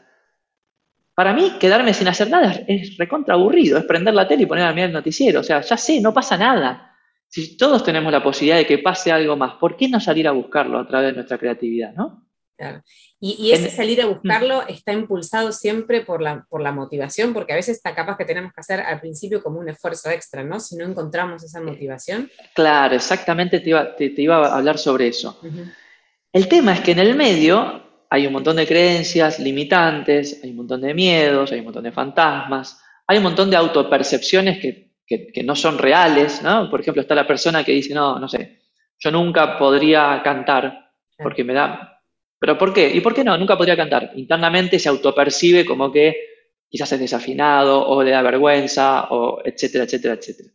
para 1.16 1.32
mí 1.32 1.54
quedarme 1.58 1.92
sin 1.92 2.06
hacer 2.06 2.30
nada 2.30 2.62
es 2.68 2.96
recontra 2.96 3.34
aburrido, 3.34 3.78
es 3.78 3.84
prender 3.84 4.14
la 4.14 4.28
tele 4.28 4.44
y 4.44 4.46
poner 4.46 4.66
a 4.66 4.72
mirar 4.72 4.90
el 4.90 4.94
noticiero. 4.94 5.40
O 5.40 5.42
sea, 5.42 5.62
ya 5.62 5.76
sé, 5.76 6.00
no 6.00 6.14
pasa 6.14 6.38
nada. 6.38 6.96
Si 7.26 7.56
todos 7.56 7.82
tenemos 7.82 8.12
la 8.12 8.22
posibilidad 8.22 8.58
de 8.58 8.66
que 8.66 8.78
pase 8.78 9.10
algo 9.10 9.36
más, 9.36 9.54
¿por 9.54 9.76
qué 9.76 9.88
no 9.88 9.98
salir 9.98 10.28
a 10.28 10.30
buscarlo 10.30 10.78
a 10.78 10.86
través 10.86 11.08
de 11.08 11.14
nuestra 11.14 11.38
creatividad, 11.38 11.92
no? 11.92 12.21
Y, 13.20 13.52
ese 13.52 13.70
salir 13.70 14.02
a 14.02 14.06
buscarlo 14.06 14.66
está 14.66 14.92
impulsado 14.92 15.52
siempre 15.52 16.00
por 16.00 16.20
la, 16.20 16.44
por 16.48 16.60
la 16.60 16.72
motivación, 16.72 17.32
porque 17.32 17.52
a 17.52 17.56
veces 17.56 17.76
está 17.76 17.94
capaz 17.94 18.16
que 18.16 18.24
tenemos 18.24 18.52
que 18.52 18.60
hacer 18.60 18.80
al 18.80 19.00
principio 19.00 19.42
como 19.42 19.60
un 19.60 19.68
esfuerzo 19.68 20.10
extra, 20.10 20.42
¿no? 20.42 20.58
Si 20.58 20.76
no 20.76 20.84
encontramos 20.84 21.44
esa 21.44 21.60
motivación. 21.60 22.30
Claro, 22.54 22.96
exactamente 22.96 23.60
te 23.60 23.70
iba, 23.70 23.94
te, 23.94 24.12
iba 24.16 24.44
a 24.44 24.56
hablar 24.56 24.76
sobre 24.78 25.08
eso. 25.08 25.40
El 26.32 26.48
tema 26.48 26.74
es 26.74 26.80
que 26.80 26.92
en 26.92 26.98
el 26.98 27.14
medio 27.14 27.82
hay 28.10 28.26
un 28.26 28.32
montón 28.32 28.56
de 28.56 28.66
creencias 28.66 29.38
limitantes, 29.38 30.40
hay 30.42 30.50
un 30.50 30.56
montón 30.56 30.80
de 30.80 30.92
miedos, 30.92 31.52
hay 31.52 31.60
un 31.60 31.66
montón 31.66 31.84
de 31.84 31.92
fantasmas, 31.92 32.80
hay 33.06 33.18
un 33.18 33.24
montón 33.24 33.50
de 33.50 33.56
autopercepciones 33.56 34.58
que, 34.58 34.90
que 35.06 35.42
no 35.44 35.54
son 35.54 35.78
reales, 35.78 36.42
¿no? 36.42 36.68
Por 36.68 36.80
ejemplo, 36.80 37.02
está 37.02 37.14
la 37.14 37.26
persona 37.26 37.62
que 37.62 37.72
dice, 37.72 37.94
no, 37.94 38.18
no 38.18 38.28
sé, 38.28 38.62
yo 39.02 39.10
nunca 39.10 39.58
podría 39.58 40.20
cantar 40.22 40.90
porque 41.18 41.44
me 41.44 41.52
da 41.52 41.91
¿Pero 42.42 42.58
por 42.58 42.74
qué? 42.74 42.90
¿Y 42.92 43.00
por 43.00 43.14
qué 43.14 43.22
no? 43.22 43.38
Nunca 43.38 43.56
podría 43.56 43.76
cantar. 43.76 44.10
Internamente 44.16 44.80
se 44.80 44.88
autopercibe 44.88 45.64
como 45.64 45.92
que 45.92 46.16
quizás 46.68 46.90
es 46.90 46.98
desafinado 46.98 47.86
o 47.86 48.02
le 48.02 48.10
da 48.10 48.20
vergüenza, 48.20 49.06
o 49.10 49.40
etcétera, 49.44 49.84
etcétera, 49.84 50.14
etcétera. 50.14 50.48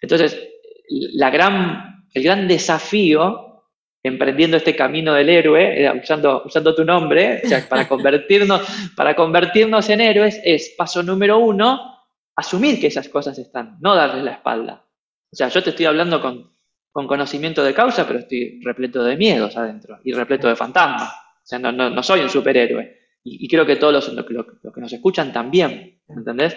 Entonces, 0.00 0.48
la 0.88 1.28
gran, 1.28 2.06
el 2.14 2.22
gran 2.22 2.48
desafío 2.48 3.66
emprendiendo 4.02 4.56
este 4.56 4.74
camino 4.74 5.12
del 5.12 5.28
héroe, 5.28 6.00
usando, 6.02 6.44
usando 6.46 6.74
tu 6.74 6.82
nombre, 6.82 7.42
para, 7.68 7.86
convertirnos, 7.88 8.62
para 8.96 9.14
convertirnos 9.14 9.86
en 9.90 10.00
héroes, 10.00 10.40
es 10.42 10.70
paso 10.78 11.02
número 11.02 11.36
uno, 11.40 12.06
asumir 12.36 12.80
que 12.80 12.86
esas 12.86 13.10
cosas 13.10 13.38
están, 13.38 13.76
no 13.80 13.94
darles 13.94 14.24
la 14.24 14.32
espalda. 14.32 14.86
O 15.30 15.36
sea, 15.36 15.48
yo 15.48 15.62
te 15.62 15.70
estoy 15.70 15.84
hablando 15.84 16.22
con, 16.22 16.57
conocimiento 16.92 17.62
de 17.62 17.74
causa, 17.74 18.06
pero 18.06 18.20
estoy 18.20 18.60
repleto 18.62 19.02
de 19.04 19.16
miedos 19.16 19.56
adentro 19.56 19.98
y 20.04 20.12
repleto 20.12 20.48
de 20.48 20.56
fantasmas. 20.56 21.12
O 21.12 21.46
sea, 21.46 21.58
no, 21.58 22.02
soy 22.02 22.20
un 22.20 22.28
superhéroe. 22.28 22.96
Y, 23.24 23.48
creo 23.48 23.66
que 23.66 23.76
todos 23.76 23.92
los, 23.92 24.12
los, 24.12 24.46
que 24.74 24.80
nos 24.80 24.92
escuchan 24.92 25.32
también, 25.32 26.00
¿entendés? 26.08 26.56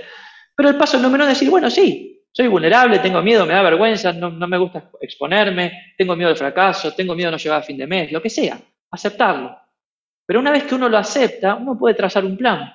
Pero 0.55 0.69
el 0.69 0.77
paso 0.77 0.97
número 0.97 1.23
uno 1.23 1.31
es 1.31 1.37
decir, 1.37 1.49
bueno, 1.49 1.69
sí, 1.69 2.23
soy 2.31 2.47
vulnerable, 2.47 2.99
tengo 2.99 3.21
miedo, 3.21 3.45
me 3.45 3.53
da 3.53 3.61
vergüenza, 3.61 4.13
no, 4.13 4.29
no 4.29 4.47
me 4.47 4.57
gusta 4.57 4.89
exponerme, 5.01 5.93
tengo 5.97 6.15
miedo 6.15 6.29
del 6.29 6.37
fracaso, 6.37 6.93
tengo 6.93 7.13
miedo 7.13 7.29
de 7.29 7.31
no 7.33 7.37
llegar 7.37 7.59
a 7.59 7.63
fin 7.63 7.77
de 7.77 7.87
mes, 7.87 8.11
lo 8.11 8.21
que 8.21 8.29
sea, 8.29 8.59
aceptarlo. 8.89 9.57
Pero 10.25 10.39
una 10.39 10.51
vez 10.51 10.63
que 10.63 10.75
uno 10.75 10.87
lo 10.87 10.97
acepta, 10.97 11.55
uno 11.55 11.77
puede 11.77 11.95
trazar 11.95 12.23
un 12.23 12.37
plan. 12.37 12.71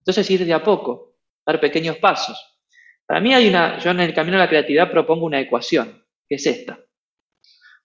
Entonces 0.00 0.28
ir 0.30 0.44
de 0.44 0.52
a 0.52 0.62
poco, 0.62 1.18
dar 1.46 1.60
pequeños 1.60 1.98
pasos. 1.98 2.58
Para 3.06 3.20
mí 3.20 3.32
hay 3.34 3.48
una, 3.48 3.78
yo 3.78 3.90
en 3.90 4.00
el 4.00 4.14
camino 4.14 4.36
de 4.36 4.44
la 4.44 4.48
creatividad 4.48 4.90
propongo 4.90 5.26
una 5.26 5.40
ecuación, 5.40 5.99
que 6.30 6.36
es 6.36 6.46
esta. 6.46 6.78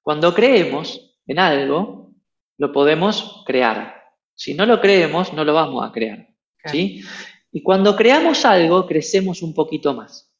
Cuando 0.04 0.36
creemos 0.36 1.18
en 1.26 1.40
algo, 1.40 2.14
lo 2.60 2.72
podemos 2.72 3.44
crear. 3.46 4.04
Si 4.36 4.54
no 4.54 4.68
lo 4.68 4.80
creemos, 4.80 5.34
no 5.34 5.44
lo 5.44 5.54
vamos 5.54 5.84
a 5.84 5.92
crear. 5.92 6.30
¿sí? 6.66 7.02
Y 7.52 7.64
cuando 7.64 7.96
creamos 7.96 8.46
algo, 8.46 8.86
crecemos 8.86 9.42
un 9.42 9.56
poquito 9.56 9.96
más. 9.96 10.32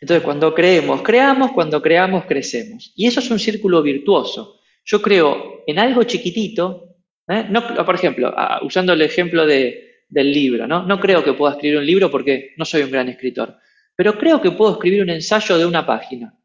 Entonces, 0.00 0.24
cuando 0.24 0.54
creemos, 0.54 1.02
creamos, 1.02 1.50
cuando 1.50 1.82
creamos, 1.82 2.24
crecemos. 2.26 2.92
Y 2.94 3.08
eso 3.08 3.18
es 3.18 3.30
un 3.32 3.40
círculo 3.40 3.82
virtuoso. 3.82 4.60
Yo 4.84 5.02
creo 5.02 5.64
en 5.66 5.80
algo 5.80 6.04
chiquitito, 6.04 6.98
¿eh? 7.28 7.46
no, 7.50 7.84
por 7.84 7.94
ejemplo, 7.96 8.32
usando 8.62 8.92
el 8.92 9.02
ejemplo 9.02 9.44
de, 9.44 10.02
del 10.08 10.32
libro, 10.32 10.68
¿no? 10.68 10.84
No 10.84 11.00
creo 11.00 11.24
que 11.24 11.32
pueda 11.32 11.54
escribir 11.54 11.78
un 11.78 11.86
libro 11.86 12.10
porque 12.10 12.54
no 12.56 12.64
soy 12.64 12.82
un 12.82 12.92
gran 12.92 13.08
escritor, 13.08 13.56
pero 13.96 14.16
creo 14.16 14.40
que 14.40 14.52
puedo 14.52 14.74
escribir 14.74 15.02
un 15.02 15.10
ensayo 15.10 15.58
de 15.58 15.66
una 15.66 15.84
página. 15.84 16.37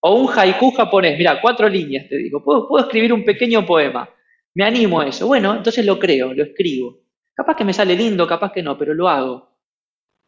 O 0.00 0.14
un 0.14 0.28
haiku 0.34 0.70
japonés, 0.72 1.18
mira, 1.18 1.40
cuatro 1.40 1.68
líneas 1.68 2.08
te 2.08 2.16
digo, 2.16 2.42
puedo, 2.42 2.66
puedo 2.66 2.84
escribir 2.84 3.12
un 3.12 3.24
pequeño 3.24 3.66
poema. 3.66 4.08
Me 4.54 4.64
animo 4.64 5.00
a 5.00 5.06
eso. 5.06 5.26
Bueno, 5.26 5.54
entonces 5.54 5.84
lo 5.84 5.98
creo, 5.98 6.32
lo 6.32 6.42
escribo. 6.42 7.00
Capaz 7.34 7.56
que 7.56 7.64
me 7.64 7.72
sale 7.72 7.94
lindo, 7.94 8.26
capaz 8.26 8.52
que 8.52 8.62
no, 8.62 8.76
pero 8.76 8.94
lo 8.94 9.08
hago. 9.08 9.58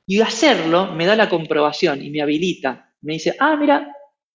Y 0.07 0.21
hacerlo 0.21 0.93
me 0.93 1.07
da 1.07 1.17
la 1.17 1.29
comprobación 1.29 2.03
y 2.03 2.11
me 2.11 2.23
habilita. 2.23 2.95
Me 3.03 3.15
dice, 3.15 3.35
ah, 3.39 3.57
mira, 3.57 3.95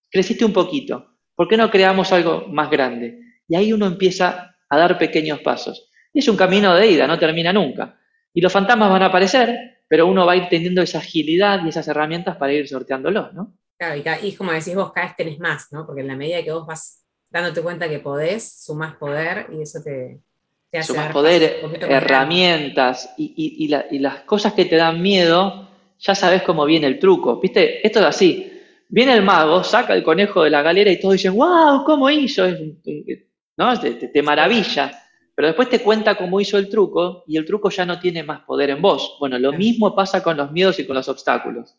creciste 0.10 0.46
un 0.46 0.54
poquito. 0.54 1.18
¿Por 1.36 1.48
qué 1.48 1.58
no 1.58 1.70
creamos 1.70 2.12
algo 2.12 2.48
más 2.50 2.70
grande? 2.70 3.20
Y 3.48 3.56
ahí 3.56 3.72
uno 3.72 3.86
empieza 3.86 4.56
a 4.70 4.78
dar 4.78 4.98
pequeños 4.98 5.40
pasos. 5.42 5.90
Y 6.14 6.20
es 6.20 6.28
un 6.28 6.36
camino 6.36 6.74
de 6.76 6.92
ida, 6.92 7.08
no 7.08 7.20
termina 7.20 7.54
nunca. 7.54 8.00
Y 8.34 8.42
los 8.42 8.52
fantasmas 8.52 8.90
van 8.90 9.04
a 9.04 9.08
aparecer, 9.08 9.84
pero 9.88 10.08
uno 10.08 10.26
va 10.26 10.34
a 10.34 10.36
ir 10.36 10.48
teniendo 10.50 10.82
esa 10.82 10.98
agilidad 11.00 11.64
y 11.64 11.70
esas 11.70 11.88
herramientas 11.88 12.38
para 12.38 12.54
ir 12.54 12.68
sorteándolos, 12.68 13.34
¿no? 13.34 13.58
Claro, 13.78 14.02
y, 14.24 14.34
como 14.34 14.52
decís 14.52 14.76
vos, 14.76 14.92
cada 14.92 15.08
vez 15.08 15.16
tenés 15.16 15.40
más, 15.40 15.68
¿no? 15.72 15.86
Porque 15.86 16.02
en 16.02 16.08
la 16.08 16.16
medida 16.16 16.44
que 16.44 16.52
vos 16.52 16.66
vas 16.66 17.06
dándote 17.30 17.62
cuenta 17.62 17.88
que 17.88 18.00
podés, 18.00 18.64
sumás 18.64 18.96
poder 18.96 19.48
y 19.52 19.62
eso 19.62 19.82
te, 19.84 20.20
te 20.72 20.80
hace. 20.80 20.94
Sumás 20.94 21.12
poder, 21.12 21.62
herramientas 21.82 23.14
y, 23.18 23.68
las 24.00 24.22
cosas 24.22 24.54
que 24.54 24.66
te 24.66 24.78
dan 24.78 25.02
miedo, 25.02 25.70
ya 26.00 26.16
sabes 26.16 26.42
cómo 26.42 26.66
viene 26.66 26.88
el 26.88 27.00
truco. 27.00 27.40
¿Viste? 27.40 27.86
Esto 27.86 28.00
es 28.00 28.06
así. 28.06 28.54
Viene 28.90 29.14
el 29.14 29.22
mago, 29.22 29.64
saca 29.64 29.94
el 29.94 30.04
conejo 30.04 30.44
de 30.44 30.50
la 30.50 30.62
galera 30.62 30.92
y 30.92 31.00
todos 31.00 31.14
dicen, 31.14 31.36
wow, 31.36 31.84
¿cómo 31.84 32.10
hizo? 32.10 32.46
¿No? 33.58 33.80
te 33.80 34.24
maravilla 34.24 35.04
pero 35.38 35.50
después 35.50 35.70
te 35.70 35.84
cuenta 35.84 36.16
cómo 36.16 36.42
hizo 36.42 36.58
el 36.58 36.68
truco 36.68 37.24
y 37.28 37.38
el 37.38 37.46
truco 37.46 37.70
ya 37.70 37.86
no 37.86 38.00
tiene 38.00 38.24
más 38.24 38.42
poder 38.42 38.72
en 38.72 38.82
vos. 38.82 39.18
Bueno, 39.20 39.38
lo 39.38 39.54
mismo 39.54 39.94
pasa 39.94 40.24
con 40.24 40.36
los 40.36 40.52
miedos 40.52 40.80
y 40.80 40.88
con 40.88 40.96
los 40.96 41.08
obstáculos. 41.10 41.76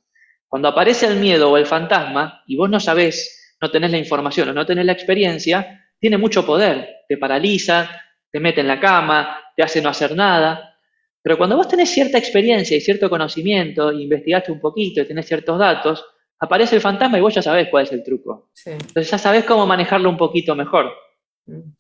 Cuando 0.49 0.69
aparece 0.69 1.07
el 1.07 1.17
miedo 1.17 1.51
o 1.51 1.57
el 1.57 1.67
fantasma 1.67 2.43
y 2.47 2.57
vos 2.57 2.71
no 2.71 2.81
sabés, 2.81 3.57
no 3.61 3.71
tenés 3.71 3.91
la 3.91 3.99
información 3.99 4.49
o 4.49 4.53
no 4.53 4.65
tenés 4.65 4.87
la 4.87 4.93
experiencia, 4.93 5.85
tiene 6.01 6.17
mucho 6.17 6.47
poder. 6.47 7.05
Te 7.07 7.19
paraliza, 7.19 7.91
te 8.31 8.41
mete 8.41 8.63
en 8.63 8.69
la 8.69 8.81
cama, 8.81 9.39
te 9.55 9.63
hace 9.63 9.83
no 9.83 9.91
hacer 9.91 10.17
nada. 10.17 10.77
Pero 11.21 11.37
cuando 11.37 11.57
vos 11.57 11.69
tenés 11.69 11.91
cierta 11.91 12.17
experiencia 12.17 12.77
y 12.77 12.81
cierto 12.81 13.11
conocimiento, 13.11 13.93
investigaste 13.93 14.53
un 14.53 14.61
poquito 14.61 15.03
y 15.03 15.07
tenés 15.07 15.27
ciertos 15.27 15.59
datos, 15.59 16.05
aparece 16.39 16.77
el 16.77 16.81
fantasma 16.81 17.19
y 17.19 17.21
vos 17.21 17.35
ya 17.35 17.43
sabés 17.43 17.69
cuál 17.71 17.85
es 17.85 17.93
el 17.93 18.03
truco. 18.03 18.51
Entonces 18.65 19.11
ya 19.11 19.19
sabés 19.19 19.45
cómo 19.45 19.67
manejarlo 19.67 20.09
un 20.09 20.17
poquito 20.17 20.55
mejor. 20.55 20.93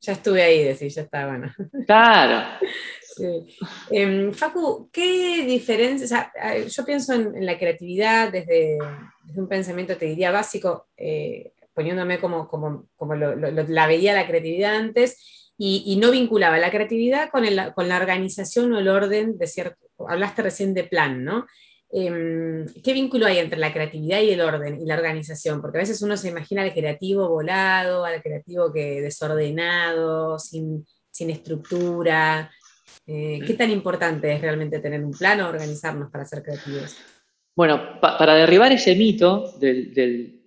Ya 0.01 0.13
estuve 0.13 0.43
ahí, 0.43 0.65
decir, 0.65 0.91
ya 0.91 1.03
está, 1.03 1.27
bueno. 1.27 1.53
Claro. 1.87 2.59
Em, 3.91 4.33
Facu, 4.33 4.89
¿qué 4.93 5.45
diferencia? 5.45 6.33
yo 6.69 6.85
pienso 6.85 7.15
en, 7.15 7.45
la 7.45 7.59
creatividad 7.59 8.31
desde, 8.31 8.79
un 9.35 9.49
pensamiento, 9.49 9.97
te 9.97 10.07
diría, 10.07 10.31
básico, 10.31 10.87
eh, 10.97 11.53
poniéndome 11.75 12.19
como, 12.19 12.49
como, 12.49 13.15
la 13.15 13.87
veía 13.87 14.15
la 14.15 14.27
creatividad 14.27 14.77
antes, 14.77 15.53
y, 15.61 15.99
no 16.01 16.13
vinculaba 16.13 16.57
la 16.59 16.71
creatividad 16.71 17.31
con, 17.31 17.45
con 17.75 17.89
la 17.89 17.97
organización 17.97 18.73
o 18.73 18.79
el 18.79 18.89
orden 18.89 19.37
de 19.39 19.47
cierto. 19.49 19.77
Hablaste 20.07 20.43
recién 20.43 20.73
de 20.75 20.85
plan, 20.85 21.25
¿no? 21.25 21.47
Em, 21.90 22.66
¿Qué 22.85 22.92
vínculo 22.92 23.27
hay 23.27 23.38
entre 23.38 23.59
la 23.59 23.72
creatividad 23.72 24.20
y 24.20 24.31
el 24.31 24.40
orden 24.40 24.81
y 24.81 24.85
la 24.85 24.94
organización? 24.94 25.62
Porque 25.62 25.79
a 25.79 25.81
veces 25.81 26.03
uno 26.03 26.16
se 26.16 26.29
imagina 26.29 26.62
al 26.62 26.74
creativo 26.74 27.29
volado, 27.29 28.05
al 28.05 28.22
creativo 28.22 28.72
que 28.72 29.01
desordenado, 29.01 30.38
sin, 30.38 30.85
estructura. 31.18 32.51
Eh, 33.07 33.40
¿Qué 33.44 33.55
tan 33.55 33.70
importante 33.70 34.33
es 34.33 34.40
realmente 34.40 34.79
tener 34.79 35.03
un 35.03 35.11
plan 35.11 35.40
o 35.40 35.48
organizarnos 35.48 36.11
para 36.11 36.24
ser 36.24 36.42
creativos? 36.42 36.96
Bueno, 37.57 37.98
para 38.01 38.35
derribar 38.35 38.70
ese 38.70 38.94
mito 38.94 39.53
del, 39.59 40.44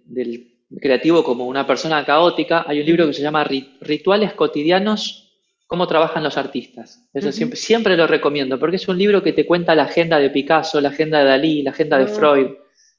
creativo 0.80 1.23
como 1.25 1.45
una 1.45 1.67
persona 1.67 2.06
caótica, 2.06 2.63
hay 2.65 2.80
un 2.80 2.86
libro 2.86 3.08
que 3.08 3.13
se 3.13 3.21
llama 3.21 3.43
Rituales 3.43 4.34
cotidianos 4.34 5.31
cómo 5.72 5.88
trabajan 5.88 6.22
los 6.22 6.38
artistas. 6.38 7.08
Eso 7.14 7.32
siempre, 7.32 7.56
siempre 7.56 7.96
lo 7.96 8.06
recomiendo, 8.06 8.60
porque 8.60 8.76
es 8.76 8.90
un 8.90 8.98
libro 8.98 9.24
que 9.24 9.32
te 9.32 9.46
cuenta 9.46 9.74
la 9.74 9.84
agenda 9.84 10.20
de 10.20 10.30
Picasso, 10.30 10.82
la 10.82 10.90
agenda 10.90 11.20
de 11.20 11.24
Dalí, 11.24 11.64
la 11.64 11.72
agenda 11.72 11.98
de 11.98 12.04
ah. 12.04 12.08
Freud, 12.08 12.48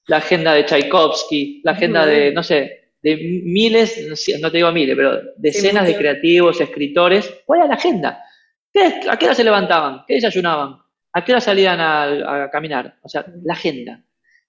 la 0.07 0.17
agenda 0.17 0.55
de 0.55 0.65
Tchaikovsky, 0.65 1.61
la 1.65 1.73
agenda 1.73 2.07
de, 2.07 2.33
no 2.33 2.43
sé, 2.43 2.95
de 3.03 3.43
miles, 3.45 4.09
no 4.41 4.51
te 4.51 4.57
digo 4.57 4.73
miles, 4.73 4.97
pero 4.97 5.21
decenas 5.37 5.87
de 5.87 5.95
creativos, 5.95 6.63
escritores. 6.63 7.43
¿Cuál 7.45 7.59
era 7.59 7.69
la 7.69 7.75
agenda? 7.75 8.25
¿A 9.11 9.19
qué 9.19 9.27
hora 9.27 9.35
se 9.35 9.45
levantaban? 9.45 10.05
¿Qué 10.09 10.15
desayunaban? 10.15 10.79
¿A 11.13 11.23
qué 11.23 11.33
hora 11.33 11.43
salían 11.43 11.79
a, 11.79 12.45
a 12.45 12.51
caminar? 12.51 12.97
O 13.03 13.09
sea, 13.11 13.27
la 13.45 13.53
agenda. 13.53 14.03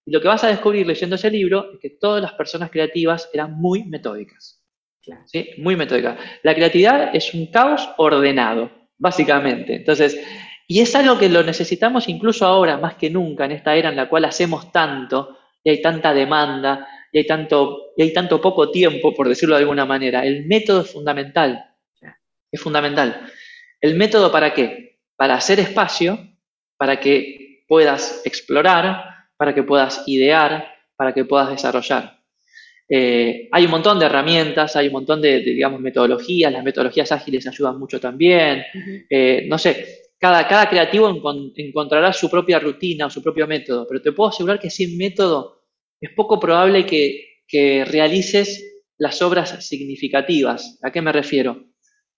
Y 0.06 0.12
lo 0.14 0.22
que 0.22 0.30
vas 0.30 0.46
a 0.46 0.48
descubrir 0.48 0.88
leyendo 0.88 1.18
ese 1.18 1.30
libro 1.30 1.74
es 1.74 1.80
que 1.82 1.90
todas 1.90 2.22
las 2.22 2.32
personas 2.32 2.72
creativas 2.72 3.30
eran 3.34 3.52
muy 3.52 3.84
metódicas. 3.84 4.63
¿Sí? 5.26 5.50
Muy 5.58 5.76
metódica. 5.76 6.18
La 6.44 6.56
creatividad 6.56 7.16
es 7.16 7.34
un 7.34 7.48
caos 7.48 7.90
ordenado, 7.98 8.72
básicamente. 8.98 9.76
Entonces, 9.76 10.20
y 10.68 10.80
es 10.82 10.96
algo 10.96 11.18
que 11.18 11.30
lo 11.30 11.44
necesitamos 11.44 12.08
incluso 12.08 12.46
ahora, 12.46 12.78
más 12.78 12.96
que 12.96 13.10
nunca, 13.10 13.46
en 13.46 13.52
esta 13.52 13.76
era 13.76 13.90
en 13.90 13.96
la 13.96 14.08
cual 14.10 14.26
hacemos 14.26 14.72
tanto 14.72 15.38
y 15.64 15.70
hay 15.70 15.82
tanta 15.82 16.14
demanda 16.14 16.88
y 17.12 17.20
hay 17.20 17.28
tanto, 17.28 17.94
y 17.96 18.04
hay 18.04 18.14
tanto 18.14 18.42
poco 18.42 18.72
tiempo, 18.72 19.14
por 19.14 19.30
decirlo 19.30 19.56
de 19.56 19.62
alguna 19.62 19.86
manera. 19.86 20.26
El 20.26 20.46
método 20.48 20.82
es 20.82 20.92
fundamental. 20.92 21.64
Es 22.52 22.62
fundamental. 22.62 23.30
¿El 23.82 23.96
método 23.96 24.32
para 24.32 24.54
qué? 24.54 25.00
Para 25.16 25.36
hacer 25.36 25.60
espacio, 25.60 26.18
para 26.78 27.00
que 27.00 27.64
puedas 27.68 28.22
explorar, 28.26 29.28
para 29.38 29.54
que 29.54 29.64
puedas 29.64 30.04
idear, 30.08 30.74
para 30.96 31.14
que 31.14 31.26
puedas 31.26 31.50
desarrollar. 31.50 32.23
Eh, 32.96 33.50
hay 33.52 33.66
un 33.66 33.72
montón 33.72 33.98
de 33.98 34.06
herramientas, 34.06 34.76
hay 34.76 34.86
un 34.86 34.94
montón 34.94 35.20
de, 35.20 35.40
digamos, 35.40 35.82
metodologías, 35.82 36.54
las 36.54 36.64
metodologías 36.64 37.12
ágiles 37.12 37.48
ayudan 37.48 37.80
mucho 37.80 38.00
también. 38.00 38.64
Eh, 39.10 39.48
no 39.48 39.58
sé, 39.58 40.12
cada, 40.20 40.48
cada 40.48 40.70
creativo 40.70 41.10
encontrará 41.56 42.14
su 42.14 42.30
propia 42.30 42.60
rutina 42.60 43.08
o 43.08 43.10
su 43.10 43.24
propio 43.24 43.48
método, 43.48 43.88
pero 43.88 44.00
te 44.00 44.12
puedo 44.12 44.30
asegurar 44.30 44.60
que 44.60 44.70
sin 44.70 44.96
método 44.96 45.64
es 46.00 46.12
poco 46.12 46.40
probable 46.40 46.86
que, 46.86 47.30
realices 47.86 48.84
las 48.98 49.22
obras 49.24 49.66
significativas. 49.68 50.80
¿A 50.84 50.92
qué 50.92 51.02
me 51.02 51.12
refiero? 51.12 51.66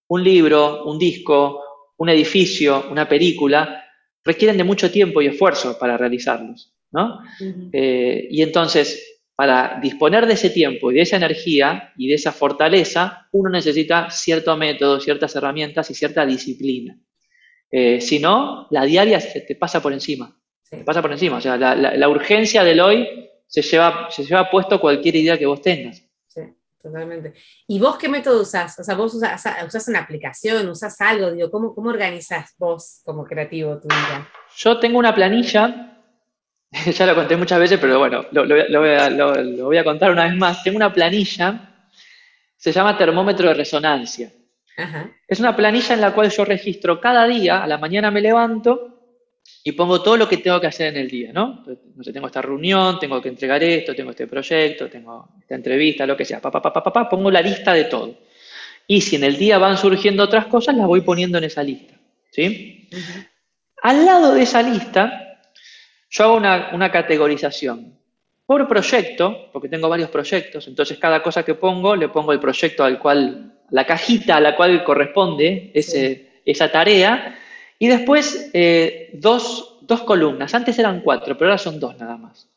Un 0.10 0.24
libro, 0.24 0.86
un 0.86 0.98
disco, 1.00 1.62
un 1.98 2.10
edificio, 2.10 2.86
una 2.90 3.08
película, 3.08 3.84
requieren 4.24 4.58
de 4.58 4.64
mucho 4.66 4.92
tiempo 4.92 5.22
y 5.22 5.28
esfuerzo 5.28 5.78
para 5.78 5.98
realizarlos. 5.98 6.74
¿no? 6.92 7.20
Eh, 7.74 8.28
y 8.30 8.42
entonces, 8.42 9.15
para 9.36 9.80
disponer 9.82 10.26
de 10.26 10.34
ese 10.34 10.50
tiempo 10.50 10.92
y 10.92 10.96
de 10.96 11.02
esa 11.02 11.18
energía 11.18 11.92
y 11.98 12.08
de 12.08 12.16
esa 12.16 12.32
fortaleza, 12.32 13.28
uno 13.34 13.50
necesita 13.50 14.10
cierto 14.10 14.56
método, 14.56 15.00
ciertas 15.00 15.36
herramientas 15.36 15.92
y 15.92 15.94
cierta 15.94 16.26
disciplina. 16.26 16.98
Eh, 17.70 18.00
si 18.00 18.20
no, 18.20 18.68
la 18.72 18.86
diaria 18.86 19.20
se 19.20 19.42
te 19.42 19.56
pasa 19.56 19.82
por 19.82 19.92
encima. 19.92 20.34
Se 20.64 20.78
pasa 20.78 21.02
por 21.02 21.12
encima. 21.12 21.38
O 21.38 21.42
sea, 21.42 21.58
la, 21.58 22.10
urgencia 22.10 22.64
del 22.64 22.80
hoy 22.80 23.30
se 23.46 23.62
lleva, 23.62 24.10
se 24.10 24.24
lleva 24.24 24.50
puesto 24.50 24.80
cualquier 24.80 25.18
idea 25.18 25.38
que 25.38 25.46
vos 25.46 25.62
tengas. 25.62 26.02
Sí, 26.28 26.42
totalmente. 26.82 27.34
¿Y 27.68 27.78
vos 27.78 27.98
qué 27.98 28.08
método 28.08 28.42
usás? 28.42 28.80
O 28.80 28.84
sea, 28.84 28.96
vos 28.96 29.14
usás, 29.14 29.88
una 29.90 30.00
aplicación, 30.00 30.70
usás 30.70 31.00
algo, 31.02 31.32
digo, 31.32 31.52
¿cómo, 31.52 31.76
cómo 31.76 31.90
organizás 31.90 32.56
vos 32.58 33.02
como 33.04 33.26
creativo 33.26 33.80
tu 33.80 33.90
vida? 33.90 34.30
Yo 34.56 34.80
tengo 34.80 34.98
una 34.98 35.14
planilla 35.14 35.95
ya 36.94 37.06
lo 37.06 37.16
conté 37.16 37.38
muchas 37.38 37.60
veces, 37.60 37.80
pero 37.80 38.00
bueno, 38.00 38.26
lo, 38.32 38.46
voy 39.66 39.78
a, 39.78 39.84
contar 39.84 40.12
una 40.12 40.26
vez 40.26 40.36
más. 40.36 40.64
Tengo 40.64 40.78
una 40.78 40.94
planilla, 40.94 41.88
se 42.58 42.72
llama 42.72 42.98
termómetro 42.98 43.48
de 43.48 43.54
resonancia. 43.54 44.32
Es 45.28 45.40
una 45.40 45.56
planilla 45.56 45.96
en 45.96 46.02
la 46.02 46.14
cual 46.14 46.30
yo 46.30 46.44
registro 46.44 47.00
cada 47.00 47.26
día, 47.28 47.64
a 47.64 47.68
la 47.68 47.78
mañana 47.78 48.12
me 48.12 48.20
levanto 48.20 48.92
y 49.64 49.72
pongo 49.72 50.02
todo 50.02 50.18
lo 50.18 50.28
que 50.28 50.38
tengo 50.38 50.60
que 50.60 50.68
hacer 50.68 50.88
en 50.88 50.98
el 50.98 51.08
día, 51.08 51.32
¿no? 51.32 51.64
No 51.96 52.04
sé, 52.04 52.12
tengo 52.12 52.28
esta 52.28 52.42
reunión, 52.42 53.00
tengo 53.00 53.22
que 53.22 53.30
entregar 53.30 53.64
esto, 53.64 53.96
tengo 53.96 54.12
este 54.12 54.28
proyecto, 54.28 54.90
tengo 54.90 55.30
esta 55.40 55.56
entrevista, 55.56 56.06
lo 56.06 56.18
que 56.18 56.26
sea, 56.26 56.42
pa, 56.42 56.52
pa, 56.52 56.62
pa, 56.62 56.84
pa, 56.84 57.10
pongo 57.10 57.32
la 57.32 57.42
lista 57.42 57.74
de 57.74 57.86
todo. 57.86 58.16
Y 58.86 59.00
si 59.02 59.16
en 59.16 59.24
el 59.24 59.38
día 59.38 59.58
van 59.58 59.78
surgiendo 59.78 60.24
otras 60.24 60.48
cosas, 60.48 60.76
las 60.76 60.88
voy 60.88 61.02
poniendo 61.02 61.38
en 61.38 61.46
esa 61.46 61.64
lista, 61.64 61.96
¿sí? 62.32 62.90
Al 63.82 64.06
lado 64.06 64.34
de 64.34 64.44
esa 64.44 64.62
lista, 64.62 65.25
yo 66.16 66.24
hago 66.24 66.36
una, 66.36 66.92
categorización. 66.92 67.94
Por 68.46 68.68
proyecto, 68.68 69.50
porque 69.52 69.68
tengo 69.68 69.90
varios 69.90 70.10
proyectos, 70.10 70.68
entonces 70.68 70.98
cada 70.98 71.22
cosa 71.22 71.44
que 71.44 71.56
pongo, 71.56 71.96
le 71.96 72.10
pongo 72.10 72.32
el 72.32 72.40
proyecto 72.40 72.84
al 72.84 73.00
cual, 73.00 73.60
la 73.72 73.86
cajita 73.86 74.38
a 74.38 74.40
la 74.40 74.56
cual 74.56 74.84
corresponde 74.84 75.72
ese, 75.74 76.42
esa 76.46 76.72
tarea, 76.72 77.38
y 77.80 77.88
después 77.88 78.52
eh, 78.54 79.10
dos, 79.14 79.72
columnas. 80.06 80.54
Antes 80.54 80.80
eran 80.80 81.02
cuatro, 81.02 81.38
pero 81.38 81.52
ahora 81.52 81.58
son 81.58 81.80
dos 81.80 81.98
nada 81.98 82.18
más. 82.18 82.50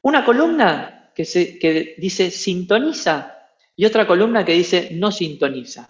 Una 0.00 0.24
columna 0.24 1.10
que, 1.14 1.24
se, 1.24 1.58
que 1.58 1.94
dice 1.98 2.30
sintoniza 2.30 3.38
y 3.76 3.84
otra 3.84 4.06
columna 4.06 4.44
que 4.44 4.52
dice 4.52 4.88
no 4.92 5.12
sintoniza. 5.12 5.88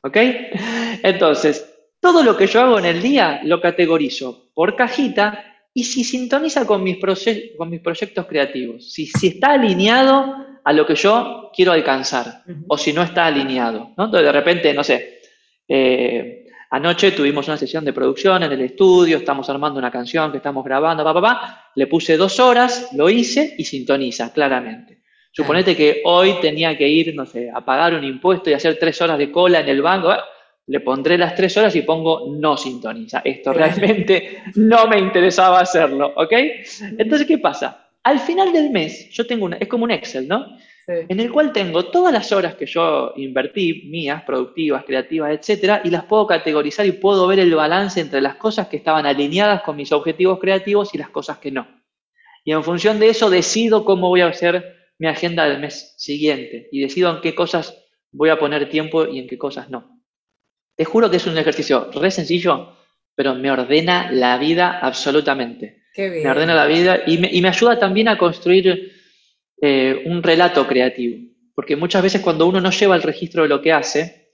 ¿Ok? 0.00 0.16
Entonces, 1.02 1.72
todo 2.00 2.24
lo 2.24 2.36
que 2.36 2.48
yo 2.48 2.62
hago 2.62 2.78
en 2.80 2.86
el 2.86 3.00
día 3.00 3.40
lo 3.44 3.60
categorizo 3.60 4.50
por 4.54 4.74
cajita 4.74 5.55
y 5.76 5.84
si 5.84 6.04
sintoniza 6.04 6.66
con 6.66 6.82
mis, 6.82 6.96
con 7.58 7.68
mis 7.68 7.80
proyectos 7.80 8.24
creativos, 8.24 8.90
si, 8.90 9.04
si, 9.06 9.26
está 9.26 9.52
alineado 9.52 10.34
a 10.64 10.72
lo 10.72 10.86
que 10.86 10.94
yo 10.94 11.50
quiero 11.54 11.72
alcanzar 11.72 12.44
o 12.66 12.78
si 12.78 12.94
no 12.94 13.02
está 13.02 13.26
alineado. 13.26 13.92
¿no? 13.94 14.06
Entonces, 14.06 14.24
de 14.24 14.32
repente, 14.32 14.72
no 14.72 14.82
sé, 14.82 15.20
eh, 15.68 16.44
Anoche 16.70 17.12
tuvimos 17.12 17.46
una 17.46 17.56
sesión 17.56 17.84
de 17.84 17.92
producción 17.92 18.42
en 18.42 18.50
el 18.50 18.60
estudio, 18.60 19.18
estamos 19.18 19.48
armando 19.48 19.78
una 19.78 19.90
canción 19.90 20.32
que 20.32 20.38
estamos 20.38 20.64
grabando, 20.64 21.04
pa, 21.04 21.20
pa, 21.20 21.70
le 21.76 21.86
puse 21.86 22.16
dos 22.16 22.40
horas, 22.40 22.90
lo 22.94 23.08
hice 23.08 23.54
y 23.56 23.64
sintoniza 23.64 24.32
claramente. 24.32 25.02
Suponete 25.30 25.76
que 25.76 26.02
hoy 26.04 26.40
tenía 26.40 26.76
que 26.76 26.88
ir, 26.88 27.14
no 27.14 27.24
sé, 27.24 27.50
a 27.54 27.64
pagar 27.64 27.94
un 27.94 28.02
impuesto 28.02 28.50
y 28.50 28.54
hacer 28.54 28.78
tres 28.80 29.00
horas 29.00 29.16
de 29.16 29.30
cola 29.30 29.60
en 29.60 29.68
el 29.68 29.80
banco, 29.80 30.12
¿eh? 30.12 30.18
Le 30.66 30.80
pondré 30.80 31.16
las 31.16 31.34
tres 31.34 31.56
horas 31.56 31.74
y 31.76 31.82
pongo 31.82 32.34
no 32.36 32.56
sintoniza. 32.56 33.22
Esto 33.24 33.52
realmente 33.52 34.42
no 34.56 34.86
me 34.86 34.98
interesaba 34.98 35.60
hacerlo, 35.60 36.12
¿ok? 36.16 36.32
Entonces, 36.98 37.26
¿qué 37.26 37.38
pasa? 37.38 37.88
Al 38.02 38.20
final 38.20 38.52
del 38.52 38.70
mes, 38.70 39.08
yo 39.10 39.26
tengo 39.26 39.46
una, 39.46 39.56
es 39.56 39.68
como 39.68 39.84
un 39.84 39.90
Excel, 39.90 40.28
¿no? 40.28 40.46
en 40.88 41.18
el 41.18 41.32
cual 41.32 41.52
tengo 41.52 41.86
todas 41.86 42.12
las 42.12 42.30
horas 42.30 42.54
que 42.54 42.66
yo 42.66 43.12
invertí, 43.16 43.88
mías, 43.90 44.22
productivas, 44.22 44.84
creativas, 44.84 45.32
etcétera, 45.32 45.80
y 45.82 45.90
las 45.90 46.04
puedo 46.04 46.26
categorizar 46.28 46.86
y 46.86 46.92
puedo 46.92 47.26
ver 47.26 47.40
el 47.40 47.52
balance 47.54 48.00
entre 48.00 48.20
las 48.20 48.36
cosas 48.36 48.68
que 48.68 48.76
estaban 48.76 49.04
alineadas 49.04 49.62
con 49.62 49.76
mis 49.76 49.90
objetivos 49.90 50.38
creativos 50.38 50.94
y 50.94 50.98
las 50.98 51.10
cosas 51.10 51.38
que 51.38 51.50
no. 51.50 51.66
Y 52.44 52.52
en 52.52 52.62
función 52.62 53.00
de 53.00 53.08
eso 53.08 53.30
decido 53.30 53.84
cómo 53.84 54.08
voy 54.08 54.20
a 54.20 54.28
hacer 54.28 54.76
mi 54.98 55.08
agenda 55.08 55.48
del 55.48 55.58
mes 55.58 55.94
siguiente 55.98 56.68
y 56.70 56.80
decido 56.80 57.10
en 57.10 57.20
qué 57.20 57.34
cosas 57.34 57.84
voy 58.12 58.28
a 58.28 58.38
poner 58.38 58.70
tiempo 58.70 59.06
y 59.06 59.18
en 59.18 59.26
qué 59.26 59.36
cosas 59.36 59.68
no. 59.68 59.95
Te 60.76 60.84
juro 60.84 61.10
que 61.10 61.16
es 61.16 61.26
un 61.26 61.38
ejercicio 61.38 61.90
re 61.92 62.10
sencillo, 62.10 62.76
pero 63.14 63.34
me 63.34 63.50
ordena 63.50 64.10
la 64.12 64.36
vida 64.36 64.78
absolutamente. 64.80 65.84
Me 65.96 66.28
ordena 66.28 66.54
la 66.54 66.66
vida 66.66 67.00
y 67.06 67.18
me, 67.18 67.30
y 67.32 67.40
me 67.40 67.48
ayuda 67.48 67.78
también 67.78 68.08
a 68.08 68.18
construir 68.18 68.92
eh, 69.60 70.02
un 70.04 70.22
relato 70.22 70.66
creativo. 70.66 71.16
Porque 71.54 71.76
muchas 71.76 72.02
veces 72.02 72.20
cuando 72.20 72.46
uno 72.46 72.60
no 72.60 72.70
lleva 72.70 72.94
el 72.94 73.02
registro 73.02 73.42
de 73.42 73.48
lo 73.48 73.62
que 73.62 73.72
hace, 73.72 74.28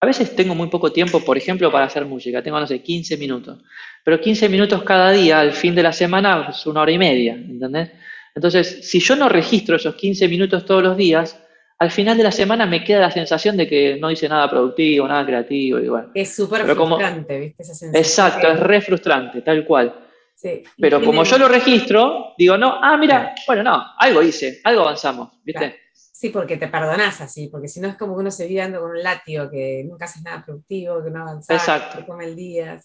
a 0.00 0.06
veces 0.06 0.34
tengo 0.34 0.54
muy 0.54 0.68
poco 0.68 0.92
tiempo, 0.92 1.24
por 1.24 1.38
ejemplo, 1.38 1.70
para 1.70 1.86
hacer 1.86 2.04
música, 2.04 2.42
tengo, 2.42 2.58
no 2.58 2.66
sé, 2.66 2.82
15 2.82 3.16
minutos. 3.16 3.62
Pero 4.04 4.20
15 4.20 4.48
minutos 4.48 4.82
cada 4.82 5.12
día, 5.12 5.40
al 5.40 5.52
fin 5.52 5.74
de 5.74 5.84
la 5.84 5.92
semana, 5.92 6.48
es 6.50 6.66
una 6.66 6.82
hora 6.82 6.92
y 6.92 6.98
media, 6.98 7.34
¿entendés? 7.34 7.90
Entonces, 8.34 8.88
si 8.88 9.00
yo 9.00 9.16
no 9.16 9.28
registro 9.28 9.76
esos 9.76 9.94
15 9.94 10.28
minutos 10.28 10.66
todos 10.66 10.82
los 10.82 10.96
días, 10.96 11.40
al 11.78 11.90
final 11.90 12.16
de 12.16 12.22
la 12.22 12.32
semana 12.32 12.66
me 12.66 12.82
queda 12.82 13.00
la 13.00 13.10
sensación 13.10 13.56
de 13.56 13.68
que 13.68 13.96
no 14.00 14.10
hice 14.10 14.28
nada 14.28 14.48
productivo, 14.48 15.06
nada 15.06 15.26
creativo. 15.26 15.78
Y 15.78 16.20
Es 16.20 16.34
súper 16.34 16.62
frustrante, 16.62 17.38
¿viste? 17.38 17.62
Esa 17.62 17.74
sensación 17.74 18.02
exacto, 18.02 18.48
es 18.48 18.60
re 18.60 18.80
frustrante, 18.80 19.42
tal 19.42 19.64
cual. 19.66 20.06
Pero 20.78 21.02
como 21.02 21.24
yo 21.24 21.38
lo 21.38 21.48
registro, 21.48 22.34
digo, 22.38 22.56
no, 22.56 22.78
ah, 22.80 22.96
mira, 22.96 23.34
bueno, 23.46 23.62
no, 23.62 23.84
algo 23.98 24.22
hice, 24.22 24.60
algo 24.64 24.82
avanzamos, 24.82 25.30
¿viste? 25.42 25.80
Sí, 25.92 26.30
porque 26.30 26.56
te 26.56 26.68
perdonás 26.68 27.20
así, 27.20 27.48
porque 27.48 27.68
si 27.68 27.78
no 27.78 27.88
es 27.88 27.96
como 27.96 28.14
que 28.14 28.20
uno 28.20 28.30
se 28.30 28.46
vive 28.46 28.72
con 28.72 28.90
un 28.90 29.02
látigo, 29.02 29.50
que 29.50 29.84
nunca 29.86 30.06
haces 30.06 30.22
nada 30.22 30.42
productivo, 30.42 31.04
que 31.04 31.10
no 31.10 31.20
avanzas, 31.20 31.92
que 31.94 32.06
come 32.06 32.24
el 32.24 32.36
día. 32.36 32.80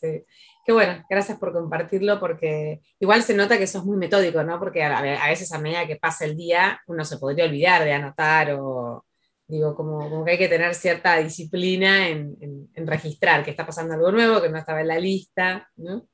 Qué 0.66 0.72
bueno, 0.72 1.04
gracias 1.10 1.40
por 1.40 1.54
compartirlo, 1.54 2.20
porque 2.20 2.82
igual 3.00 3.24
se 3.24 3.36
nota 3.36 3.58
que 3.58 3.68
sos 3.68 3.84
muy 3.84 3.98
metódico, 3.98 4.44
¿no? 4.44 4.60
Porque 4.60 4.84
a, 4.84 5.02
veces 5.28 5.52
a 5.52 5.60
medida 5.60 5.88
que 5.88 5.96
pasa 5.96 6.26
el 6.26 6.38
día, 6.38 6.80
uno 6.88 7.04
se 7.04 7.18
podría 7.18 7.46
olvidar 7.46 7.84
de 7.84 7.94
anotar 7.94 8.52
o, 8.60 9.06
digo, 9.48 9.76
como, 9.76 10.24
que 10.24 10.32
hay 10.32 10.38
que 10.38 10.48
tener 10.48 10.76
cierta 10.76 11.18
disciplina 11.18 12.08
en, 12.08 12.36
en 12.74 12.88
registrar 12.88 13.44
que 13.44 13.52
está 13.52 13.66
pasando 13.66 13.96
algo 13.96 14.12
nuevo, 14.12 14.42
que 14.42 14.50
no 14.50 14.58
estaba 14.60 14.82
en 14.82 14.88
la 14.88 15.00
lista, 15.00 15.70
¿no? 15.78 16.08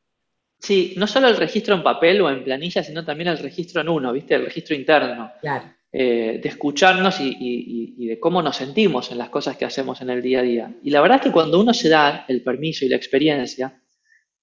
Sí, 0.60 0.96
no 0.98 1.06
solo 1.08 1.28
el 1.28 1.38
registro 1.38 1.76
en 1.76 1.84
papel 1.84 2.22
o 2.22 2.30
en 2.30 2.44
planilla, 2.44 2.84
sino 2.84 3.06
también 3.06 3.30
el 3.30 3.38
registro 3.38 3.82
en 3.82 3.90
uno, 3.90 4.12
¿viste? 4.12 4.36
El 4.36 4.46
registro 4.46 4.76
interno. 4.76 5.32
Claro. 5.40 5.66
Eh, 5.92 6.40
de 6.44 6.50
escucharnos 6.50 7.18
y, 7.20 8.06
de 8.08 8.20
cómo 8.20 8.42
nos 8.42 8.58
sentimos 8.58 9.12
en 9.12 9.18
las 9.18 9.30
cosas 9.30 9.58
que 9.58 9.66
hacemos 9.66 10.02
en 10.02 10.10
el 10.10 10.22
día 10.22 10.40
a 10.40 10.44
día. 10.44 10.76
Y 10.84 10.90
la 10.90 11.02
verdad 11.02 11.18
es 11.18 11.24
que 11.24 11.32
cuando 11.32 11.60
uno 11.60 11.74
se 11.74 11.90
da 11.90 12.26
el 12.28 12.44
permiso 12.44 12.86
y 12.86 12.90
la 12.90 12.98
experiencia 12.98 13.82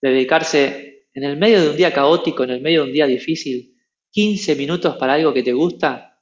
de 0.04 0.14
dedicarse 0.14 1.06
en 1.14 1.24
el 1.24 1.36
medio 1.36 1.62
de 1.62 1.70
un 1.70 1.76
día 1.76 1.92
caótico, 1.92 2.44
en 2.44 2.50
el 2.50 2.60
medio 2.60 2.82
de 2.82 2.88
un 2.88 2.92
día 2.92 3.06
difícil, 3.06 3.74
15 4.10 4.54
minutos 4.56 4.96
para 4.96 5.14
algo 5.14 5.32
que 5.32 5.42
te 5.42 5.52
gusta, 5.52 6.20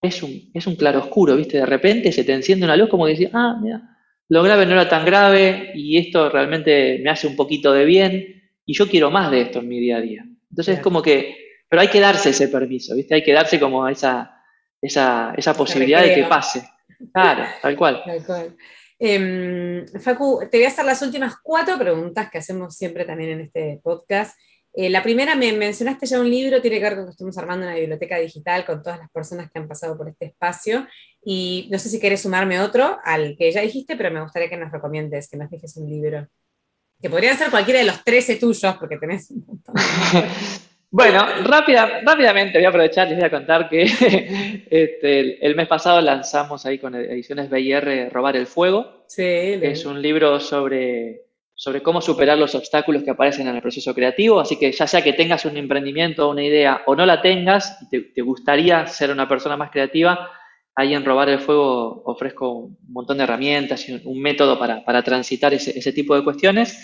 es 0.00 0.22
un, 0.22 0.50
es 0.54 0.66
un 0.66 0.76
claroscuro, 0.76 1.36
¿viste? 1.36 1.58
De 1.58 1.66
repente 1.66 2.12
se 2.12 2.22
te 2.22 2.32
enciende 2.32 2.64
una 2.64 2.76
luz 2.76 2.88
como 2.88 3.04
que 3.04 3.12
decís, 3.12 3.30
ah, 3.32 3.58
mira, 3.60 3.82
lo 4.28 4.42
grave 4.42 4.64
no 4.64 4.72
era 4.72 4.88
tan 4.88 5.04
grave 5.04 5.72
y 5.74 5.98
esto 5.98 6.28
realmente 6.28 7.00
me 7.02 7.10
hace 7.10 7.26
un 7.26 7.34
poquito 7.34 7.72
de 7.72 7.84
bien 7.84 8.42
y 8.64 8.74
yo 8.74 8.88
quiero 8.88 9.10
más 9.10 9.30
de 9.30 9.40
esto 9.40 9.58
en 9.58 9.68
mi 9.68 9.80
día 9.80 9.96
a 9.96 10.00
día. 10.00 10.24
Entonces 10.50 10.76
es 10.76 10.80
como 10.82 11.02
que, 11.02 11.34
pero 11.68 11.82
hay 11.82 11.88
que 11.88 12.00
darse 12.00 12.30
ese 12.30 12.48
permiso, 12.48 12.94
¿viste? 12.94 13.16
Hay 13.16 13.24
que 13.24 13.32
darse 13.32 13.58
como 13.58 13.88
esa, 13.88 14.40
esa, 14.80 15.34
esa 15.36 15.54
posibilidad 15.54 16.02
de 16.02 16.14
que 16.14 16.24
pase. 16.24 16.62
Claro, 17.12 17.44
tal 17.60 17.76
cual. 17.76 18.02
Tal 18.04 18.24
cual. 18.24 18.56
Em, 18.98 19.86
Facu, 20.00 20.40
te 20.50 20.56
voy 20.56 20.64
a 20.64 20.68
hacer 20.68 20.84
las 20.84 21.02
últimas 21.02 21.34
cuatro 21.42 21.78
preguntas 21.78 22.30
que 22.30 22.38
hacemos 22.38 22.76
siempre 22.76 23.04
también 23.04 23.30
en 23.30 23.40
este 23.42 23.80
podcast. 23.82 24.38
Eh, 24.72 24.90
la 24.90 25.02
primera, 25.02 25.34
me 25.34 25.52
mencionaste 25.52 26.06
ya 26.06 26.20
un 26.20 26.30
libro, 26.30 26.60
tiene 26.60 26.76
que 26.76 26.82
ver 26.82 26.96
con 26.96 27.06
que 27.06 27.10
estamos 27.10 27.38
armando 27.38 27.66
una 27.66 27.76
biblioteca 27.76 28.18
digital 28.18 28.66
con 28.66 28.82
todas 28.82 28.98
las 28.98 29.10
personas 29.10 29.50
que 29.50 29.58
han 29.58 29.68
pasado 29.68 29.96
por 29.96 30.08
este 30.08 30.26
espacio. 30.26 30.86
Y 31.24 31.68
no 31.70 31.78
sé 31.78 31.88
si 31.88 31.98
quieres 31.98 32.20
sumarme 32.20 32.60
otro 32.60 32.98
al 33.02 33.36
que 33.38 33.50
ya 33.50 33.62
dijiste, 33.62 33.96
pero 33.96 34.10
me 34.10 34.22
gustaría 34.22 34.50
que 34.50 34.56
nos 34.56 34.70
recomiendes, 34.70 35.28
que 35.28 35.38
nos 35.38 35.50
dejes 35.50 35.76
un 35.78 35.88
libro. 35.88 36.28
Que 37.00 37.10
podrían 37.10 37.36
ser 37.38 37.50
cualquiera 37.50 37.80
de 37.80 37.86
los 37.86 38.04
13 38.04 38.36
tuyos, 38.36 38.76
porque 38.78 38.98
tenés 38.98 39.30
un 39.30 39.44
montón. 39.46 39.74
bueno, 40.96 41.26
rápida, 41.44 42.00
rápidamente 42.02 42.56
voy 42.56 42.64
a 42.64 42.70
aprovechar, 42.70 43.06
les 43.06 43.18
voy 43.18 43.26
a 43.26 43.30
contar 43.30 43.68
que 43.68 43.82
este, 44.70 45.46
el, 45.46 45.54
mes 45.54 45.68
pasado 45.68 46.00
lanzamos 46.00 46.64
ahí 46.64 46.78
con 46.78 46.94
Ediciones 46.94 47.50
BIR 47.50 48.10
Robar 48.10 48.34
el 48.34 48.46
Fuego. 48.46 49.04
Sí, 49.06 49.22
es 49.22 49.84
un 49.84 50.00
libro 50.00 50.40
sobre, 50.40 51.26
sobre 51.54 51.82
cómo 51.82 52.00
superar 52.00 52.38
los 52.38 52.54
obstáculos 52.54 53.02
que 53.02 53.10
aparecen 53.10 53.46
en 53.46 53.56
el 53.56 53.60
proceso 53.60 53.94
creativo. 53.94 54.40
Así 54.40 54.58
que 54.58 54.72
ya 54.72 54.86
sea 54.86 55.02
que 55.02 55.12
tengas 55.12 55.44
un 55.44 55.58
emprendimiento 55.58 56.26
o 56.26 56.30
una 56.30 56.42
idea 56.42 56.80
o 56.86 56.96
no 56.96 57.04
la 57.04 57.20
tengas 57.20 57.78
y 57.92 58.14
te 58.14 58.22
gustaría 58.22 58.86
ser 58.86 59.10
una 59.10 59.28
persona 59.28 59.58
más 59.58 59.70
creativa, 59.70 60.30
ahí 60.74 60.94
en 60.94 61.04
Robar 61.04 61.28
el 61.28 61.40
Fuego 61.40 62.04
ofrezco 62.06 62.52
un 62.52 62.78
montón 62.88 63.18
de 63.18 63.24
herramientas 63.24 63.86
y 63.86 64.00
un, 64.02 64.18
método 64.18 64.58
para, 64.58 65.02
transitar 65.02 65.52
ese, 65.52 65.92
tipo 65.92 66.16
de 66.16 66.24
cuestiones. 66.24 66.82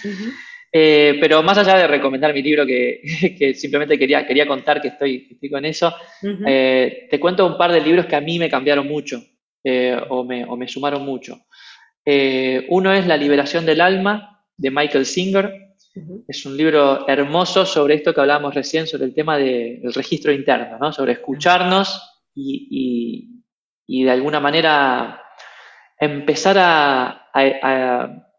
Eh, 0.75 1.19
pero 1.21 1.43
más 1.43 1.59
allá 1.59 1.77
de 1.77 1.87
recomendar 1.87 2.33
mi 2.33 2.43
libro, 2.43 2.65
que, 2.65 3.03
simplemente 3.55 3.99
quería, 3.99 4.27
quería 4.27 4.47
contar 4.47 4.81
que 4.81 4.89
estoy, 4.89 5.39
con 5.51 5.65
eso, 5.65 5.95
eh, 6.47 7.09
te 7.11 7.21
cuento 7.21 7.47
un 7.47 7.59
par 7.59 7.73
de 7.73 7.81
libros 7.81 8.07
que 8.07 8.17
a 8.17 8.21
mí 8.21 8.39
me 8.39 8.49
cambiaron 8.49 8.89
mucho 8.89 9.23
eh, 9.63 10.01
o, 10.09 10.25
me, 10.25 10.69
sumaron 10.69 11.05
mucho. 11.05 11.41
uno 12.69 12.93
es 12.93 13.07
La 13.07 13.17
liberación 13.17 13.67
del 13.67 13.81
alma 13.81 14.45
de 14.57 14.71
Michael 14.71 15.07
Singer. 15.07 15.53
Es 16.27 16.47
un 16.47 16.57
libro 16.57 17.07
hermoso 17.07 17.67
sobre 17.67 17.97
esto 17.97 18.15
que 18.15 18.23
hablábamos 18.23 18.55
recién, 18.55 18.87
sobre 18.87 19.05
el 19.05 19.15
tema 19.15 19.37
del 19.37 19.93
registro 19.93 20.33
interno, 20.33 20.79
¿no? 20.79 20.91
sobre 20.91 21.13
escucharnos 21.13 22.25
y, 22.35 23.43
y 23.87 24.05
de 24.05 24.11
alguna 24.11 24.41
manera 24.41 25.23
empezar 25.99 26.57
a, 26.59 28.32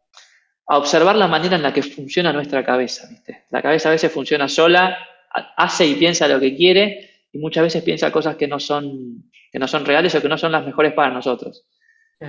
observar 0.66 1.16
la 1.16 1.28
manera 1.28 1.56
en 1.56 1.64
la 1.64 1.74
que 1.74 1.84
funciona 1.84 2.34
nuestra 2.34 2.64
cabeza. 2.64 3.08
¿viste? 3.10 3.46
La 3.50 3.62
cabeza 3.62 3.90
a 3.90 3.92
veces 3.92 4.12
funciona 4.12 4.48
sola 4.48 4.98
hace 5.58 5.88
y 5.88 5.96
piensa 5.96 6.28
lo 6.28 6.40
que 6.40 6.56
quiere 6.56 7.10
y 7.32 7.40
muchas 7.40 7.64
veces 7.64 7.84
piensa 7.84 8.12
cosas 8.12 8.36
que 8.36 8.48
no 8.48 8.60
son, 8.60 9.32
que 9.52 9.60
no 9.60 9.68
son 9.68 9.86
reales 9.86 10.14
o 10.16 10.22
que 10.22 10.30
no 10.30 10.38
son 10.38 10.52
las 10.52 10.66
mejores 10.66 10.94
para 10.94 11.14
nosotros. 11.14 11.66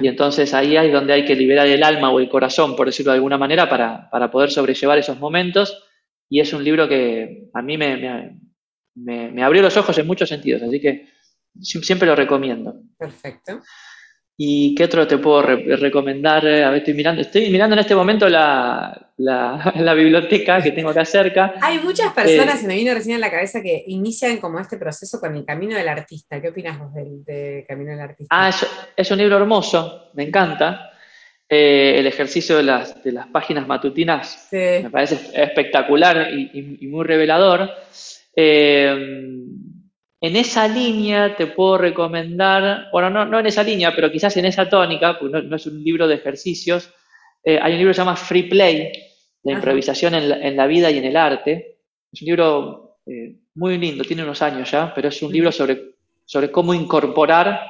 Y 0.00 0.08
entonces 0.08 0.52
ahí 0.54 0.76
es 0.76 0.92
donde 0.92 1.12
hay 1.12 1.24
que 1.24 1.36
liberar 1.36 1.68
el 1.68 1.84
alma 1.84 2.10
o 2.10 2.18
el 2.18 2.28
corazón, 2.28 2.74
por 2.74 2.86
decirlo 2.86 3.12
de 3.12 3.16
alguna 3.16 3.38
manera, 3.38 3.68
para, 3.68 4.10
para 4.10 4.30
poder 4.30 4.50
sobrellevar 4.50 4.98
esos 4.98 5.20
momentos. 5.20 5.84
Y 6.28 6.40
es 6.40 6.52
un 6.52 6.64
libro 6.64 6.88
que 6.88 7.48
a 7.52 7.62
mí 7.62 7.78
me, 7.78 8.40
me, 8.94 9.30
me, 9.30 9.44
abrió 9.44 9.62
los 9.62 9.76
ojos 9.76 9.96
en 9.98 10.06
muchos 10.06 10.28
sentidos, 10.28 10.62
así 10.62 10.80
que 10.80 11.08
siempre 11.60 12.08
lo 12.08 12.16
recomiendo. 12.16 12.74
Perfecto. 12.98 13.60
¿Y 14.36 14.74
qué 14.74 14.84
otro 14.84 15.06
te 15.06 15.18
puedo 15.18 15.42
recomendar? 15.42 16.44
A 16.46 16.70
ver, 16.70 16.78
estoy 16.78 16.94
mirando, 16.94 17.22
estoy 17.22 17.50
mirando 17.50 17.74
en 17.74 17.80
este 17.80 17.94
momento 17.94 18.28
la, 18.28 19.12
la, 19.16 19.94
biblioteca 19.94 20.60
que 20.60 20.72
tengo 20.72 20.90
acá 20.90 21.04
cerca. 21.04 21.54
Hay 21.60 21.78
muchas 21.78 22.12
personas, 22.12 22.56
eh, 22.56 22.62
se 22.62 22.66
me 22.66 22.74
vino 22.74 22.92
recién 22.92 23.14
en 23.14 23.20
la 23.20 23.30
cabeza, 23.30 23.62
que 23.62 23.84
inician 23.86 24.38
como 24.38 24.58
este 24.58 24.76
proceso 24.76 25.20
con 25.20 25.36
el 25.36 25.44
camino 25.44 25.76
del 25.76 25.88
artista. 25.88 26.40
¿Qué 26.40 26.48
opinas 26.48 26.78
vos 26.80 26.92
del, 26.92 27.64
camino 27.68 27.92
del 27.92 28.00
artista? 28.00 28.34
Ah, 28.34 28.50
es, 28.96 29.10
un 29.10 29.18
libro 29.18 29.36
hermoso, 29.36 30.10
me 30.14 30.24
encanta. 30.24 30.90
Eh, 31.48 31.94
el 31.98 32.06
ejercicio 32.08 32.56
de 32.56 32.64
las, 32.64 33.04
de 33.04 33.12
las 33.12 33.28
páginas 33.28 33.68
matutinas 33.68 34.48
me 34.50 34.90
parece 34.90 35.30
espectacular 35.40 36.28
y, 36.32 36.86
muy 36.88 37.04
revelador. 37.04 37.70
Eh, 38.34 38.96
en 40.26 40.36
esa 40.36 40.66
línea 40.66 41.36
te 41.36 41.48
puedo 41.48 41.76
recomendar, 41.76 42.88
bueno, 42.90 43.10
no, 43.10 43.26
no 43.26 43.40
en 43.40 43.46
esa 43.46 43.62
línea, 43.62 43.94
pero 43.94 44.10
quizás 44.10 44.34
en 44.38 44.46
esa 44.46 44.66
tónica, 44.70 45.18
porque 45.18 45.42
no, 45.42 45.54
es 45.54 45.66
un 45.66 45.84
libro 45.84 46.08
de 46.08 46.14
ejercicios, 46.14 46.90
eh, 47.42 47.58
hay 47.60 47.72
un 47.72 47.78
libro 47.78 47.90
que 47.90 47.94
se 47.96 48.00
llama 48.00 48.16
Free 48.16 48.44
Play, 48.44 48.90
la 49.42 49.52
improvisación 49.52 50.14
en 50.14 50.56
la, 50.56 50.66
vida 50.66 50.90
y 50.90 50.96
en 50.96 51.04
el 51.04 51.18
arte. 51.18 51.80
Es 52.10 52.22
un 52.22 52.26
libro 52.26 52.96
eh, 53.04 53.36
muy 53.56 53.76
lindo, 53.76 54.02
tiene 54.02 54.22
unos 54.22 54.40
años 54.40 54.70
ya, 54.70 54.94
pero 54.94 55.08
es 55.08 55.22
un 55.22 55.30
libro 55.30 55.52
sobre, 55.52 55.96
sobre 56.24 56.50
cómo 56.50 56.72
incorporar 56.72 57.60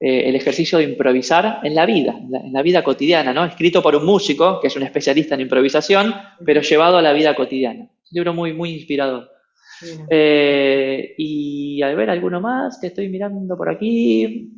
eh, 0.00 0.30
el 0.30 0.34
ejercicio 0.34 0.78
de 0.78 0.84
improvisar 0.84 1.60
en 1.62 1.74
la 1.74 1.84
vida, 1.84 2.18
en 2.18 2.54
la, 2.54 2.62
vida 2.62 2.82
cotidiana, 2.82 3.34
¿no? 3.34 3.44
Escrito 3.44 3.82
por 3.82 3.94
un 3.94 4.06
músico, 4.06 4.60
que 4.60 4.68
es 4.68 4.76
un 4.76 4.82
especialista 4.82 5.34
en 5.34 5.42
improvisación, 5.42 6.14
pero 6.42 6.62
llevado 6.62 6.96
a 6.96 7.02
la 7.02 7.12
vida 7.12 7.34
cotidiana. 7.34 7.84
Es 8.02 8.12
un 8.12 8.16
libro 8.16 8.32
muy, 8.32 8.54
muy 8.54 8.70
inspirador. 8.70 9.30
Eh, 10.08 11.14
y 11.18 11.82
a 11.82 11.94
ver, 11.94 12.10
alguno 12.10 12.40
más 12.40 12.78
que 12.80 12.88
estoy 12.88 13.08
mirando 13.08 13.56
por 13.56 13.70
aquí. 13.70 14.52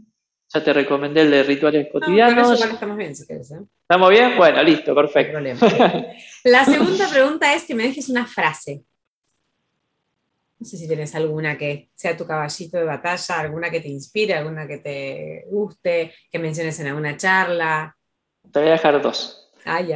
Ya 0.53 0.65
te 0.65 0.73
recomendé 0.73 1.23
el 1.23 1.31
de 1.31 1.43
rituales 1.45 1.89
cotidianos. 1.93 2.61
estamos 2.61 2.97
bien, 2.97 3.15
si 3.15 3.27
quieres, 3.27 3.53
¿eh? 3.53 3.61
¿Estamos 3.83 4.11
bien? 4.11 4.37
Bueno, 4.37 4.63
listo, 4.63 4.95
perfecto. 4.95 5.39
La 6.45 6.65
segunda 6.65 7.09
pregunta 7.09 7.55
es 7.55 7.65
que 7.65 7.75
me 7.75 7.85
dejes 7.85 8.09
una 8.09 8.27
frase. 8.27 8.83
No 10.59 10.67
sé 10.67 10.77
si 10.77 10.87
tienes 10.87 11.15
alguna 11.15 11.57
que 11.57 11.89
sea 11.95 12.17
tu 12.17 12.27
caballito 12.27 12.77
de 12.77 12.85
batalla, 12.85 13.41
alguna 13.41 13.71
que 13.71 13.81
te 13.81 13.89
inspire, 13.89 14.35
alguna 14.35 14.67
que 14.67 14.79
te 14.79 15.45
guste, 15.51 16.13
que 16.31 16.39
menciones 16.39 16.79
en 16.81 16.89
alguna 16.89 17.17
charla. 17.17 17.97
Te 18.53 18.59
voy 18.59 18.69
a 18.69 18.73
dejar 18.73 19.01
dos. 19.01 19.51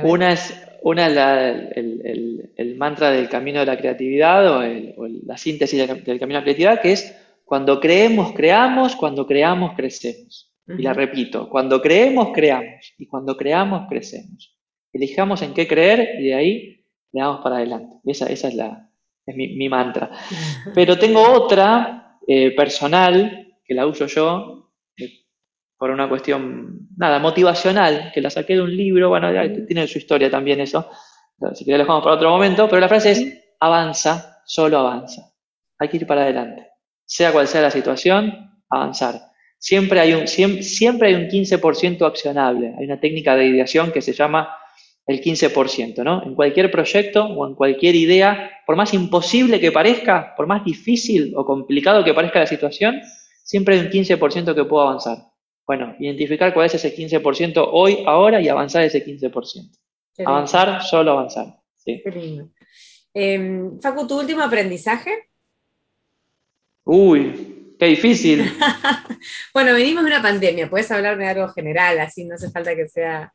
una 0.05 0.33
es, 0.33 0.55
una 0.85 1.07
el, 1.07 2.75
mantra 2.77 3.11
del 3.11 3.29
camino 3.31 3.61
de 3.61 3.67
la 3.67 3.79
creatividad 3.79 4.59
o, 4.59 5.07
la 5.25 5.39
síntesis 5.39 5.79
del, 5.79 5.89
camino 5.89 6.27
de 6.27 6.35
la 6.35 6.43
creatividad, 6.43 6.83
que 6.83 6.93
es 6.93 7.17
cuando 7.45 7.81
creemos, 7.81 8.33
creamos, 8.33 8.95
cuando 8.95 9.27
creamos, 9.27 9.75
crecemos. 9.75 10.53
Y 10.67 10.83
la 10.83 10.93
repito, 10.93 11.49
cuando 11.49 11.81
creemos, 11.81 12.31
creamos, 12.35 12.95
y 12.99 13.07
cuando 13.07 13.37
creamos, 13.37 13.87
crecemos. 13.89 14.59
Elijamos 14.93 15.41
en 15.43 15.55
qué 15.55 15.67
creer 15.67 16.21
y 16.21 16.25
de 16.25 16.35
ahí 16.35 16.85
le 17.13 17.21
damos 17.21 17.41
para 17.43 17.57
adelante. 17.57 17.97
Esa, 18.05 18.27
esa 18.27 18.49
es, 18.49 18.55
la, 18.55 18.91
es 19.25 19.37
mi, 19.37 19.69
mantra. 19.71 20.11
Pero 20.75 20.99
tengo 20.99 21.23
otra 21.23 22.19
eh, 22.27 22.55
personal, 22.55 23.57
que 23.65 23.75
la 23.75 23.87
uso 23.87 24.07
yo, 24.07 24.71
por 25.77 25.91
una 25.91 26.09
cuestión, 26.09 26.89
nada, 26.97 27.19
motivacional, 27.19 28.11
que 28.15 28.21
la 28.21 28.31
saqué 28.31 28.55
de 28.55 28.63
un 28.63 28.77
libro, 28.77 29.09
bueno, 29.09 29.29
tiene 29.67 29.87
su 29.87 29.99
historia 29.99 30.31
también 30.31 30.61
eso, 30.61 30.89
si 31.55 31.65
querés 31.65 31.79
lo 31.79 31.85
dejamos 31.85 32.03
para 32.03 32.17
otro 32.17 32.31
momento, 32.31 32.69
pero 32.69 32.81
la 32.81 32.89
frase 32.89 33.11
es, 33.13 33.57
avanza, 33.61 34.43
solo 34.47 34.79
avanza. 34.79 35.33
Hay 35.79 35.89
que 35.89 35.99
ir 35.99 36.07
para 36.07 36.23
adelante. 36.23 36.69
Sea 37.05 37.33
cual 37.33 37.49
sea 37.49 37.63
la 37.63 37.71
situación, 37.71 38.63
avanzar. 38.71 39.21
Siempre 39.59 40.01
hay 40.01 40.15
un, 40.15 40.29
siempre, 40.29 41.09
hay 41.09 41.15
un 41.15 41.29
15% 41.29 42.07
accionable. 42.07 42.75
Hay 42.79 42.85
una 42.85 43.01
técnica 43.01 43.35
de 43.37 43.47
ideación 43.47 43.93
que 43.93 44.03
se 44.03 44.13
llama 44.13 44.49
el 45.07 45.21
15%, 45.21 46.03
¿no? 46.03 46.23
En 46.23 46.35
cualquier 46.35 46.71
proyecto 46.71 47.25
o 47.25 47.47
en 47.47 47.55
cualquier 47.55 47.95
idea, 47.95 48.51
por 48.67 48.77
más 48.77 48.95
imposible 48.95 49.61
que 49.61 49.73
parezca, 49.73 50.35
por 50.37 50.47
más 50.47 50.65
difícil 50.65 51.35
o 51.37 51.45
complicado 51.45 52.05
que 52.05 52.15
parezca 52.15 52.41
la 52.41 52.47
situación, 52.47 53.03
siempre 53.43 53.75
hay 53.75 53.87
un 53.87 53.93
15% 53.93 54.55
que 54.55 54.65
puedo 54.65 54.83
avanzar. 54.83 55.19
Bueno, 55.67 55.95
identificar 55.99 56.53
cuál 56.53 56.67
es 56.67 56.75
ese 56.75 56.95
15% 56.95 57.69
hoy, 57.73 58.05
ahora 58.07 58.41
y 58.41 58.49
avanzar 58.49 58.85
ese 58.85 59.05
15%. 59.05 59.71
Avanzar, 60.25 60.83
solo 60.83 61.13
avanzar. 61.13 61.59
Qué 61.85 62.03
lindo. 62.15 62.51
Em, 63.13 63.81
Facu, 63.81 64.07
¿tu 64.07 64.19
último 64.19 64.43
aprendizaje? 64.43 65.29
Uy, 66.85 67.77
qué 67.79 67.87
difícil. 67.87 68.45
bueno, 69.55 69.73
venimos 69.73 70.05
de 70.05 70.11
una 70.11 70.23
pandemia, 70.23 70.69
puedes 70.69 70.91
hablarme 70.91 71.25
de 71.25 71.31
algo 71.31 71.49
general, 71.49 71.99
así 72.01 72.25
no 72.25 72.35
hace 72.35 72.51
falta 72.51 72.75
que 72.75 72.87
sea, 72.87 73.33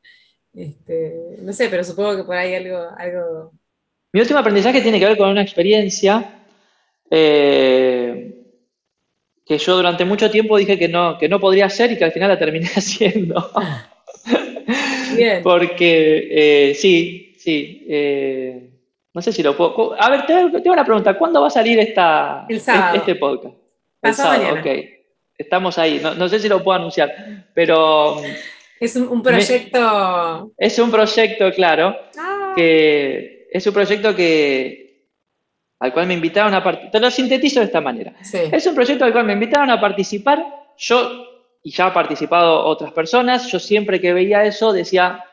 este, 0.54 1.38
no 1.42 1.54
sé, 1.54 1.70
pero 1.70 1.84
supongo 1.84 2.18
que 2.18 2.24
por 2.24 2.36
ahí 2.36 2.54
algo, 2.54 2.90
algo... 2.98 3.54
Mi 4.12 4.22
último 4.22 4.40
aprendizaje 4.40 4.82
tiene 4.82 5.00
que 5.00 5.06
ver 5.06 5.18
con 5.18 5.30
una 5.30 5.42
experiencia 5.42 6.44
eh, 7.10 8.39
que 9.50 9.58
yo 9.58 9.78
durante 9.78 10.06
mucho 10.06 10.30
tiempo 10.30 10.58
dije 10.58 10.78
que 10.78 10.88
no, 10.88 11.18
que 11.18 11.28
no 11.28 11.40
podría 11.40 11.66
hacer 11.66 11.92
y 11.92 11.98
que 11.98 12.06
al 12.06 12.12
final 12.12 12.30
la 12.30 12.38
terminé 12.38 12.68
haciendo. 12.76 13.50
Bien. 15.16 15.42
Porque, 15.42 16.28
eh, 16.30 16.76
sí, 16.76 17.36
sí. 17.36 17.84
Eh, 17.90 18.70
no 19.12 19.24
sé 19.24 19.34
si 19.34 19.42
lo 19.42 19.58
puedo. 19.58 19.96
A 20.00 20.08
ver, 20.12 20.28
tengo 20.28 20.72
una 20.72 20.86
pregunta. 20.86 21.18
¿Cuándo 21.18 21.42
va 21.42 21.48
a 21.48 21.50
salir 21.50 21.80
esta, 21.80 22.46
este 22.48 23.16
podcast? 23.16 23.56
El 24.04 24.14
sábado, 24.14 24.60
ok. 24.60 24.68
Estamos 25.36 25.80
ahí. 25.80 26.00
No, 26.00 26.30
sé 26.30 26.38
si 26.40 26.48
lo 26.48 26.64
puedo 26.64 26.78
anunciar, 26.78 27.48
pero. 27.56 28.22
Es 28.80 28.96
un, 28.96 29.24
proyecto. 29.24 30.54
es 30.58 30.78
un 30.78 30.92
proyecto, 30.92 31.52
claro. 31.54 31.98
Ah. 32.20 32.54
Que 32.56 33.48
es 33.52 33.66
un 33.66 33.74
proyecto 33.74 34.16
que, 34.16 34.89
al 35.80 35.94
cual 35.94 36.08
me 36.08 36.14
invitaron 36.14 36.54
a 36.54 36.64
participar. 36.64 36.92
Te 36.92 37.00
lo 37.00 37.12
sintetizo 37.12 37.60
de 37.62 37.68
esta 37.68 37.82
manera. 37.82 38.14
Es 38.22 38.66
un 38.68 38.76
proyecto 38.76 39.06
al 39.06 39.12
cual 39.12 39.26
me 39.26 39.34
invitaron 39.34 39.70
a 39.70 39.80
participar. 39.80 40.46
Yo, 40.78 41.26
y 41.64 41.72
ya 41.72 41.88
han 41.88 41.94
participado 41.94 42.66
otras 42.66 42.92
personas, 42.92 43.50
yo 43.52 43.60
siempre 43.60 44.00
que 44.00 44.14
veía 44.14 44.44
eso 44.44 44.74
decía, 44.74 45.24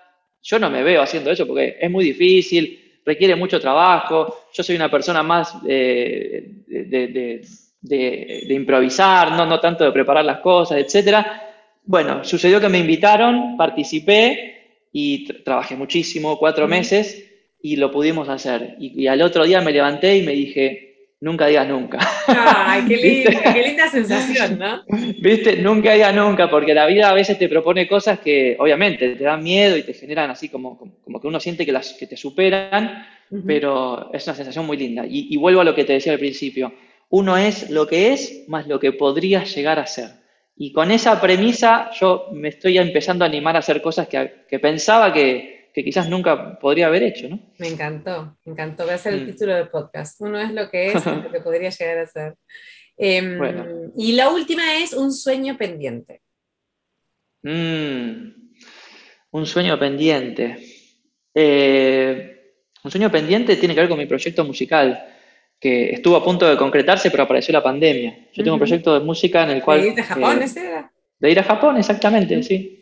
yo 0.43 0.59
no 0.59 0.71
me 0.71 0.83
veo 0.83 1.03
haciendo 1.03 1.31
eso 1.31 1.47
porque 1.47 1.77
es 1.81 1.91
muy 1.91 2.05
difícil, 2.05 3.01
requiere 3.05 3.37
mucho 3.37 3.61
trabajo, 3.61 4.49
yo 4.53 4.63
soy 4.63 4.77
una 4.77 4.91
persona 4.91 5.23
más 5.23 5.57
eh, 5.67 6.63
de, 6.67 8.55
improvisar, 8.55 9.33
no, 9.33 9.47
no 9.47 9.61
tanto 9.61 9.85
de 9.85 9.93
preparar 9.93 10.25
las 10.25 10.41
cosas, 10.41 10.79
etc. 10.79 11.25
Bueno, 11.85 12.25
sucedió 12.25 12.61
que 12.61 12.69
me 12.69 12.79
invitaron, 12.79 13.57
participé 13.57 14.89
y 14.93 15.27
trabajé 15.43 15.77
muchísimo, 15.77 16.39
cuatro 16.39 16.67
meses, 16.67 17.36
y 17.61 17.77
lo 17.77 17.91
pudimos 17.91 18.29
hacer. 18.29 18.77
Y, 18.79 19.07
al 19.07 19.23
otro 19.23 19.45
día 19.45 19.61
me 19.61 19.73
levanté 19.73 20.17
y 20.17 20.23
me 20.23 20.33
dije, 20.33 21.11
nunca 21.21 21.47
digas 21.47 21.69
nunca. 21.69 21.99
Ay, 22.27 22.85
qué 22.87 22.97
linda, 23.27 23.53
qué 23.53 23.63
linda 23.63 23.89
sensación, 23.89 24.59
¿no? 24.59 24.83
¿Viste? 25.21 25.57
Nunca 25.57 25.93
digas 25.93 26.15
nunca, 26.15 26.49
porque 26.49 26.75
la 26.75 26.87
vida 26.87 27.09
a 27.09 27.15
veces 27.15 27.39
te 27.39 27.49
propone 27.49 27.89
cosas 27.89 28.21
que 28.21 28.57
obviamente 28.59 29.17
te 29.17 29.25
dan 29.25 29.43
miedo 29.43 29.77
y 29.77 29.83
te 29.83 29.95
generan 29.95 30.31
así 30.31 30.49
como, 30.49 30.79
como, 31.03 31.21
que 31.21 31.27
uno 31.27 31.41
siente 31.41 31.67
que, 31.67 31.73
las, 31.73 31.95
que 31.95 32.07
te 32.07 32.17
superan, 32.17 33.07
pero 33.47 34.13
es 34.13 34.27
una 34.27 34.37
sensación 34.37 34.67
muy 34.67 34.77
linda. 34.77 35.05
Y, 35.07 35.29
y 35.31 35.37
vuelvo 35.37 35.61
a 35.61 35.65
lo 35.65 35.75
que 35.75 35.85
te 35.85 35.95
decía 35.95 36.13
al 36.13 36.19
principio. 36.19 36.73
Uno 37.09 37.37
es 37.37 37.71
lo 37.71 37.87
que 37.87 38.13
es 38.13 38.45
más 38.49 38.67
lo 38.67 38.81
que 38.81 38.93
podría 38.93 39.45
llegar 39.45 39.79
a 39.79 39.87
ser. 39.87 40.11
Y 40.57 40.73
con 40.73 40.91
esa 40.91 41.21
premisa 41.21 41.91
yo 41.99 42.29
me 42.33 42.49
estoy 42.49 42.79
empezando 42.79 43.25
a 43.25 43.29
animar 43.29 43.57
a 43.57 43.59
hacer 43.61 43.83
cosas 43.83 44.09
que, 44.09 44.45
que 44.49 44.59
pensaba 44.59 45.13
que, 45.13 45.56
que 45.77 45.85
quizás 45.85 46.09
nunca 46.09 46.59
podría 46.59 46.87
haber 46.87 47.03
hecho, 47.03 47.29
¿no? 47.29 47.39
Me 47.59 47.69
encantó, 47.69 48.39
me 48.47 48.53
encantó. 48.53 48.85
Voy 48.85 48.93
a 48.93 48.95
hacer 48.95 49.13
el 49.13 49.25
mm. 49.25 49.27
título 49.27 49.55
del 49.55 49.69
podcast. 49.69 50.19
Uno 50.23 50.41
es 50.41 50.51
lo 50.51 50.71
que 50.71 50.87
es 50.87 51.05
y 51.05 51.11
lo 51.11 51.31
que 51.31 51.41
podría 51.45 51.69
llegar 51.69 51.99
a 51.99 52.07
ser. 52.07 52.35
Em, 52.97 53.39
y 53.95 54.13
la 54.13 54.31
última 54.31 54.79
es 54.79 54.95
un 54.95 55.13
sueño 55.13 55.59
pendiente. 55.59 56.23
Mm, 57.43 58.55
un 59.33 59.47
sueño 59.47 59.79
pendiente. 59.79 60.57
Eh, 61.35 62.55
un 62.83 62.91
sueño 62.91 63.11
pendiente 63.11 63.57
tiene 63.57 63.75
que 63.75 63.81
ver 63.81 63.91
con 63.91 63.99
mi 63.99 64.07
proyecto 64.07 64.47
musical, 64.47 65.07
que 65.61 65.91
estuvo 65.91 66.17
a 66.17 66.25
punto 66.25 66.49
de 66.49 66.57
concretarse, 66.57 67.11
pero 67.11 67.25
apareció 67.25 67.53
la 67.53 67.63
pandemia. 67.63 68.29
Yo 68.33 68.43
tengo 68.43 68.55
un 68.55 68.61
proyecto 68.61 68.99
de 68.99 69.05
música 69.05 69.43
en 69.43 69.51
el 69.51 69.63
cual... 69.63 69.83
¿De 69.83 69.89
ir 69.89 70.01
a 70.01 70.05
Japón, 70.05 70.41
eh, 70.41 70.45
ese 70.47 70.67
era? 70.69 70.93
De 71.19 71.31
ir 71.31 71.39
a 71.39 71.43
Japón, 71.43 71.77
exactamente, 71.77 72.43
sí. 72.43 72.76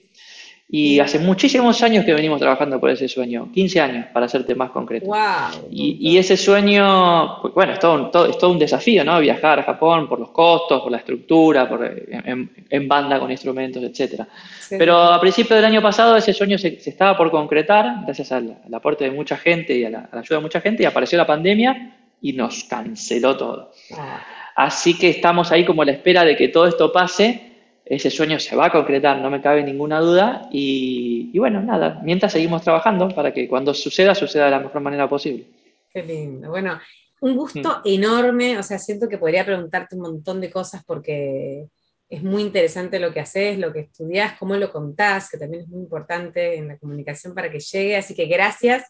Y 0.66 0.98
hace 0.98 1.18
muchísimos 1.18 1.82
años 1.82 2.06
que 2.06 2.14
venimos 2.14 2.40
trabajando 2.40 2.80
por 2.80 2.88
ese 2.88 3.06
sueño, 3.06 3.52
15 3.52 3.80
años 3.80 4.06
para 4.12 4.26
hacerte 4.26 4.54
más 4.54 4.70
concreto. 4.70 5.06
Wow, 5.06 5.68
y, 5.70 6.16
ese 6.16 6.38
sueño, 6.38 7.40
pues, 7.42 7.52
bueno, 7.52 7.74
es 7.74 7.78
todo, 7.78 7.94
un, 7.94 8.10
todo, 8.10 8.26
es 8.26 8.38
todo 8.38 8.50
un 8.50 8.58
desafío, 8.58 9.04
¿no? 9.04 9.20
Viajar 9.20 9.60
a 9.60 9.62
Japón 9.62 10.08
por 10.08 10.18
los 10.18 10.30
costos, 10.30 10.80
por 10.80 10.90
la 10.90 10.98
estructura, 10.98 11.68
por, 11.68 11.84
en, 11.84 12.88
banda 12.88 13.20
con 13.20 13.30
instrumentos, 13.30 13.82
etcétera. 13.82 14.26
Pero 14.70 14.96
a 14.96 15.20
principios 15.20 15.56
del 15.56 15.66
año 15.66 15.82
pasado 15.82 16.16
ese 16.16 16.32
sueño 16.32 16.56
se, 16.56 16.68
estaba 16.84 17.16
por 17.16 17.30
concretar, 17.30 18.02
gracias 18.04 18.32
al, 18.32 18.56
aporte 18.72 19.04
de 19.04 19.10
mucha 19.10 19.36
gente 19.36 19.76
y 19.76 19.84
a 19.84 19.90
la, 19.90 20.08
ayuda 20.12 20.38
de 20.38 20.42
mucha 20.42 20.62
gente, 20.62 20.82
y 20.82 20.86
apareció 20.86 21.18
la 21.18 21.26
pandemia 21.26 21.94
y 22.22 22.32
nos 22.32 22.64
canceló 22.64 23.36
todo. 23.36 23.70
Ah. 23.96 24.24
Así 24.56 24.98
que 24.98 25.10
estamos 25.10 25.52
ahí 25.52 25.64
como 25.64 25.82
a 25.82 25.84
la 25.84 25.92
espera 25.92 26.24
de 26.24 26.36
que 26.36 26.48
todo 26.48 26.66
esto 26.66 26.90
pase 26.90 27.53
ese 27.84 28.10
sueño 28.10 28.38
se 28.38 28.56
va 28.56 28.66
a 28.66 28.72
concretar, 28.72 29.20
no 29.20 29.30
me 29.30 29.42
cabe 29.42 29.62
ninguna 29.62 30.00
duda. 30.00 30.48
Y, 30.50 31.38
bueno, 31.38 31.60
nada, 31.60 32.00
mientras 32.02 32.32
seguimos 32.32 32.62
trabajando 32.62 33.08
para 33.08 33.32
que 33.32 33.46
cuando 33.46 33.74
suceda, 33.74 34.14
suceda 34.14 34.46
de 34.46 34.50
la 34.52 34.60
mejor 34.60 34.80
manera 34.80 35.08
posible. 35.08 35.46
Qué 35.90 36.02
lindo. 36.02 36.48
Bueno, 36.48 36.80
un 37.20 37.36
gusto 37.36 37.80
mm. 37.84 37.88
enorme. 37.88 38.58
O 38.58 38.62
sea, 38.62 38.78
siento 38.78 39.08
que 39.08 39.18
podría 39.18 39.44
preguntarte 39.44 39.96
un 39.96 40.02
montón 40.02 40.40
de 40.40 40.50
cosas 40.50 40.82
porque 40.84 41.66
es 42.08 42.22
muy 42.22 42.42
interesante 42.42 42.98
lo 42.98 43.12
que 43.12 43.20
haces, 43.20 43.58
lo 43.58 43.72
que 43.72 43.80
estudias, 43.80 44.38
cómo 44.38 44.56
lo 44.56 44.72
contás, 44.72 45.28
que 45.28 45.36
también 45.36 45.64
es 45.64 45.68
muy 45.68 45.80
importante 45.80 46.56
en 46.56 46.68
la 46.68 46.78
comunicación 46.78 47.34
para 47.34 47.50
que 47.50 47.60
llegue. 47.60 47.96
Así 47.96 48.14
que 48.14 48.26
gracias. 48.26 48.84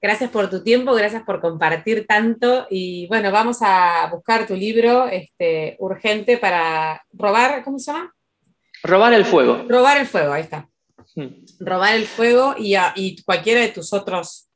Gracias 0.00 0.30
por 0.30 0.50
tu 0.50 0.62
tiempo, 0.62 0.94
gracias 0.94 1.22
por 1.22 1.40
compartir 1.40 2.06
tanto 2.06 2.66
y 2.68 3.06
bueno, 3.08 3.32
vamos 3.32 3.58
a 3.62 4.06
buscar 4.12 4.46
tu 4.46 4.54
libro 4.54 5.08
este, 5.08 5.74
urgente 5.78 6.36
para 6.36 7.02
robar, 7.14 7.64
¿cómo 7.64 7.78
se 7.78 7.92
llama? 7.92 8.14
Robar 8.82 9.12
el 9.12 9.24
fuego. 9.24 9.64
Robar 9.68 9.98
el 9.98 10.06
fuego, 10.06 10.32
ahí 10.32 10.42
está. 10.42 10.68
Hmm. 11.14 11.44
Robar 11.60 11.94
el 11.94 12.06
fuego 12.06 12.54
y, 12.58 12.76
y, 12.94 13.22
cualquiera 13.22 13.60
de 13.60 13.68
tus 13.68 13.92
otros 13.92 14.46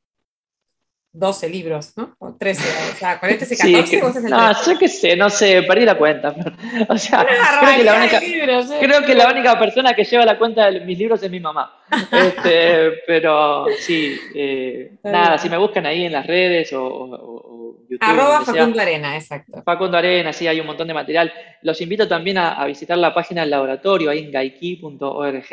12 1.13 1.49
libros, 1.49 1.91
¿no? 1.97 2.15
O 2.19 2.35
13, 2.35 2.63
o 2.93 2.95
sea, 2.95 3.19
con 3.19 3.29
este 3.29 3.45
se 3.45 3.57
14 3.57 3.87
sí, 3.87 3.99
o 4.01 4.29
No, 4.29 4.65
yo 4.65 4.79
qué 4.79 4.87
sé, 4.87 5.15
no 5.17 5.29
sé, 5.29 5.61
perdí 5.63 5.83
la 5.85 5.97
cuenta. 5.97 6.33
o 6.87 6.97
sea, 6.97 7.25
creo 7.25 7.75
que, 7.75 7.83
la 7.83 7.95
única, 7.95 8.19
libros, 8.21 8.71
¿eh? 8.71 8.77
creo 8.79 9.01
que 9.01 9.15
la 9.15 9.29
única 9.29 9.59
persona 9.59 9.93
que 9.93 10.05
lleva 10.05 10.25
la 10.25 10.37
cuenta 10.37 10.71
de 10.71 10.79
mis 10.81 10.97
libros 10.97 11.21
es 11.21 11.29
mi 11.29 11.39
mamá. 11.39 11.77
Este, 12.11 13.01
pero 13.05 13.65
sí, 13.77 14.17
eh, 14.33 14.93
nada, 15.03 15.37
si 15.37 15.49
me 15.49 15.57
buscan 15.57 15.85
ahí 15.85 16.05
en 16.05 16.13
las 16.13 16.25
redes 16.25 16.71
o, 16.71 16.85
o, 16.85 17.50
YouTube. 17.91 18.09
Arroba 18.09 18.41
Facundo 18.41 18.81
Arena, 18.81 19.15
exacto. 19.15 19.61
Facundo 19.63 19.97
Arena, 19.97 20.33
sí, 20.33 20.47
hay 20.47 20.59
un 20.59 20.67
montón 20.67 20.87
de 20.87 20.93
material. 20.93 21.31
Los 21.61 21.81
invito 21.81 22.07
también 22.07 22.37
a, 22.37 22.53
a 22.53 22.65
visitar 22.65 22.97
la 22.97 23.13
página 23.13 23.41
del 23.41 23.51
laboratorio 23.51 24.09
ahí 24.09 24.19
en 24.19 24.31
gaiki.org. 24.31 25.49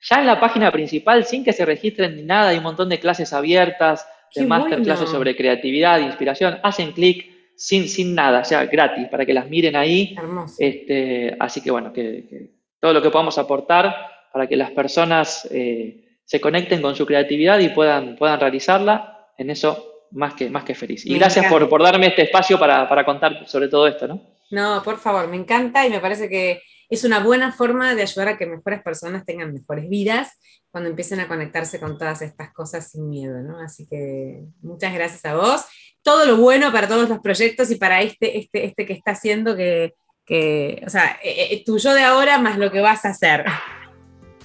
Ya 0.00 0.20
en 0.20 0.26
la 0.26 0.38
página 0.38 0.70
principal, 0.70 1.24
sin 1.24 1.44
que 1.44 1.52
se 1.52 1.64
registren 1.64 2.16
ni 2.16 2.22
nada, 2.22 2.50
hay 2.50 2.58
un 2.58 2.64
montón 2.64 2.88
de 2.88 3.00
clases 3.00 3.32
abiertas 3.32 4.06
de 4.34 4.46
masterclasses 4.46 5.08
sobre 5.08 5.36
creatividad, 5.36 6.00
inspiración, 6.00 6.58
hacen 6.62 6.92
clic 6.92 7.30
sin, 7.56 7.88
sin 7.88 8.14
nada, 8.14 8.40
o 8.40 8.44
sea, 8.44 8.66
gratis, 8.66 9.08
para 9.08 9.26
que 9.26 9.34
las 9.34 9.48
miren 9.48 9.76
ahí. 9.76 10.16
Este, 10.58 11.36
así 11.38 11.60
que 11.60 11.70
bueno, 11.70 11.92
que, 11.92 12.50
todo 12.80 12.92
lo 12.92 13.02
que 13.02 13.10
podamos 13.10 13.38
aportar 13.38 13.94
para 14.32 14.46
que 14.46 14.56
las 14.56 14.70
personas 14.70 15.48
eh, 15.50 16.20
se 16.24 16.40
conecten 16.40 16.82
con 16.82 16.94
su 16.94 17.06
creatividad 17.06 17.58
y 17.58 17.70
puedan, 17.70 18.16
puedan 18.16 18.38
realizarla, 18.38 19.28
en 19.36 19.50
eso 19.50 19.97
más 20.10 20.34
que, 20.34 20.50
más 20.50 20.64
que 20.64 20.74
feliz. 20.74 21.04
Y 21.06 21.18
gracias 21.18 21.46
por, 21.46 21.68
por, 21.68 21.82
darme 21.82 22.08
este 22.08 22.22
espacio 22.22 22.58
para, 22.58 22.88
para 22.88 23.04
contar 23.04 23.46
sobre 23.46 23.68
todo 23.68 23.86
esto, 23.86 24.08
¿no? 24.08 24.22
No, 24.50 24.82
por 24.82 24.98
favor, 24.98 25.28
me 25.28 25.36
encanta 25.36 25.86
y 25.86 25.90
me 25.90 26.00
parece 26.00 26.28
que 26.28 26.62
es 26.88 27.04
una 27.04 27.20
buena 27.20 27.52
forma 27.52 27.94
de 27.94 28.02
ayudar 28.02 28.28
a 28.28 28.38
que 28.38 28.46
mejores 28.46 28.82
personas 28.82 29.24
tengan 29.26 29.52
mejores 29.52 29.88
vidas 29.88 30.38
cuando 30.70 30.90
empiecen 30.90 31.20
a 31.20 31.28
conectarse 31.28 31.78
con 31.78 31.98
todas 31.98 32.22
estas 32.22 32.52
cosas 32.52 32.90
sin 32.90 33.08
miedo, 33.08 33.42
¿no? 33.42 33.58
Así 33.60 33.86
que 33.86 34.44
muchas 34.62 34.94
gracias 34.94 35.24
a 35.24 35.36
vos. 35.36 35.64
Todo 36.02 36.24
lo 36.24 36.36
bueno 36.38 36.72
para 36.72 36.88
todos 36.88 37.08
los 37.08 37.18
proyectos 37.20 37.70
y 37.70 37.76
para 37.76 38.00
este, 38.02 38.38
este, 38.38 38.64
este 38.64 38.86
que 38.86 38.92
está 38.94 39.12
haciendo 39.12 39.56
que, 39.56 39.94
o 40.86 40.90
sea, 40.90 41.18
eh, 41.22 41.48
eh, 41.50 41.62
tuyo 41.64 41.92
de 41.92 42.02
ahora 42.02 42.38
más 42.38 42.58
lo 42.58 42.70
que 42.70 42.80
vas 42.80 43.04
a 43.04 43.10
hacer. 43.10 43.44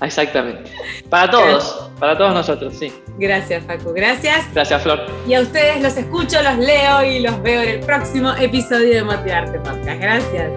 Exactamente. 0.01 0.71
Para 1.09 1.31
todos, 1.31 1.89
para 1.99 2.17
todos 2.17 2.33
nosotros, 2.33 2.73
sí. 2.77 2.93
Gracias, 3.17 3.63
Facu. 3.65 3.93
Gracias. 3.93 4.51
Gracias, 4.53 4.81
Flor. 4.81 5.05
Y 5.27 5.33
a 5.33 5.41
ustedes 5.41 5.81
los 5.81 5.95
escucho, 5.95 6.41
los 6.41 6.57
leo 6.57 7.03
y 7.03 7.19
los 7.19 7.41
veo 7.41 7.61
en 7.61 7.69
el 7.69 7.79
próximo 7.81 8.33
episodio 8.33 8.95
de 8.95 9.03
Motivarte 9.03 9.59
Podcast. 9.59 10.01
Gracias. 10.01 10.51